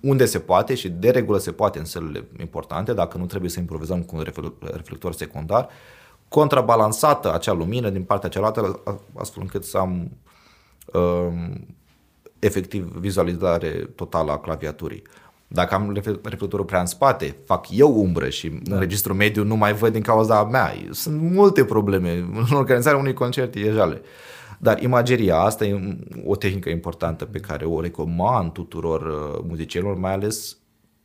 [0.00, 3.60] unde se poate și de regulă se poate în sălile importante, dacă nu trebuie să
[3.60, 4.24] improvizăm cu un
[4.60, 5.68] reflector secundar,
[6.28, 8.80] contrabalansată acea lumină din partea cealaltă,
[9.14, 10.10] astfel încât să am
[10.92, 11.66] um,
[12.38, 15.02] efectiv vizualizare totală a claviaturii.
[15.46, 18.74] Dacă am reflectorul prea în spate, fac eu umbră și da.
[18.74, 20.74] în registru mediu nu mai văd din cauza mea.
[20.90, 22.12] Sunt multe probleme.
[22.50, 24.00] În organizarea unui concert e jale.
[24.58, 30.12] Dar imageria asta e o tehnică importantă pe care o recomand tuturor uh, muzicienilor, mai
[30.12, 30.58] ales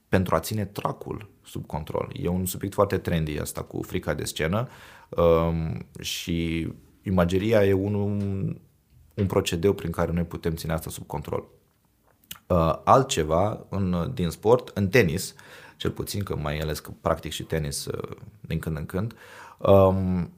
[0.09, 2.11] pentru a ține tracul sub control.
[2.21, 4.67] E un subiect foarte trendy asta cu frica de scenă
[5.09, 6.67] um, și
[7.03, 8.17] imageria e unul
[9.13, 11.45] un procedeu prin care noi putem ține asta sub control.
[12.47, 15.35] Uh, altceva în, din sport, în tenis,
[15.77, 19.15] cel puțin că mai ales că practic și tenis uh, din când în când,
[19.57, 20.31] um,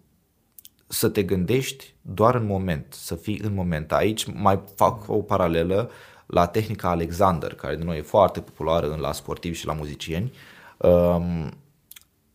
[0.87, 3.91] să te gândești doar în moment, să fii în moment.
[3.91, 5.91] Aici mai fac o paralelă
[6.25, 10.31] la tehnica Alexander, care de noi e foarte populară la sportivi și la muzicieni,
[10.77, 11.51] um,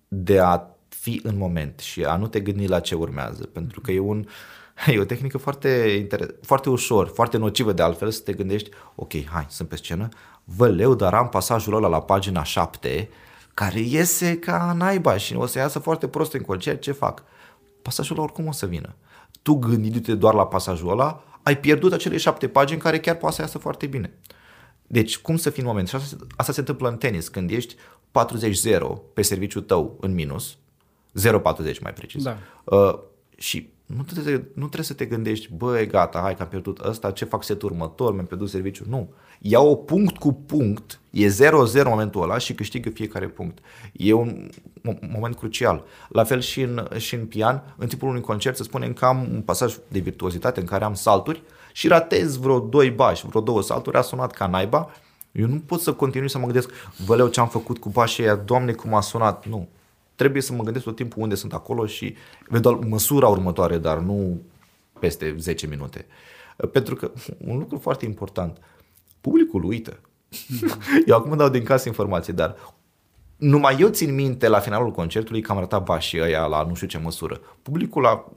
[0.09, 3.93] de a fi în moment și a nu te gândi la ce urmează, pentru că
[3.93, 4.26] e un
[4.87, 9.24] E o tehnică foarte, inter- foarte ușor, foarte nocivă de altfel să te gândești, ok,
[9.24, 10.09] hai, sunt pe scenă,
[10.45, 13.09] vă leu, dar am pasajul ăla la pagina 7,
[13.55, 17.22] care iese ca naiba și o să iasă foarte prost în concert, ce fac?
[17.83, 18.95] Pasajul ăla oricum o să vină.
[19.43, 23.41] Tu gândindu-te doar la pasajul ăla, ai pierdut acele șapte pagini care chiar poate să
[23.41, 24.12] iasă foarte bine.
[24.87, 25.89] Deci, cum să fii în moment?
[25.89, 28.78] Și asta, asta se întâmplă în tenis, când ești 40-0
[29.14, 30.57] pe serviciul tău în minus,
[31.20, 32.37] 0-40 mai precis, Da.
[32.64, 32.99] uh,
[33.37, 37.11] și nu trebuie, nu trebuie să te gândești, băi, gata, hai că am pierdut ăsta,
[37.11, 38.84] ce fac setul următor, mi-am pierdut serviciu.
[38.88, 39.12] Nu.
[39.38, 41.32] Ia-o punct cu punct, e 0-0
[41.72, 43.59] în momentul ăla și câștigă fiecare punct.
[43.93, 44.51] E un
[45.12, 45.84] moment crucial.
[46.09, 49.28] La fel și în, și în pian, în timpul unui concert, să spunem că am
[49.32, 53.62] un pasaj de virtuozitate în care am salturi și ratez vreo doi bași, vreo două
[53.62, 54.91] salturi, a sunat ca naiba,
[55.32, 56.70] eu nu pot să continui să mă gândesc,
[57.07, 59.47] văleu ce am făcut cu bașii aia, doamne cum a sunat.
[59.47, 59.68] Nu
[60.21, 62.14] trebuie să mă gândesc tot timpul unde sunt acolo și
[62.49, 64.41] eventual măsura următoare, dar nu
[64.99, 66.07] peste 10 minute.
[66.73, 68.59] Pentru că un lucru foarte important,
[69.21, 70.01] publicul uită.
[71.07, 72.57] eu acum dau din casă informații, dar
[73.37, 76.87] numai eu țin minte la finalul concertului că am arătat bașii ăia la nu știu
[76.87, 77.41] ce măsură.
[77.62, 78.33] Publicul a,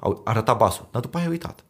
[0.00, 1.64] a arătat basul, dar după aia a uitat.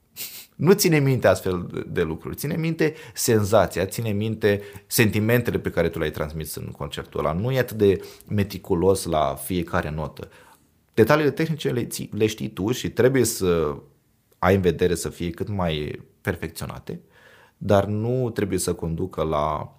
[0.61, 5.98] Nu ține minte astfel de lucruri, ține minte senzația, ține minte sentimentele pe care tu
[5.98, 7.32] le-ai transmis în concertul ăla.
[7.32, 10.28] Nu e atât de meticulos la fiecare notă.
[10.94, 13.76] Detaliile tehnice le, ții, le știi tu și trebuie să
[14.38, 17.00] ai în vedere să fie cât mai perfecționate,
[17.56, 19.74] dar nu trebuie să conducă la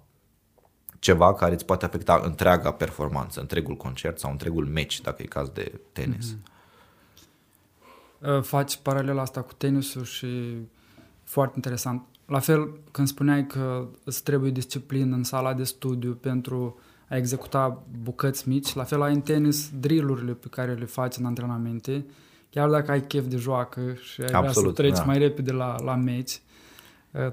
[0.98, 5.48] ceva care îți poate afecta întreaga performanță, întregul concert sau întregul match, dacă e caz
[5.48, 6.34] de tenis.
[6.34, 6.51] Mm-hmm.
[8.26, 10.56] Uh, faci paralela asta cu tenisul și
[11.22, 12.02] foarte interesant.
[12.26, 17.82] La fel, când spuneai că îți trebuie disciplină în sala de studiu pentru a executa
[18.02, 22.04] bucăți mici, la fel ai în tenis drillurile pe care le faci în antrenamente,
[22.50, 25.04] chiar dacă ai chef de joacă și ai Absolut, vrea să treci da.
[25.04, 26.51] mai repede la, la meci, uh,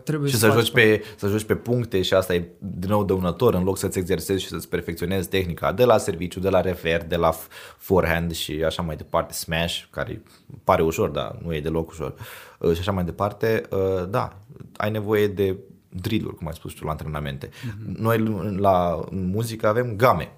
[0.04, 3.04] trebuie și să, să joci, pe, să joci pe puncte și asta e din nou
[3.04, 7.04] dăunător în loc să-ți exersezi și să-ți perfecționezi tehnica de la serviciu, de la refer,
[7.04, 7.34] de la
[7.78, 10.22] forehand și așa mai departe, smash, care
[10.64, 12.14] pare ușor, dar nu e deloc ușor
[12.60, 14.38] uh, și așa mai departe, uh, da,
[14.78, 15.58] ai nevoie de
[15.90, 17.48] drill cum ai spus tu, la antrenamente.
[17.48, 17.98] Mm-hmm.
[17.98, 18.18] Noi
[18.58, 20.32] la muzică avem game.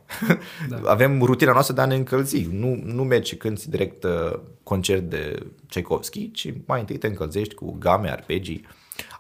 [0.70, 0.82] Da.
[0.92, 2.48] avem rutina noastră de a ne încălzi.
[2.52, 7.54] Nu, nu mergi și cânti direct uh, concert de Tchaikovsky, ci mai întâi te încălzești
[7.54, 8.66] cu game, arpegii.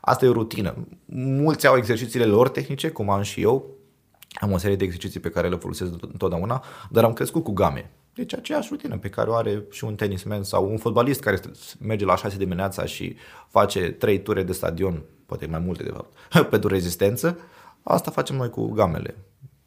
[0.01, 0.87] Asta e o rutină.
[1.15, 3.69] Mulți au exercițiile lor tehnice, cum am și eu.
[4.39, 7.91] Am o serie de exerciții pe care le folosesc întotdeauna, dar am crescut cu game.
[8.13, 11.39] Deci aceeași rutină pe care o are și un tenismen sau un fotbalist care
[11.79, 13.15] merge la 6 dimineața și
[13.49, 16.13] face 3 ture de stadion, poate mai multe de fapt,
[16.49, 17.37] pentru rezistență.
[17.83, 19.15] Asta facem noi cu gamele,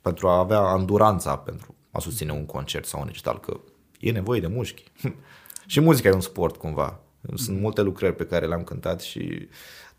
[0.00, 3.60] pentru a avea anduranța pentru a susține un concert sau un recital, că
[4.00, 4.84] e nevoie de mușchi.
[5.66, 7.00] și muzica e un sport cumva.
[7.34, 9.48] Sunt multe lucrări pe care le-am cântat și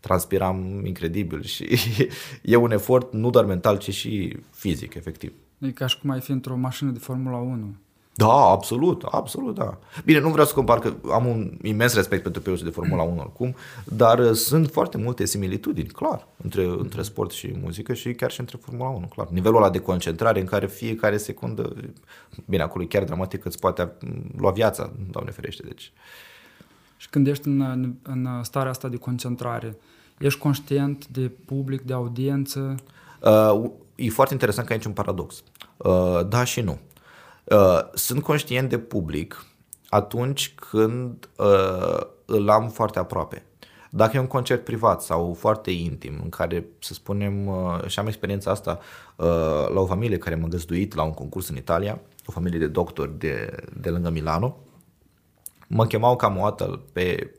[0.00, 1.78] transpiram incredibil și
[2.42, 5.32] e un efort nu doar mental, ci și fizic, efectiv.
[5.58, 7.74] E ca și cum ai fi într-o mașină de Formula 1.
[8.16, 9.78] Da, absolut, absolut, da.
[10.04, 13.20] Bine, nu vreau să compar că am un imens respect pentru piloții de Formula 1
[13.20, 13.54] oricum,
[13.84, 18.40] dar uh, sunt foarte multe similitudini, clar, între, între sport și muzică și chiar și
[18.40, 19.28] între Formula 1, clar.
[19.28, 21.74] Nivelul ăla de concentrare în care fiecare secundă,
[22.44, 23.92] bine, acolo e chiar dramatic că îți poate
[24.36, 25.92] lua viața, doamne ferește, deci...
[26.96, 29.76] Și când ești în, în starea asta de concentrare,
[30.18, 32.74] ești conștient de public, de audiență?
[33.22, 35.42] Uh, e foarte interesant că aici un paradox.
[35.76, 36.78] Uh, da și nu.
[37.44, 39.46] Uh, sunt conștient de public
[39.88, 43.44] atunci când uh, îl am foarte aproape.
[43.90, 48.06] Dacă e un concert privat sau foarte intim, în care, să spunem, uh, și am
[48.06, 48.78] experiența asta
[49.16, 49.26] uh,
[49.74, 53.18] la o familie care m-a găzduit la un concurs în Italia, o familie de doctori
[53.18, 54.56] de, de lângă Milano,
[55.66, 57.34] mă chemau cam o dată pe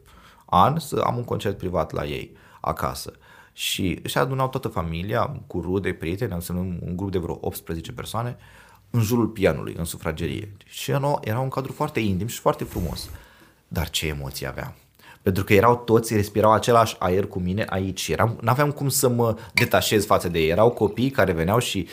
[0.46, 3.14] an să am un concert privat la ei acasă.
[3.54, 8.38] Și își adunau toată familia cu rude, prieteni, am un grup de vreo 18 persoane
[8.90, 10.56] în jurul pianului, în sufragerie.
[10.66, 13.10] Și era un cadru foarte intim și foarte frumos.
[13.68, 14.74] Dar ce emoții aveam!
[15.28, 18.08] Pentru că erau toți, respirau același aer cu mine aici.
[18.08, 20.50] Eram, n-aveam cum să mă detașez față de ei.
[20.50, 21.88] Erau copii care veneau și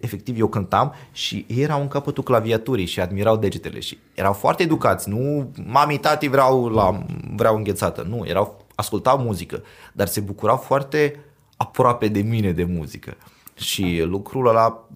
[0.00, 4.62] efectiv eu cântam și ei erau în capătul claviaturii și admirau degetele și erau foarte
[4.62, 5.08] educați.
[5.08, 8.06] Nu, mami, tati vreau, la, vreau înghețată.
[8.08, 9.62] Nu, erau, ascultau muzică,
[9.92, 11.24] dar se bucurau foarte
[11.56, 13.16] aproape de mine de muzică.
[13.54, 14.88] Și lucrul ăla,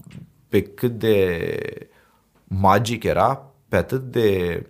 [0.48, 1.48] pe cât de
[2.44, 4.66] magic era, pe atât de...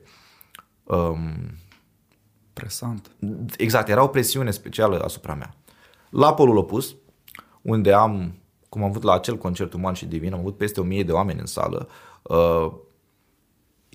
[0.85, 1.61] Um,
[2.53, 3.11] Presant.
[3.57, 5.55] exact, era o presiune specială asupra mea.
[6.11, 6.96] La polul opus,
[7.62, 8.34] unde am,
[8.68, 11.12] cum am avut la acel concert uman și divin, am avut peste o mie de
[11.12, 11.88] oameni în sală,
[12.22, 12.72] uh,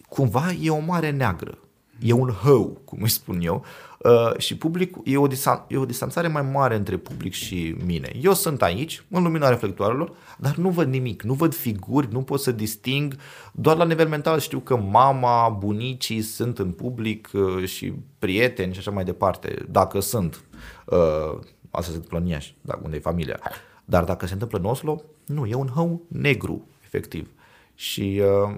[0.09, 1.57] cumva e o mare neagră.
[1.99, 3.65] E un hău, cum îi spun eu,
[4.07, 8.11] uh, și public e o, disan- e o distanțare mai mare între public și mine.
[8.21, 12.39] Eu sunt aici, în lumina reflectoarelor, dar nu văd nimic, nu văd figuri, nu pot
[12.39, 13.15] să disting,
[13.51, 18.79] doar la nivel mental știu că mama, bunicii sunt în public uh, și prieteni și
[18.79, 20.43] așa mai departe, dacă sunt.
[20.85, 21.39] Uh,
[21.69, 23.39] asta se întâmplă în Iași, dacă unde e familia.
[23.85, 27.29] Dar dacă se întâmplă în Oslo, nu, e un hău negru, efectiv.
[27.75, 28.55] Și uh,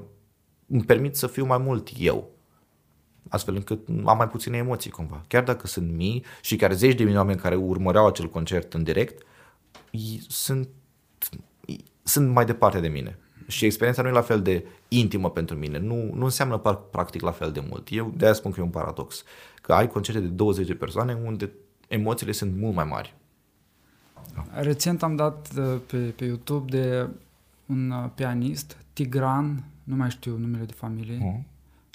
[0.68, 2.30] îmi permit să fiu mai mult eu
[3.30, 5.24] astfel încât am mai puține emoții cumva.
[5.28, 8.74] Chiar dacă sunt mii și chiar zeci de mii de oameni care urmăreau acel concert
[8.74, 9.26] în direct,
[10.28, 10.68] sunt,
[12.04, 13.18] sunt mai departe de mine.
[13.48, 16.58] Și experiența nu e la fel de intimă pentru mine, nu, nu înseamnă
[16.92, 17.88] practic la fel de mult.
[17.92, 19.24] Eu de aia spun că e un paradox.
[19.62, 21.52] Că ai concerte de 20 de persoane unde
[21.88, 23.16] emoțiile sunt mult mai mari.
[24.54, 27.10] Recent am dat uh, pe, pe YouTube de
[27.66, 31.44] un uh, pianist, Tigran, nu mai știu numele de familie, uh-huh.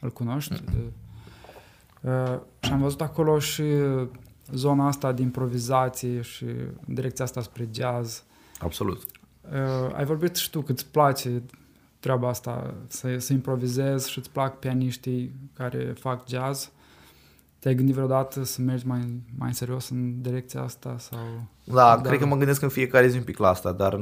[0.00, 0.54] îl cunoști?
[0.54, 1.03] Uh-huh.
[2.04, 3.62] Uh, și am văzut acolo și
[4.52, 6.46] zona asta de improvizație și
[6.86, 8.24] direcția asta spre jazz.
[8.58, 9.02] Absolut.
[9.42, 11.42] Uh, ai vorbit și tu că îți place
[12.00, 16.70] treaba asta, să, să improvizezi și îți plac pianiștii care fac jazz.
[17.58, 20.96] Te-ai gândit vreodată să mergi mai, mai serios în direcția asta?
[20.98, 21.18] Sau...
[21.64, 24.00] Da, da, cred că mă gândesc în fiecare zi un pic la asta, dar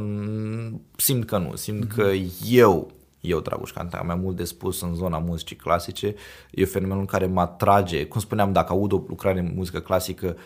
[0.96, 1.56] simt că nu.
[1.56, 1.94] Simt mm-hmm.
[1.94, 2.10] că
[2.48, 2.90] eu
[3.22, 6.14] eu, Dragoș Cantea, am mai mult de spus în zona muzicii clasice.
[6.50, 8.06] E fenomenul care mă atrage.
[8.06, 10.36] Cum spuneam, dacă aud o lucrare în muzică clasică,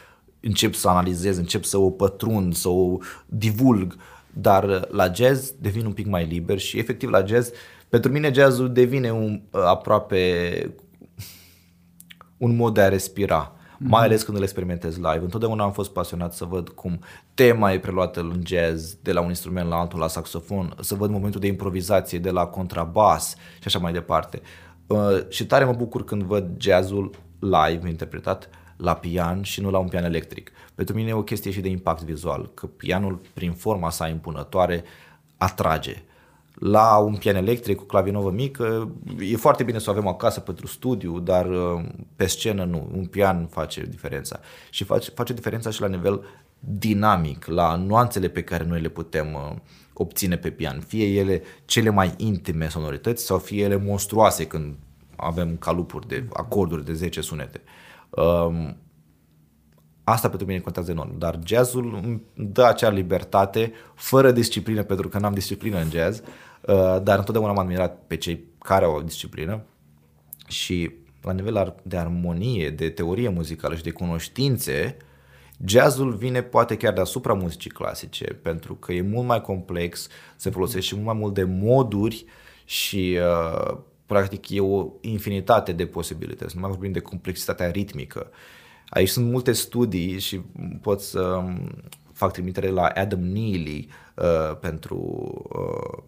[0.41, 3.97] încep să analizez, încep să o pătrund, să o divulg,
[4.33, 7.51] dar la jazz devin un pic mai liber și efectiv la jazz,
[7.89, 10.75] pentru mine jazzul devine un, aproape
[12.37, 13.56] un mod de a respira mm-hmm.
[13.79, 15.21] Mai ales când îl experimentez live.
[15.23, 17.01] Întotdeauna am fost pasionat să văd cum
[17.35, 21.11] tema e preluată în jazz de la un instrument la altul, la saxofon, să văd
[21.11, 24.41] momentul de improvizație de la contrabas și așa mai departe.
[24.87, 29.79] Uh, și tare mă bucur când văd jazzul live interpretat la pian și nu la
[29.79, 30.51] un pian electric.
[30.75, 34.85] Pentru mine e o chestie și de impact vizual, că pianul prin forma sa impunătoare
[35.37, 36.03] atrage
[36.59, 38.93] la un pian electric cu clavinovă mică.
[39.19, 41.85] E foarte bine să o avem acasă pentru studiu, dar uh,
[42.17, 42.89] pe scenă nu.
[42.93, 44.41] Un pian face diferența.
[44.71, 46.25] Și face, face diferența și la nivel
[46.59, 49.57] dinamic, la nuanțele pe care noi le putem uh,
[49.93, 50.81] obține pe pian.
[50.81, 54.75] Fie ele cele mai intime sonorități sau fie ele monstruoase când
[55.17, 57.61] avem calupuri de acorduri de 10 sunete.
[58.11, 58.77] Um,
[60.09, 65.19] Asta pentru mine contează enorm, dar jazzul îmi dă acea libertate fără disciplină, pentru că
[65.19, 66.27] n-am disciplină în jazz, uh,
[67.03, 69.65] dar întotdeauna am admirat pe cei care au o disciplină
[70.49, 70.91] și
[71.23, 74.97] la nivel de armonie, de teorie muzicală și de cunoștințe,
[75.65, 80.95] jazzul vine poate chiar deasupra muzicii clasice, pentru că e mult mai complex, se folosește
[80.95, 82.25] mult mai mult de moduri
[82.65, 88.31] și uh, practic e o infinitate de posibilități, nu mai vorbim de complexitatea ritmică.
[88.89, 90.41] Aici sunt multe studii și
[90.81, 91.71] pot să um,
[92.13, 94.97] fac trimitere la Adam Neely uh, pentru
[95.53, 96.03] uh, uh,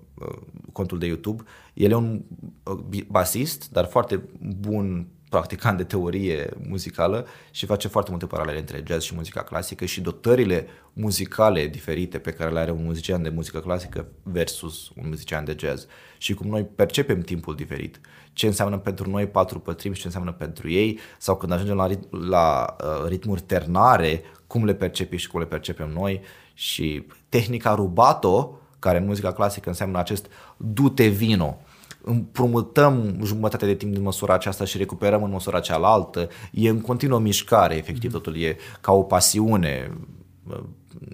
[0.72, 1.42] contul de YouTube.
[1.74, 2.22] El e un
[2.62, 4.22] uh, basist, dar foarte
[4.58, 9.84] bun practicant de teorie muzicală și face foarte multe paralele între jazz și muzica clasică
[9.84, 15.08] și dotările muzicale diferite pe care le are un muzician de muzică clasică versus un
[15.08, 15.86] muzician de jazz
[16.18, 18.00] și cum noi percepem timpul diferit.
[18.32, 21.88] Ce înseamnă pentru noi patru pătrimi și ce înseamnă pentru ei sau când ajungem la,
[21.88, 26.20] rit- la uh, ritmuri ternare, cum le percepi și cum le percepem noi
[26.54, 30.26] și tehnica rubato, care în muzica clasică înseamnă acest
[30.56, 31.58] du-te vino,
[32.02, 36.28] împrumutăm jumătate de timp din măsura aceasta și recuperăm în măsura cealaltă.
[36.52, 39.90] E în continuă mișcare, efectiv, totul e ca o pasiune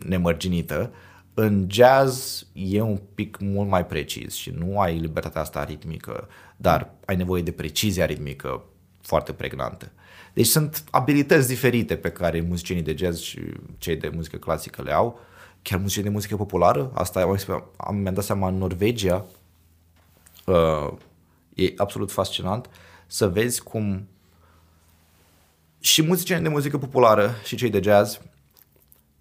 [0.07, 0.93] nemărginită.
[1.35, 6.91] În jazz e un pic mult mai precis și nu ai libertatea asta ritmică, dar
[7.05, 8.65] ai nevoie de precizia ritmică
[9.01, 9.93] foarte pregnantă.
[10.33, 13.41] Deci sunt abilități diferite pe care muzicienii de jazz și
[13.79, 15.21] cei de muzică clasică le au.
[15.65, 17.39] Chiar muzicienii de muzică populară, asta am,
[17.77, 19.25] am, mi-am dat seama în Norvegia,
[20.47, 20.93] uh,
[21.55, 22.71] e absolut fascinant
[23.07, 24.09] să vezi cum
[25.81, 28.21] și muzicieni de muzică populară și cei de jazz,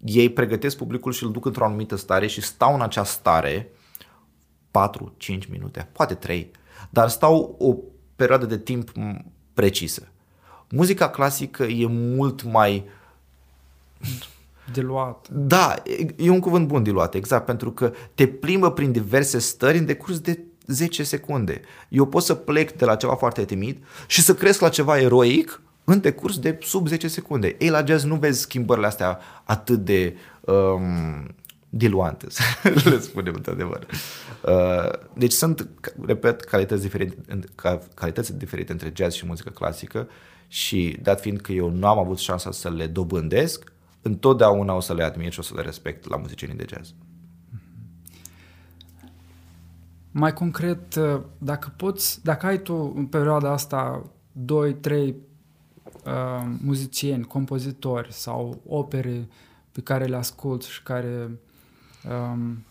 [0.04, 3.70] ei pregătesc publicul și îl duc într-o anumită stare și stau în acea stare
[4.70, 6.50] 4-5 minute, poate 3,
[6.90, 7.76] dar stau o
[8.16, 8.92] perioadă de timp
[9.54, 10.08] precisă.
[10.70, 12.84] Muzica clasică e mult mai
[14.72, 15.28] Diluat.
[15.30, 19.78] Da, e- e un cuvânt bun diluat, exact, pentru că te plimbă prin diverse stări
[19.78, 21.60] în decurs de 10 secunde.
[21.88, 25.60] Eu pot să plec de la ceva foarte timid și să cresc la ceva eroic
[25.84, 27.56] în decurs de sub 10 secunde.
[27.58, 31.34] Ei, la jazz nu vezi schimbările astea atât de um,
[31.68, 32.42] diluante, să
[32.90, 33.86] le spunem într-adevăr.
[34.48, 35.68] Uh, deci sunt,
[36.06, 37.16] repet, calități diferite,
[37.54, 40.08] ca- calități diferite între jazz și muzică clasică
[40.48, 43.72] și dat fiind că eu nu am avut șansa să le dobândesc,
[44.04, 46.94] întotdeauna o să le admir și o să le respect la muzicienii de jazz.
[50.10, 55.14] Mai concret, uh, dacă poți, dacă ai tu în perioada asta 2, 3
[56.04, 59.28] uh, muzicieni, compozitori sau opere
[59.72, 61.38] pe care le asculti și care,
[62.32, 62.64] um,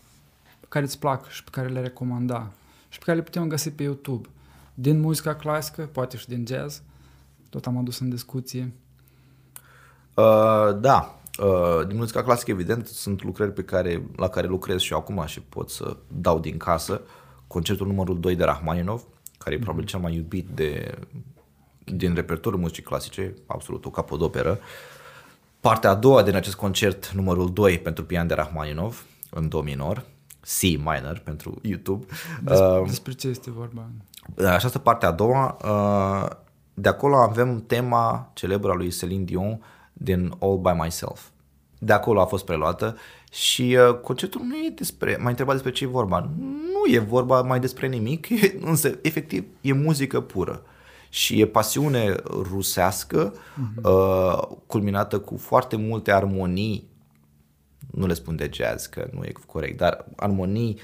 [0.68, 2.52] care îți plac și pe care le recomanda
[2.88, 4.28] și pe care le putem găsi pe YouTube,
[4.74, 6.82] din muzica clasică, poate și din jazz,
[7.50, 8.72] tot am adus în discuție.
[10.14, 14.92] Uh, da, uh, din muzica clasică, evident, sunt lucrări pe care, la care lucrez și
[14.92, 17.00] eu acum și pot să dau din casă.
[17.46, 19.04] Concertul numărul 2 de Rachmaninov,
[19.38, 20.98] care e probabil cel mai iubit de,
[21.84, 24.58] din repertoriul muzicii clasice, absolut o capodoperă.
[25.60, 30.04] Partea a doua din acest concert, numărul 2 pentru pian de Rachmaninov, în do minor,
[30.40, 32.06] C minor pentru YouTube.
[32.42, 33.88] Des, Uh, despre ce este vorba?
[34.36, 36.36] această parte a doua, uh,
[36.74, 39.62] de acolo avem tema celebră a lui Celine Dion
[40.04, 41.22] din All By Myself.
[41.78, 42.96] De acolo a fost preluată
[43.30, 46.30] și uh, concertul nu e despre, m-a întrebat despre ce e vorba.
[46.38, 50.62] Nu e vorba mai despre nimic, e, însă efectiv e muzică pură
[51.08, 53.34] și e pasiune rusească
[53.82, 56.92] uh, culminată cu foarte multe armonii
[57.94, 60.78] nu le spun de jazz, că nu e corect, dar armonii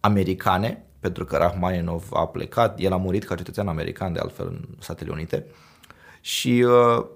[0.00, 4.64] americane, pentru că Rachmaninov a plecat, el a murit ca cetățean american, de altfel, în
[4.78, 5.46] Statele Unite,
[6.20, 7.06] și uh,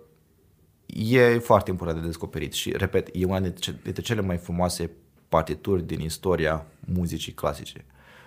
[0.97, 4.90] e foarte important de descoperit și, repet, e una dintre ce- dintre cele mai frumoase
[5.28, 7.84] partituri din istoria muzicii clasice,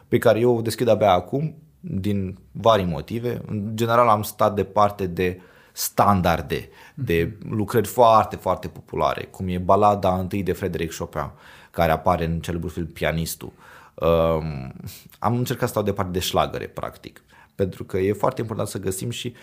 [0.07, 3.41] pe care eu o deschid abia acum, din vari motive.
[3.45, 5.41] În general am stat departe de
[5.71, 11.31] standarde, de lucrări foarte, foarte populare, cum e balada întâi de Frederic Chopin,
[11.71, 13.51] care apare în celebrul film Pianistul.
[13.93, 14.73] Um,
[15.19, 17.23] am încercat să stau departe de șlagăre, practic,
[17.55, 19.33] pentru că e foarte important să găsim și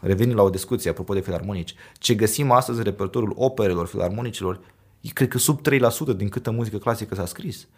[0.00, 4.60] revenind la o discuție apropo de filarmonici, ce găsim astăzi în repertoriul operelor filarmonicilor,
[5.00, 5.60] e cred că sub
[6.12, 7.68] 3% din câtă muzică clasică s-a scris.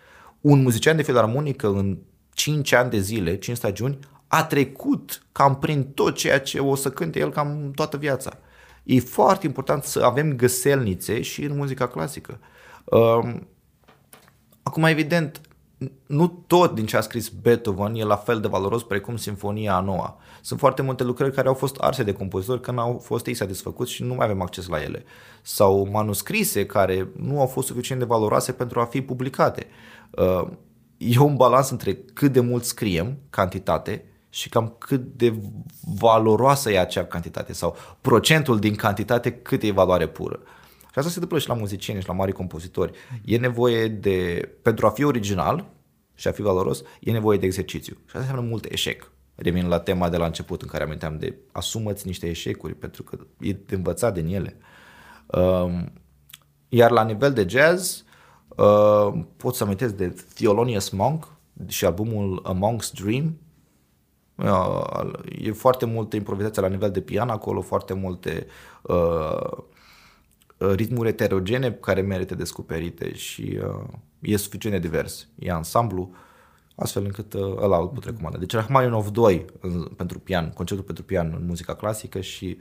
[0.40, 1.98] Un muzician de filarmonică în
[2.34, 6.90] 5 ani de zile, 5 stagiuni, a trecut cam prin tot ceea ce o să
[6.90, 8.38] cânte el cam toată viața.
[8.82, 12.38] E foarte important să avem găselnițe și în muzica clasică.
[12.84, 13.46] Um,
[14.62, 15.40] Acum, evident,
[16.06, 19.80] nu tot din ce a scris Beethoven e la fel de valoros precum Sinfonia a
[19.80, 20.16] noua.
[20.40, 23.92] Sunt foarte multe lucrări care au fost arse de compozitori că n-au fost ei satisfăcuți
[23.92, 25.04] și nu mai avem acces la ele.
[25.42, 29.66] Sau manuscrise care nu au fost suficient de valoroase pentru a fi publicate.
[30.10, 30.48] Uh,
[31.04, 35.34] E un balans între cât de mult scriem, cantitate, și cam cât de
[35.98, 40.40] valoroasă e acea cantitate sau procentul din cantitate cât e valoare pură.
[40.92, 42.92] Și asta se întâmplă și la muzicieni și la mari compozitori.
[43.24, 45.66] E nevoie de, pentru a fi original
[46.14, 47.94] și a fi valoros, e nevoie de exercițiu.
[47.94, 49.10] Și asta înseamnă mult eșec.
[49.34, 53.18] Revin la tema de la început în care aminteam de asumă-ți niște eșecuri pentru că
[53.40, 54.56] e de învățat din ele.
[55.26, 55.92] Um,
[56.68, 58.04] iar la nivel de jazz,
[58.48, 61.28] uh, pot să amintesc de Thelonious Monk
[61.66, 63.38] și albumul A Monk's Dream.
[64.34, 68.46] Uh, e foarte multă improvizație la nivel de pian acolo, foarte multe
[68.82, 69.58] uh,
[70.70, 73.88] ritmuri heterogene care merită descoperite și uh,
[74.20, 75.28] e suficient de divers.
[75.38, 76.10] E ansamblu,
[76.76, 78.38] astfel încât uh, ăla îl pot recomanda.
[78.38, 82.58] Deci Rachmaninov 2 în, pentru pian, concertul pentru pian în muzica clasică și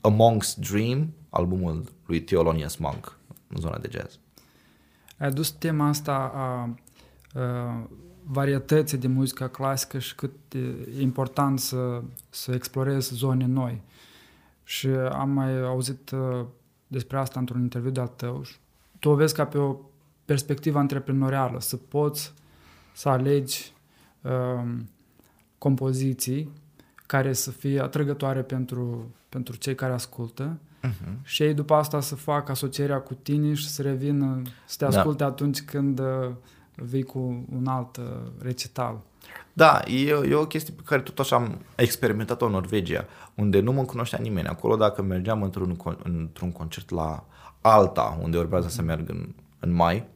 [0.00, 3.18] A Monk's Dream, albumul lui Thelonious Monk
[3.48, 4.18] în zona de jazz.
[5.18, 6.74] Ai adus tema asta a,
[7.40, 7.88] a
[8.26, 10.54] varietății de muzica clasică și cât
[10.98, 13.82] e important să, să explorezi zone noi.
[14.64, 16.46] Și am mai auzit uh,
[16.94, 18.42] despre asta într-un interviu de-al tău.
[18.42, 18.56] Și
[18.98, 19.76] Tu o vezi ca pe o
[20.24, 22.32] perspectivă antreprenorială, să poți
[22.92, 23.72] să alegi
[24.22, 24.88] um,
[25.58, 26.50] compoziții
[27.06, 31.22] care să fie atrăgătoare pentru, pentru cei care ascultă Uh-huh.
[31.22, 34.96] și ei după asta să facă asocierea cu tine și să revină să te Da.
[34.98, 35.26] asculte da.
[35.28, 36.30] atunci când uh,
[36.74, 38.04] vii cu un alt uh,
[38.38, 39.00] recital.
[39.52, 43.04] Da, e, e o chestie pe care tot așa am experimentat-o în Norvegia,
[43.34, 44.46] unde nu mă cunoștea nimeni.
[44.46, 47.24] Acolo dacă mergeam într-un, con- într-un concert la
[47.60, 50.06] Alta, unde urmează să merg în, în mai,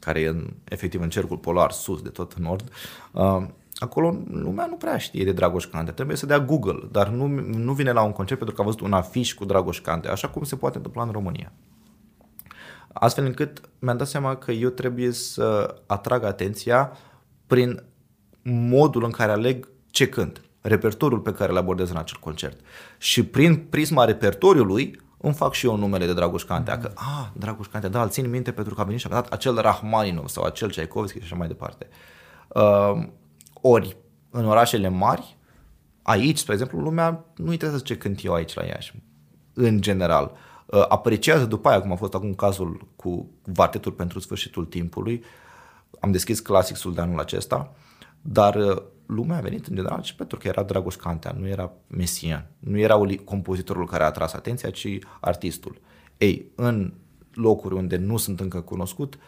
[0.00, 2.68] care e în, efectiv în cercul polar sus de tot în nord,
[3.12, 5.92] uh, acolo lumea nu prea știe de Dragoș Cante.
[5.92, 8.80] Trebuie să dea Google, dar nu, nu vine la un concert pentru că a văzut
[8.80, 11.52] un afiș cu Dragoș Cante, așa cum se poate întâmpla în România.
[12.92, 16.92] Astfel încât mi-am dat seama că eu trebuie să atrag atenția
[17.46, 17.82] prin
[18.44, 22.60] modul în care aleg ce cânt, repertoriul pe care îl abordez în acel concert.
[22.98, 26.82] Și prin prisma repertoriului îmi fac și eu numele de Dragoș Cantea, mm-hmm.
[26.82, 29.28] că, ah, Dragoș Cantea, da, îl țin minte pentru că a venit și a dat
[29.28, 31.88] acel Rahmaninov sau acel Tchaikovsky și așa mai departe.
[32.48, 33.06] Uh,
[33.52, 33.96] ori,
[34.30, 35.36] în orașele mari,
[36.02, 38.94] aici, spre exemplu, lumea nu interesează ce cânt eu aici la Iași,
[39.52, 40.32] în general.
[40.66, 45.24] Uh, apreciază după aia, cum a fost acum cazul cu Vartetul pentru sfârșitul timpului,
[46.00, 47.72] am deschis clasicul de anul acesta,
[48.26, 51.72] dar uh, lumea a venit în general și pentru că era Dragoș Cantea, nu era
[51.86, 55.80] Mesian, nu era compozitorul care a atras atenția, ci artistul.
[56.18, 56.92] Ei, în
[57.32, 59.18] locuri unde nu sunt încă cunoscut,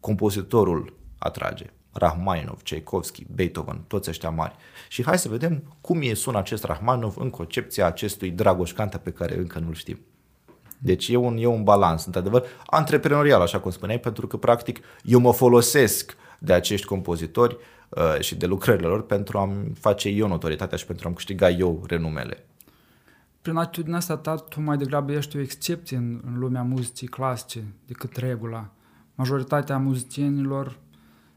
[0.00, 1.64] compozitorul atrage.
[1.92, 4.56] Rahmaninov, Tchaikovsky, Beethoven, toți ăștia mari.
[4.88, 9.10] Și hai să vedem cum e sună acest Rahmaninov în concepția acestui Dragoș Cantea pe
[9.10, 10.00] care încă nu-l știm.
[10.78, 15.20] Deci e un, e un balans, într-adevăr, antreprenorial, așa cum spuneai, pentru că, practic, eu
[15.20, 17.60] mă folosesc de acești compozitori uh,
[18.20, 22.46] și de lucrările lor pentru a-mi face eu notorietatea și pentru a-mi câștiga eu renumele.
[23.42, 27.64] Prin atitudinea asta ta, tu mai degrabă ești o excepție în, în lumea muzicii clasice
[27.86, 28.70] decât regula.
[29.14, 30.78] Majoritatea muzicienilor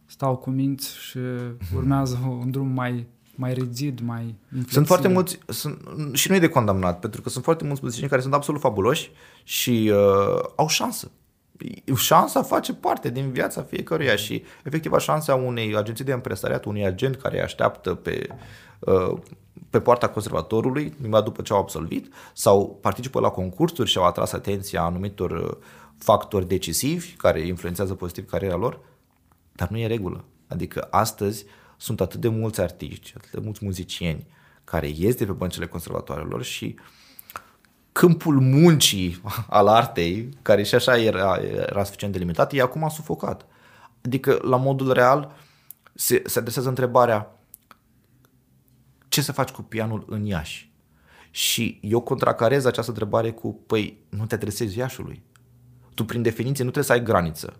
[0.05, 1.19] stau cu minți și
[1.75, 4.71] urmează un drum mai mai rigid, mai inflexibil.
[4.71, 5.77] Sunt foarte mulți, sunt,
[6.13, 9.11] și nu e de condamnat, pentru că sunt foarte mulți muzicieni care sunt absolut fabuloși
[9.43, 11.11] și uh, au șansă.
[11.95, 17.15] Șansa face parte din viața fiecăruia și efectiv șansa unei agenții de empresariat, unui agent
[17.15, 18.27] care îi așteaptă pe,
[18.79, 19.17] uh,
[19.69, 24.31] pe poarta conservatorului, imediat după ce au absolvit, sau participă la concursuri și au atras
[24.31, 25.51] atenția anumitor uh,
[25.97, 28.79] factori decisivi care influențează pozitiv cariera lor,
[29.51, 30.23] dar nu e regulă.
[30.47, 31.51] Adică astăzi uh,
[31.81, 34.27] sunt atât de mulți artiști, atât de mulți muzicieni
[34.63, 36.75] care ies de pe băncile conservatoarelor și
[38.01, 43.45] câmpul muncii al artei, care și așa era, era suficient de limitat, e acum sufocat.
[44.05, 45.35] Adică, la modul real,
[45.93, 47.39] se, se adresează întrebarea
[49.07, 50.71] ce să faci cu pianul în Iași?
[51.31, 55.23] Și eu contracarez această întrebare cu, păi, nu te adresezi Iașului.
[55.93, 57.53] Tu, prin definiție, nu trebuie să ai graniță.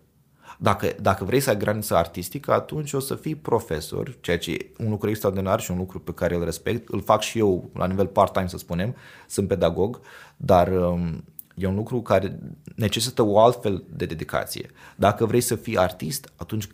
[0.63, 4.69] Dacă, dacă vrei să ai graniță artistică, atunci o să fii profesor, ceea ce e
[4.77, 6.89] un lucru extraordinar și un lucru pe care îl respect.
[6.89, 8.95] Îl fac și eu la nivel part-time, să spunem,
[9.27, 9.99] sunt pedagog,
[10.37, 11.23] dar um,
[11.55, 12.39] e un lucru care
[12.75, 14.69] necesită o altfel de dedicație.
[14.95, 16.67] Dacă vrei să fii artist, atunci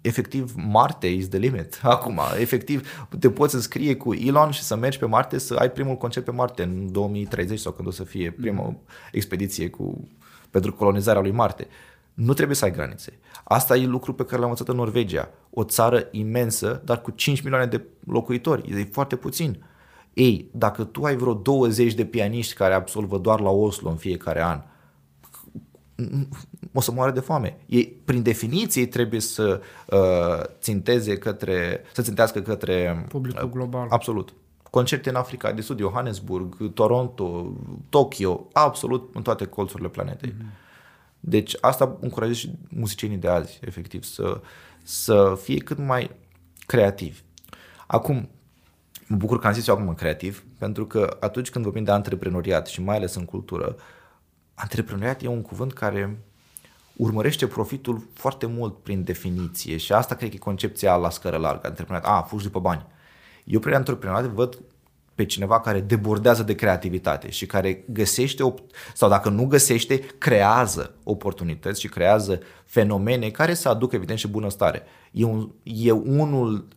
[0.00, 1.80] efectiv Marte is the limit.
[1.96, 5.96] Acum, efectiv, te poți înscrie cu Elon și să mergi pe Marte, să ai primul
[5.96, 8.82] concert pe Marte în 2030 sau când o să fie prima mm.
[9.12, 10.08] expediție cu,
[10.50, 11.68] pentru colonizarea lui Marte.
[12.14, 13.18] Nu trebuie să ai granițe.
[13.44, 15.30] Asta e lucru pe care l-am învățat în Norvegia.
[15.50, 18.80] O țară imensă, dar cu 5 milioane de locuitori.
[18.80, 19.64] E foarte puțin.
[20.14, 24.42] Ei, dacă tu ai vreo 20 de pianiști care absolvă doar la Oslo în fiecare
[24.42, 24.62] an,
[26.72, 27.58] o să moare de foame.
[27.66, 33.06] Ei, prin definiție, trebuie să uh, ținteze către, să țintească către...
[33.08, 33.86] Publicul uh, global.
[33.90, 34.34] Absolut.
[34.70, 37.52] Concerte în Africa de Sud, Johannesburg, Toronto,
[37.88, 40.30] Tokyo, absolut în toate colțurile planetei.
[40.32, 40.63] Mm-hmm.
[41.26, 44.40] Deci asta încurajez și muzicienii de azi, efectiv, să,
[44.82, 46.10] să fie cât mai
[46.66, 47.20] creativi.
[47.86, 48.28] Acum,
[49.06, 52.66] mă bucur că am zis eu acum creativ, pentru că atunci când vorbim de antreprenoriat
[52.66, 53.76] și mai ales în cultură,
[54.54, 56.18] antreprenoriat e un cuvânt care
[56.96, 61.66] urmărește profitul foarte mult prin definiție și asta cred că e concepția la scară largă,
[61.66, 62.86] antreprenoriat, a, fugi după bani.
[63.44, 64.58] Eu prin antreprenoriat văd
[65.14, 68.54] pe cineva care debordează de creativitate și care găsește,
[68.94, 74.82] sau dacă nu găsește, creează oportunități și creează fenomene care să aducă evident și bunăstare.
[75.12, 76.68] E, un, e, unul,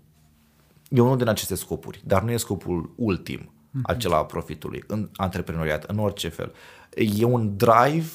[0.90, 3.82] e unul din aceste scopuri, dar nu e scopul ultim, mm-hmm.
[3.84, 6.54] acela a profitului, în antreprenoriat, în orice fel.
[6.96, 8.10] E un drive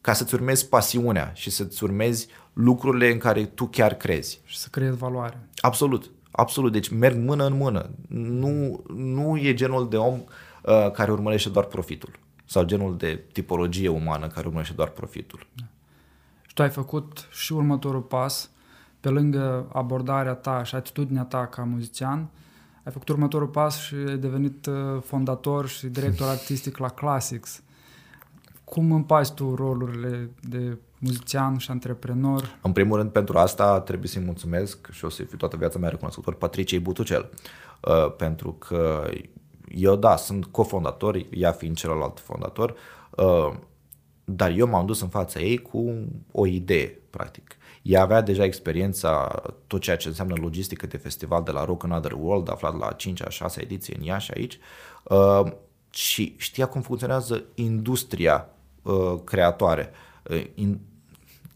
[0.00, 4.40] ca să-ți urmezi pasiunea și să-ți urmezi lucrurile în care tu chiar crezi.
[4.44, 5.48] Și să creezi valoare.
[5.56, 6.10] Absolut.
[6.32, 7.90] Absolut, deci merg mână în mână.
[8.08, 10.14] Nu, nu e genul de om
[10.62, 12.10] uh, care urmărește doar profitul
[12.44, 15.46] sau genul de tipologie umană care urmărește doar profitul.
[15.54, 15.64] Da.
[16.46, 18.50] Și tu ai făcut și următorul pas,
[19.00, 22.28] pe lângă abordarea ta și atitudinea ta ca muzician,
[22.84, 27.62] ai făcut următorul pas și ai devenit uh, fondator și director artistic la Classics.
[28.64, 32.58] Cum împaci tu rolurile de muzician și antreprenor.
[32.62, 35.88] În primul rând, pentru asta trebuie să-i mulțumesc și o să fiu toată viața mea
[35.88, 37.30] recunoscător Patriciei Butucel,
[37.80, 39.10] uh, pentru că
[39.68, 42.74] eu, da, sunt cofondator, ea fiind celălalt fondator,
[43.10, 43.52] uh,
[44.24, 45.94] dar eu m-am dus în fața ei cu
[46.32, 47.56] o idee, practic.
[47.82, 52.12] Ea avea deja experiența, tot ceea ce înseamnă logistică de festival de la Rock Another
[52.12, 54.58] World, aflat la 5-a, 6 ediție în Iași aici,
[55.02, 55.52] uh,
[55.90, 58.48] și știa cum funcționează industria
[58.82, 59.90] uh, creatoare
[60.30, 60.80] uh, in,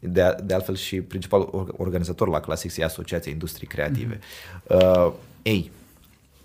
[0.09, 4.19] de, de altfel și principal organizator la Classics e Asociația Industrii Creative.
[4.19, 5.07] Mm-hmm.
[5.07, 5.13] Uh,
[5.43, 5.71] ei,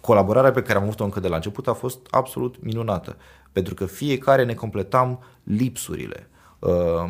[0.02, 3.18] colaborarea pe care am avut-o încă de la început a fost absolut minunată,
[3.52, 6.28] pentru că fiecare ne completam lipsurile.
[6.60, 7.10] Uh,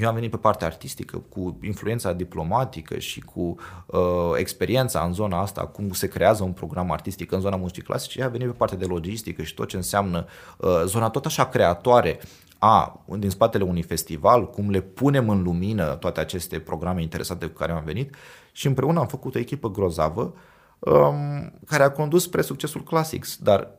[0.00, 3.56] eu am venit pe partea artistică, cu influența diplomatică și cu
[3.86, 4.00] uh,
[4.36, 8.26] experiența în zona asta, cum se creează un program artistic în zona muzicii clasice, ea
[8.26, 10.26] a venit pe partea de logistică și tot ce înseamnă
[10.56, 12.18] uh, zona tot așa creatoare
[12.66, 17.52] a, din spatele unui festival, cum le punem în lumină toate aceste programe interesante cu
[17.52, 18.14] care am venit
[18.52, 20.34] și împreună am făcut o echipă grozavă
[20.78, 23.70] um, care a condus spre succesul Classics, dar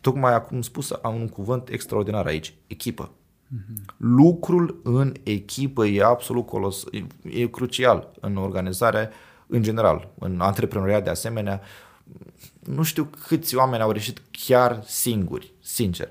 [0.00, 3.10] tocmai acum spus am un cuvânt extraordinar aici, echipă.
[3.10, 3.96] Mm-hmm.
[3.96, 7.06] Lucrul în echipă e absolut colos, e,
[7.40, 9.10] e crucial în organizare
[9.46, 11.60] în general, în antreprenoriat de asemenea.
[12.60, 16.08] Nu știu câți oameni au reușit chiar singuri, sincer.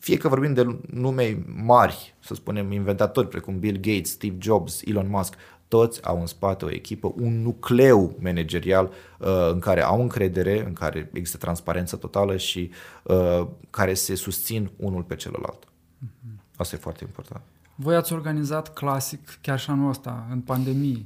[0.00, 5.08] Fie că vorbim de nume mari, să spunem inventatori precum Bill Gates, Steve Jobs, Elon
[5.08, 5.34] Musk,
[5.68, 10.72] toți au în spate o echipă, un nucleu managerial uh, în care au încredere, în
[10.72, 12.70] care există transparență totală și
[13.02, 15.64] uh, care se susțin unul pe celălalt.
[15.64, 16.56] Mm-hmm.
[16.56, 17.42] Asta e foarte important.
[17.74, 21.04] Voi ați organizat clasic chiar și anul ăsta, în pandemie.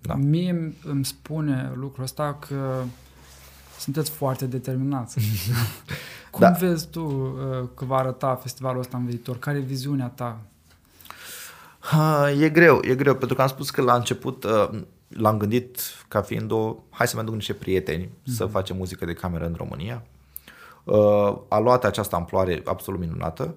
[0.00, 0.14] Da.
[0.14, 2.84] Mie îmi spune lucrul ăsta că
[3.78, 5.18] sunteți foarte determinați.
[6.30, 6.50] Cum da.
[6.50, 9.38] vezi tu uh, că va arăta festivalul ăsta în viitor?
[9.38, 10.40] Care e viziunea ta?
[12.40, 14.68] e greu, e greu, pentru că am spus că la început uh,
[15.08, 18.34] l-am gândit ca fiind o, hai să mă duc niște prieteni mm-hmm.
[18.34, 18.52] să mhm.
[18.52, 20.02] facem muzică de cameră în România.
[20.84, 23.54] Uh, a luat această amploare absolut minunată.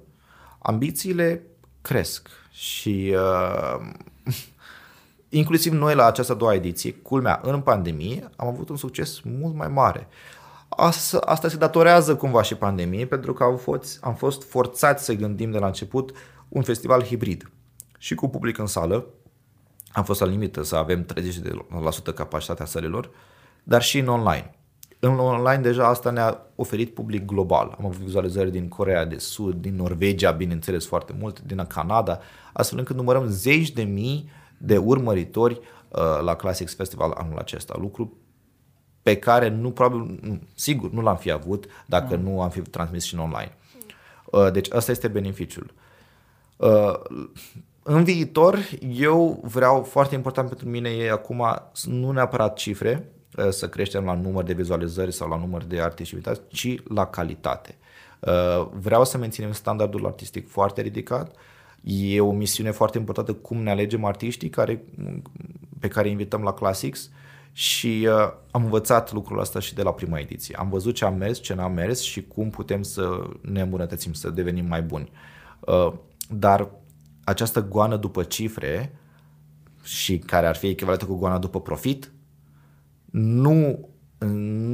[0.60, 1.44] Ambițiile
[1.82, 3.92] cresc și uh,
[5.30, 9.56] inclusiv noi la această a doua ediție, culmea, în pandemie, am avut un succes mult
[9.56, 10.08] mai mare.
[10.70, 15.14] Asta, asta se datorează cumva și pandemiei, pentru că am fost, am fost forțați să
[15.14, 16.12] gândim de la început
[16.50, 17.52] un festival hibrid
[17.98, 19.06] și cu public în sală.
[19.92, 21.06] Am fost la limită să avem
[22.12, 23.10] 30% capacitatea sălilor,
[23.64, 24.54] dar și în online.
[25.00, 27.76] În online deja asta ne-a oferit public global.
[27.80, 32.20] Am avut vizualizări din Corea de Sud, din Norvegia, bineînțeles foarte mult, din Canada,
[32.54, 34.30] astfel încât numărăm zeci de mii
[34.60, 35.60] de urmăritori
[35.90, 37.76] uh, la Classics Festival anul acesta.
[37.80, 38.18] Lucru
[39.02, 42.24] pe care nu probabil, nu, sigur, nu l-am fi avut dacă mm.
[42.24, 43.58] nu am fi transmis și în online.
[44.26, 45.74] Uh, deci ăsta este beneficiul.
[46.58, 46.94] Uh,
[47.84, 48.60] în viitor,
[48.94, 51.46] eu vreau, foarte important pentru mine e acum
[51.84, 56.22] nu neapărat cifre, uh, să creștem la număr de vizualizări sau la număr de artiști
[56.48, 57.78] ci la calitate.
[58.20, 61.36] Uh, vreau să menținem standardul artistic foarte ridicat.
[61.84, 64.84] E o misiune foarte importantă cum ne alegem artiștii care,
[65.80, 67.10] pe care invităm la Classics
[67.52, 70.56] și uh, am învățat lucrul ăsta și de la prima ediție.
[70.60, 74.30] Am văzut ce a mers, ce n-a mers și cum putem să ne îmbunătățim, să
[74.30, 75.12] devenim mai buni.
[75.60, 75.94] Uh,
[76.30, 76.70] dar
[77.24, 79.00] această goană după cifre
[79.84, 82.12] și care ar fi echivalentă cu goana după profit,
[83.12, 83.90] nu,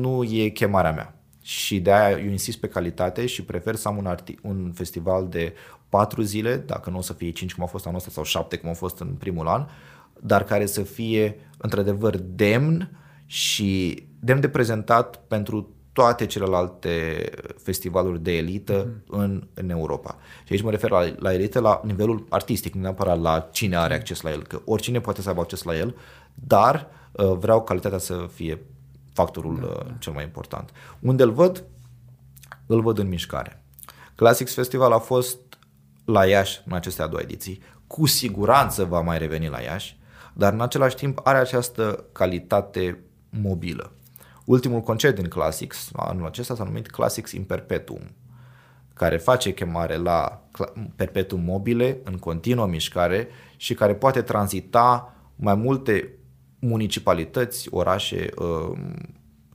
[0.02, 1.20] nu e chemarea mea.
[1.42, 5.28] Și de aia eu insist pe calitate și prefer să am un, arti- un festival
[5.28, 5.54] de
[5.96, 8.58] patru zile, dacă nu o să fie cinci cum a fost anul ăsta sau șapte
[8.58, 9.66] cum a fost în primul an,
[10.20, 17.24] dar care să fie într-adevăr demn și demn de prezentat pentru toate celelalte
[17.58, 19.20] festivaluri de elită mm.
[19.20, 20.18] în, în Europa.
[20.46, 23.94] Și aici mă refer la, la elită la nivelul artistic, nu neapărat la cine are
[23.94, 25.96] acces la el, că oricine poate să aibă acces la el,
[26.34, 28.62] dar uh, vreau calitatea să fie
[29.14, 29.94] factorul da, uh, da.
[30.00, 30.72] cel mai important.
[31.00, 31.64] Unde îl văd?
[32.66, 33.60] Îl văd în mișcare.
[34.16, 35.38] Classics Festival a fost
[36.06, 37.62] la Iași în aceste a doua ediții.
[37.88, 39.98] Cu siguranță va mai reveni la Iași,
[40.34, 43.00] dar în același timp are această calitate
[43.30, 43.92] mobilă.
[44.46, 48.12] Ultimul concert din Classics, anul acesta s-a numit Classics in Perpetuum,
[48.94, 50.44] care face chemare la
[50.96, 53.28] perpetuum mobile în continuă mișcare
[53.58, 56.12] și care poate tranzita mai multe
[56.60, 58.94] municipalități, orașe, um,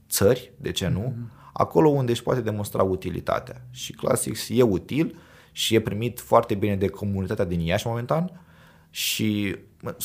[0.09, 1.51] țări, de ce nu, mm-hmm.
[1.53, 3.67] acolo unde își poate demonstra utilitatea.
[3.71, 5.15] Și Classics e util
[5.51, 8.41] și e primit foarte bine de comunitatea din Iași momentan
[8.89, 9.55] și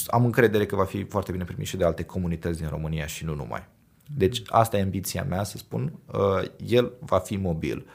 [0.06, 3.24] am încredere că va fi foarte bine primit și de alte comunități din România și
[3.24, 3.68] nu numai.
[4.14, 5.92] Deci asta e ambiția mea, să spun.
[6.06, 7.86] Uh, el va fi mobil.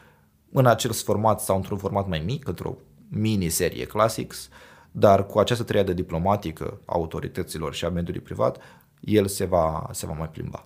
[0.51, 2.77] În acel format sau într-un format mai mic, într-o
[3.09, 4.49] mini-serie Classics,
[4.91, 8.57] dar cu această triadă diplomatică a autorităților și a mediului privat,
[8.99, 10.65] el se va, se va mai plimba.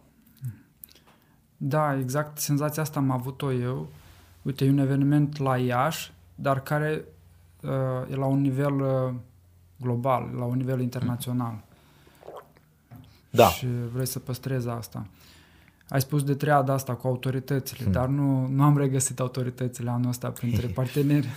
[1.57, 3.89] Da, exact senzația asta am avut-o eu.
[4.41, 7.03] Uite, e un eveniment la Iași, dar care
[7.61, 9.13] uh, e la un nivel uh,
[9.77, 11.63] global, la un nivel internațional.
[13.29, 13.47] Da.
[13.47, 15.07] Și vrei să păstrezi asta.
[15.89, 17.91] Ai spus de triada asta cu autoritățile, hmm.
[17.91, 21.27] dar nu, nu am regăsit autoritățile anul ăsta printre parteneri.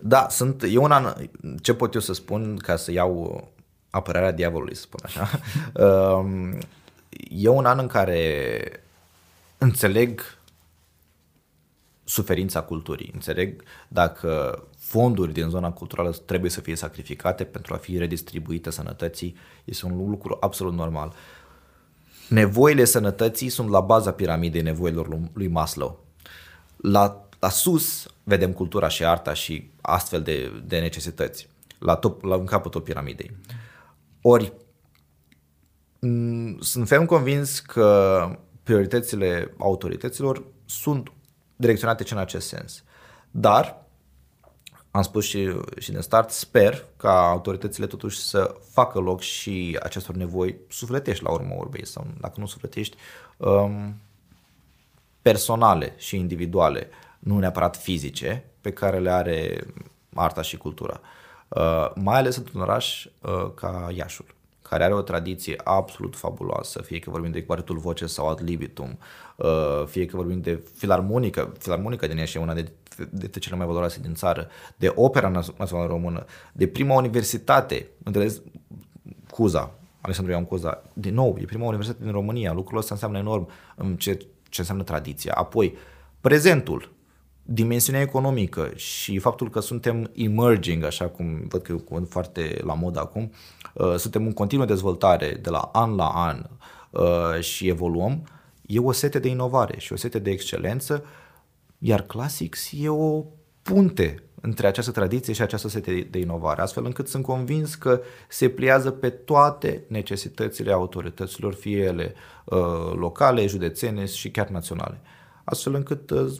[0.00, 1.14] Da, sunt, e un an,
[1.62, 3.48] ce pot eu să spun ca să iau
[3.90, 5.28] apărarea diavolului, să spun așa.
[5.74, 6.58] Um,
[7.28, 8.62] e un an în care
[9.58, 10.20] înțeleg
[12.12, 13.10] suferința culturii.
[13.14, 19.36] Înțeleg dacă fonduri din zona culturală trebuie să fie sacrificate pentru a fi redistribuite sănătății,
[19.64, 21.14] este un lucru absolut normal.
[22.28, 26.04] Nevoile sănătății sunt la baza piramidei nevoilor lui Maslow.
[26.76, 31.48] La, la sus vedem cultura și arta și astfel de, de necesități,
[31.78, 33.36] la, top, la în capătul piramidei.
[34.22, 34.52] Ori
[36.60, 38.26] sunt ferm convins că
[38.62, 41.12] prioritățile autorităților sunt
[41.62, 42.82] direcționate și în acest sens.
[43.30, 43.84] Dar,
[44.90, 50.14] am spus și, și din start, sper ca autoritățile totuși să facă loc și acestor
[50.14, 52.96] nevoi sufletești la urmă urbei sau, dacă nu sufletești,
[53.36, 53.94] um,
[55.22, 59.66] personale și individuale, nu neapărat fizice, pe care le are
[60.14, 61.00] arta și cultura.
[61.48, 64.34] Uh, mai ales într-un oraș uh, ca Iașul
[64.72, 68.98] care are o tradiție absolut fabuloasă, fie că vorbim de quartetul Voce sau Ad Libitum,
[69.36, 72.70] uh, fie că vorbim de filarmonică, filarmonica din Iași e una de,
[73.10, 78.40] de, de cele mai valoroase din țară, de opera națională română, de prima universitate, înțeles,
[79.30, 83.48] Cuza, Alexandru Ioan Cuza, din nou, e prima universitate din România, lucrul ăsta înseamnă enorm
[83.76, 84.14] în ce,
[84.48, 85.32] ce înseamnă tradiția.
[85.36, 85.76] Apoi,
[86.20, 86.92] prezentul,
[87.42, 92.60] dimensiunea economică și faptul că suntem emerging, așa cum văd că e un cuvânt foarte
[92.64, 93.61] la mod acum, uh,
[93.96, 96.46] suntem în continuă dezvoltare de la an la an
[96.90, 98.26] uh, și evoluăm,
[98.66, 101.04] e o sete de inovare și o sete de excelență,
[101.78, 103.24] iar Classics e o
[103.62, 108.48] punte între această tradiție și această sete de inovare, astfel încât sunt convins că se
[108.48, 115.00] pliază pe toate necesitățile autorităților, fie ele uh, locale, județene și chiar naționale.
[115.44, 116.32] Astfel încât uh,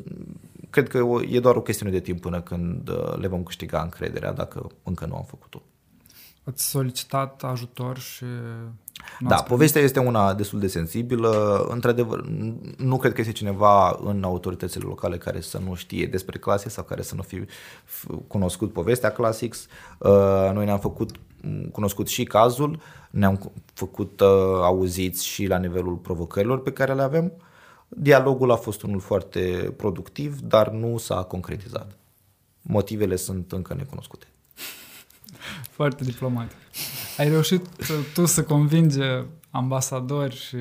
[0.71, 4.33] cred că e doar o chestiune de timp până când uh, le vom câștiga încrederea,
[4.33, 5.63] dacă încă nu am făcut-o.
[6.45, 8.25] Ați solicitat ajutor și...
[9.21, 11.65] Da, povestea este una destul de sensibilă.
[11.69, 12.27] Într-adevăr,
[12.77, 16.85] nu cred că este cineva în autoritățile locale care să nu știe despre clase sau
[16.85, 17.45] care să nu fi
[18.27, 19.67] cunoscut povestea Classics.
[19.99, 20.11] Uh,
[20.53, 21.11] noi ne-am făcut
[21.73, 24.29] cunoscut și cazul, ne-am făcut uh,
[24.63, 27.33] auziți și la nivelul provocărilor pe care le avem.
[27.89, 31.97] Dialogul a fost unul foarte productiv, dar nu s-a concretizat.
[32.63, 34.27] Motivele sunt încă necunoscute.
[35.71, 36.57] Foarte diplomatic.
[37.19, 37.67] Ai reușit
[38.15, 38.99] tu să convingi
[39.51, 40.57] ambasadori și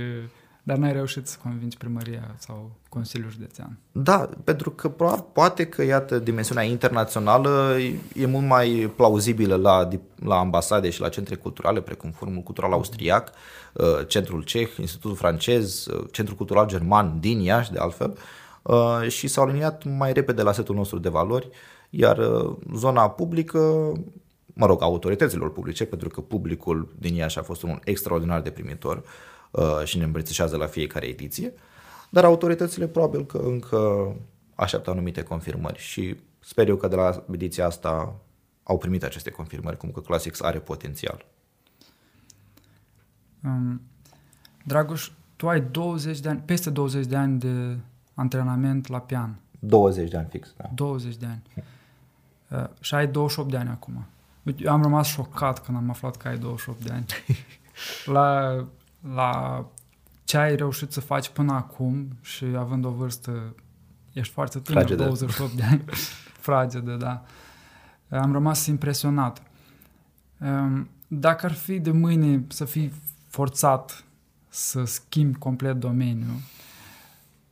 [0.64, 3.77] dar n-ai reușit să convingi primăria sau Consiliul Județean.
[3.91, 4.89] Da, pentru că
[5.34, 7.77] poate că, iată, dimensiunea internațională
[8.15, 13.31] e mult mai plauzibilă la, la ambasade și la centre culturale, precum Forumul Cultural Austriac,
[13.73, 18.18] uh, Centrul Ceh, Institutul Francez, uh, Centrul Cultural German din Iași, de altfel,
[18.61, 21.49] uh, și s-au aliniat mai repede la setul nostru de valori,
[21.89, 22.19] iar
[22.76, 23.91] zona publică
[24.53, 29.03] mă rog, autorităților publice, pentru că publicul din Iași a fost unul extraordinar de primitor
[29.51, 31.53] uh, și ne îmbrățișează la fiecare ediție,
[32.09, 34.15] dar autoritățile probabil că încă
[34.55, 38.15] așteaptă anumite confirmări și sper eu că de la ediția asta
[38.63, 41.25] au primit aceste confirmări, cum că Classics are potențial.
[43.43, 43.81] Um,
[44.65, 47.77] Dragoș, tu ai 20 de ani, peste 20 de ani de
[48.13, 49.39] antrenament la pian.
[49.59, 50.69] 20 de ani fix, da.
[50.75, 51.41] 20 de ani.
[52.49, 54.05] Uh, și ai 28 de ani acum.
[54.43, 57.05] Eu am rămas șocat când am aflat că ai 28 de ani.
[58.05, 58.55] La,
[59.13, 59.65] la
[60.23, 63.55] ce ai reușit să faci până acum și având o vârstă,
[64.13, 65.03] ești foarte tânăr, fragedă.
[65.03, 65.84] 28 de ani,
[66.47, 67.23] fragedă, da.
[68.09, 69.41] Am rămas impresionat.
[70.39, 72.93] Ehm, dacă ar fi de mâine să fii
[73.27, 74.03] forțat
[74.49, 76.38] să schimbi complet domeniul,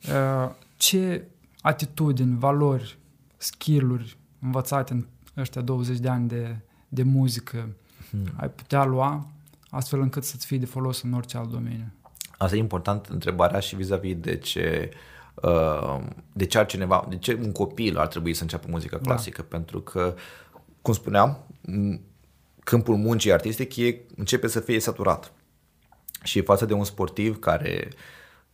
[0.01, 1.27] ehm, ce
[1.61, 2.97] atitudini, valori,
[3.37, 5.05] skill-uri învățate în
[5.37, 6.57] ăștia 20 de ani de
[6.89, 7.69] de muzică
[8.09, 8.33] hmm.
[8.35, 9.27] ai putea lua
[9.69, 11.91] astfel încât să-ți fie de folos în orice alt domeniu?
[12.37, 14.89] Asta e important întrebarea și vis-a-vis de ce
[15.41, 15.99] uh,
[16.33, 19.03] de ce cineva, de ce un copil ar trebui să înceapă muzica da.
[19.03, 19.57] clasică, da.
[19.57, 20.15] pentru că,
[20.81, 21.37] cum spuneam,
[22.63, 25.31] câmpul muncii artistic e, începe să fie saturat.
[26.23, 27.87] Și față de un sportiv care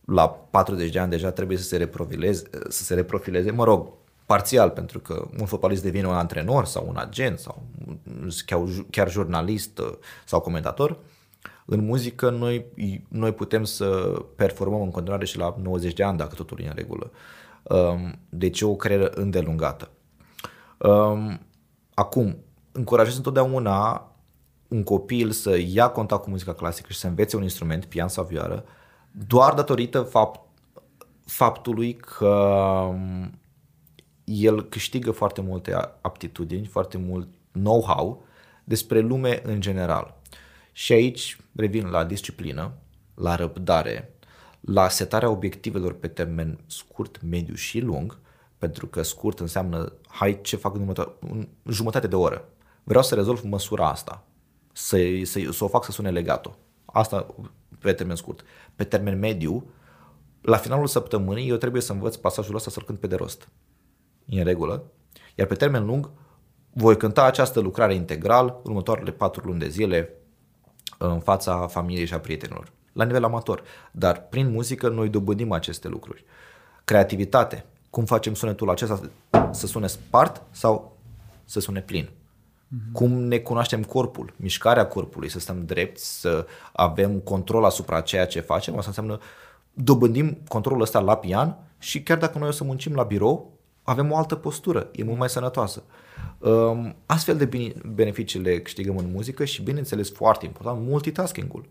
[0.04, 3.88] la 40 de ani deja trebuie să se reprofileze, să se reprofileze, mă rog,
[4.26, 7.62] parțial, pentru că un fotbalist devine un antrenor sau un agent sau
[8.46, 9.92] chiar, chiar jurnalist uh,
[10.24, 10.98] sau comentator,
[11.66, 12.66] în muzică noi,
[13.08, 13.86] noi putem să
[14.36, 17.10] performăm în continuare și la 90 de ani, dacă totul e în regulă.
[17.62, 19.90] Um, deci e o carieră îndelungată.
[20.78, 21.40] Um,
[21.94, 22.36] acum,
[22.72, 24.10] încurajez întotdeauna
[24.68, 28.24] un copil să ia contact cu muzica clasică și să învețe un instrument, pian sau
[28.24, 28.64] vioară,
[29.10, 30.40] doar datorită fapt,
[31.24, 32.28] faptului că
[32.88, 33.38] um,
[34.26, 38.24] el câștigă foarte multe aptitudini, foarte mult know-how
[38.64, 40.14] despre lume în general.
[40.72, 42.72] Și aici revin la disciplină,
[43.14, 44.14] la răbdare,
[44.60, 48.18] la setarea obiectivelor pe termen scurt, mediu și lung,
[48.58, 52.48] pentru că scurt înseamnă hai ce fac în, următoare, în jumătate de oră.
[52.84, 54.24] Vreau să rezolv măsura asta,
[54.72, 56.56] să, să, să o fac să sune legato.
[56.84, 57.34] Asta
[57.78, 58.44] pe termen scurt.
[58.74, 59.70] Pe termen mediu,
[60.40, 63.48] la finalul săptămânii eu trebuie să învăț pasajul ăsta să-l cânt pe de rost.
[64.26, 64.82] E în regulă.
[65.34, 66.10] Iar pe termen lung,
[66.72, 70.10] voi cânta această lucrare integral următoarele patru luni de zile
[70.98, 73.62] în fața familiei și a prietenilor, la nivel amator.
[73.92, 76.24] Dar prin muzică noi dobândim aceste lucruri.
[76.84, 77.64] Creativitate.
[77.90, 79.00] Cum facem sunetul acesta
[79.50, 80.96] să sune spart sau
[81.44, 82.08] să sune plin?
[82.08, 82.92] Mm-hmm.
[82.92, 88.40] Cum ne cunoaștem corpul, mișcarea corpului, să stăm drepți, să avem control asupra ceea ce
[88.40, 89.18] facem, asta înseamnă
[89.72, 93.55] dobândim controlul ăsta la pian și chiar dacă noi o să muncim la birou,
[93.86, 95.82] avem o altă postură, e mult mai sănătoasă.
[96.38, 101.68] Um, astfel de beneficii le câștigăm în muzică și, bineînțeles, foarte important, multitasking-ul.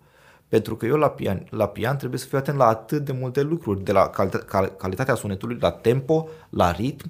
[0.47, 3.41] Pentru că eu la pian, la pian trebuie să fiu atent la atât de multe
[3.41, 4.09] lucruri, de la
[4.77, 7.09] calitatea sunetului, la tempo, la ritm,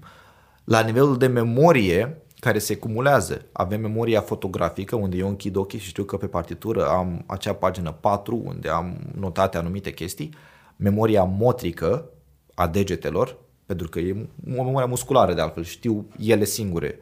[0.64, 3.46] la nivelul de memorie care se cumulează.
[3.52, 7.92] Avem memoria fotografică, unde eu închid ochii și știu că pe partitură am acea pagină
[7.92, 10.34] 4, unde am notate anumite chestii.
[10.76, 12.10] Memoria motrică
[12.54, 14.28] a degetelor, pentru că e
[14.58, 17.00] o memorie musculară de altfel, știu ele singure.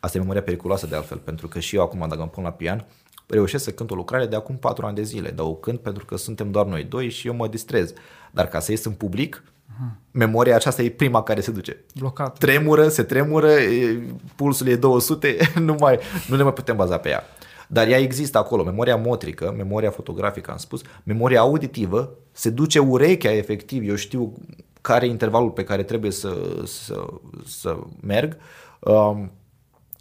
[0.00, 2.52] Asta e memoria periculoasă de altfel, pentru că și eu acum dacă îmi pun la
[2.52, 2.86] pian,
[3.26, 6.04] reușesc să cânt o lucrare de acum 4 ani de zile, dar o cânt pentru
[6.04, 7.92] că suntem doar noi doi și eu mă distrez.
[8.30, 9.42] Dar ca să ies în public,
[9.74, 9.96] Aha.
[10.10, 11.84] memoria aceasta e prima care se duce.
[11.94, 12.38] Blocat.
[12.38, 13.50] Tremură, se tremură,
[14.36, 15.98] pulsul e 200, nu, mai,
[16.28, 17.24] nu ne mai putem baza pe ea.
[17.68, 23.30] Dar ea există acolo, memoria motrică, memoria fotografică, am spus, memoria auditivă, se duce urechea
[23.30, 24.32] efectiv, eu știu
[24.82, 27.06] care e intervalul pe care trebuie să, să,
[27.46, 28.36] să merg.
[28.80, 29.32] Um,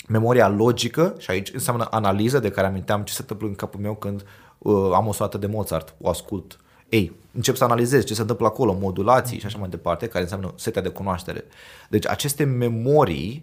[0.08, 3.96] memoria logică, și aici înseamnă analiză de care aminteam ce se întâmplă în capul meu
[3.96, 4.26] când
[4.58, 6.60] uh, am o soată de Mozart, o ascult.
[6.90, 10.54] Ei, încep să analizez ce se întâmplă acolo, modulații și așa mai departe, care înseamnă
[10.56, 11.44] setea de cunoaștere.
[11.90, 13.42] Deci aceste memorii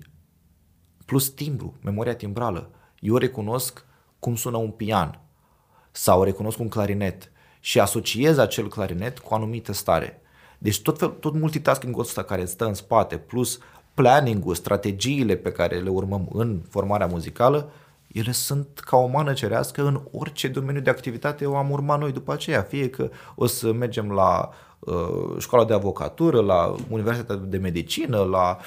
[1.06, 2.70] plus timbru, memoria timbrală.
[3.00, 3.84] Eu recunosc
[4.18, 5.20] cum sună un pian
[5.90, 10.22] sau recunosc un clarinet și asociez acel clarinet cu o anumită stare.
[10.58, 13.58] Deci tot, fel, tot multitasking-ul ăsta care stă în spate, plus
[13.94, 17.70] planning-ul, strategiile pe care le urmăm în formarea muzicală,
[18.12, 22.12] ele sunt ca o mană cerească în orice domeniu de activitate o am urmat noi
[22.12, 22.62] după aceea.
[22.62, 28.58] Fie că o să mergem la uh, școala de avocatură, la Universitatea de Medicină, la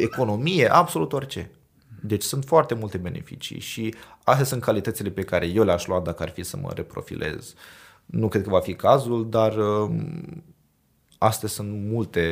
[0.00, 1.50] economie, absolut orice.
[2.00, 3.94] Deci sunt foarte multe beneficii și
[4.24, 7.54] astea sunt calitățile pe care eu le-aș lua dacă ar fi să mă reprofilez.
[8.06, 9.90] Nu cred că va fi cazul, dar uh,
[11.22, 12.22] astea sunt multe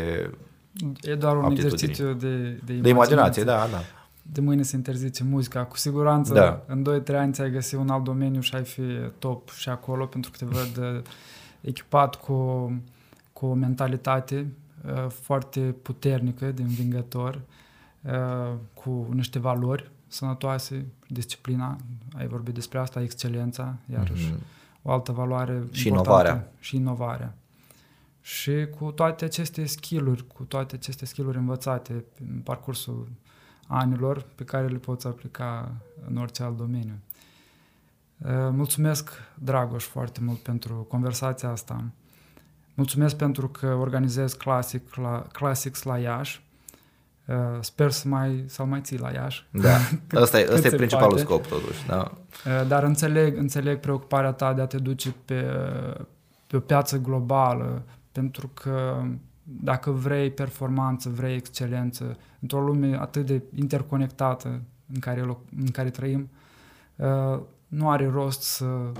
[1.02, 2.80] E doar un exercițiu de, de imaginație.
[2.82, 3.80] De imaginație, da, da.
[4.22, 5.64] De mâine se interzice muzica.
[5.64, 6.62] Cu siguranță da.
[6.66, 8.82] în 2-3 ani ți-ai găsi un alt domeniu și ai fi
[9.18, 11.02] top și acolo pentru că te văd uh,
[11.60, 12.34] echipat cu,
[13.32, 14.52] cu o mentalitate
[14.86, 17.40] uh, foarte puternică, de învingător,
[18.02, 21.76] uh, cu niște valori sănătoase, disciplina,
[22.16, 24.82] ai vorbit despre asta, excelența, iarăși mm-hmm.
[24.82, 26.52] o altă valoare și inovarea.
[26.58, 27.34] Și inovarea.
[28.20, 33.08] Și cu toate aceste skill-uri, cu toate aceste skill-uri învățate în parcursul
[33.66, 35.72] anilor pe care le poți aplica
[36.08, 36.94] în orice alt domeniu.
[38.18, 41.84] Uh, mulțumesc, Dragoș, foarte mult pentru conversația asta.
[42.74, 46.44] Mulțumesc pentru că organizez classic la, Classics la Iași.
[47.26, 49.46] Uh, sper să mai, să mai ții la Iași.
[49.50, 49.76] Da,
[50.22, 51.24] ăsta e, ăsta e principalul poate.
[51.24, 51.86] scop totuși.
[51.86, 52.12] Da.
[52.46, 55.42] Uh, dar înțeleg, înțeleg preocuparea ta de a te duce pe,
[56.46, 59.02] pe o piață globală, pentru că
[59.42, 64.60] dacă vrei performanță, vrei excelență, într-o lume atât de interconectată
[64.92, 65.20] în care,
[65.60, 66.30] în care trăim,
[66.96, 68.92] uh, nu are rost să,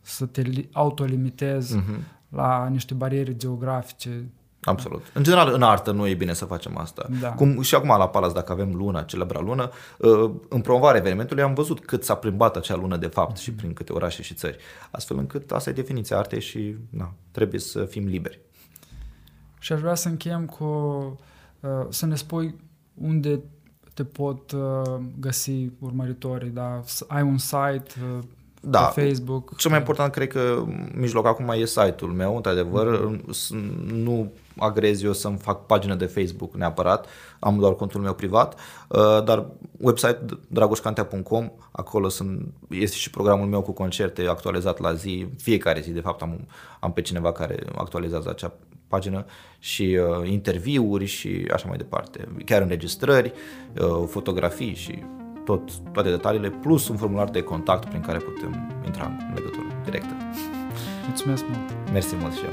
[0.00, 0.42] să te
[0.72, 2.02] autolimitezi uh-huh.
[2.28, 4.30] la niște bariere geografice.
[4.60, 5.02] Absolut.
[5.14, 7.08] În general, în artă nu e bine să facem asta.
[7.20, 7.32] Da.
[7.32, 11.54] Cum și acum la Palas, dacă avem luna, celebra lună, uh, în promovarea evenimentului am
[11.54, 13.42] văzut cât s-a plimbat acea lună de fapt uh-huh.
[13.42, 14.56] și prin câte orașe și țări.
[14.90, 18.40] Astfel încât asta e definiția artei și na, trebuie să fim liberi.
[19.58, 20.64] Și aș vrea să încheiem cu
[21.60, 22.54] uh, să ne spui
[22.94, 23.40] unde
[23.94, 26.80] te pot uh, găsi urmăritorii, da?
[27.08, 27.84] Ai un site
[28.16, 28.24] uh,
[28.60, 28.80] da.
[28.80, 29.56] pe Facebook?
[29.56, 30.64] Cel mai important cred că
[30.94, 33.16] mijloc acum e site-ul meu, într-adevăr.
[33.16, 33.90] Mm-hmm.
[33.92, 37.06] Nu agrez eu să-mi fac pagină de Facebook neapărat,
[37.38, 40.18] am doar contul meu privat, uh, dar website
[40.48, 46.00] dragoșcantea.com, acolo sunt, este și programul meu cu concerte actualizat la zi, fiecare zi de
[46.00, 46.46] fapt am,
[46.80, 48.52] am pe cineva care actualizează acea
[48.88, 49.24] pagină
[49.58, 52.28] și uh, interviuri și așa mai departe.
[52.44, 53.32] Chiar înregistrări,
[53.80, 55.02] uh, fotografii și
[55.44, 60.16] tot, toate detaliile, plus un formular de contact prin care putem intra în legătură directă.
[61.06, 61.92] Mulțumesc mult!
[61.92, 62.52] Mersi mult și eu!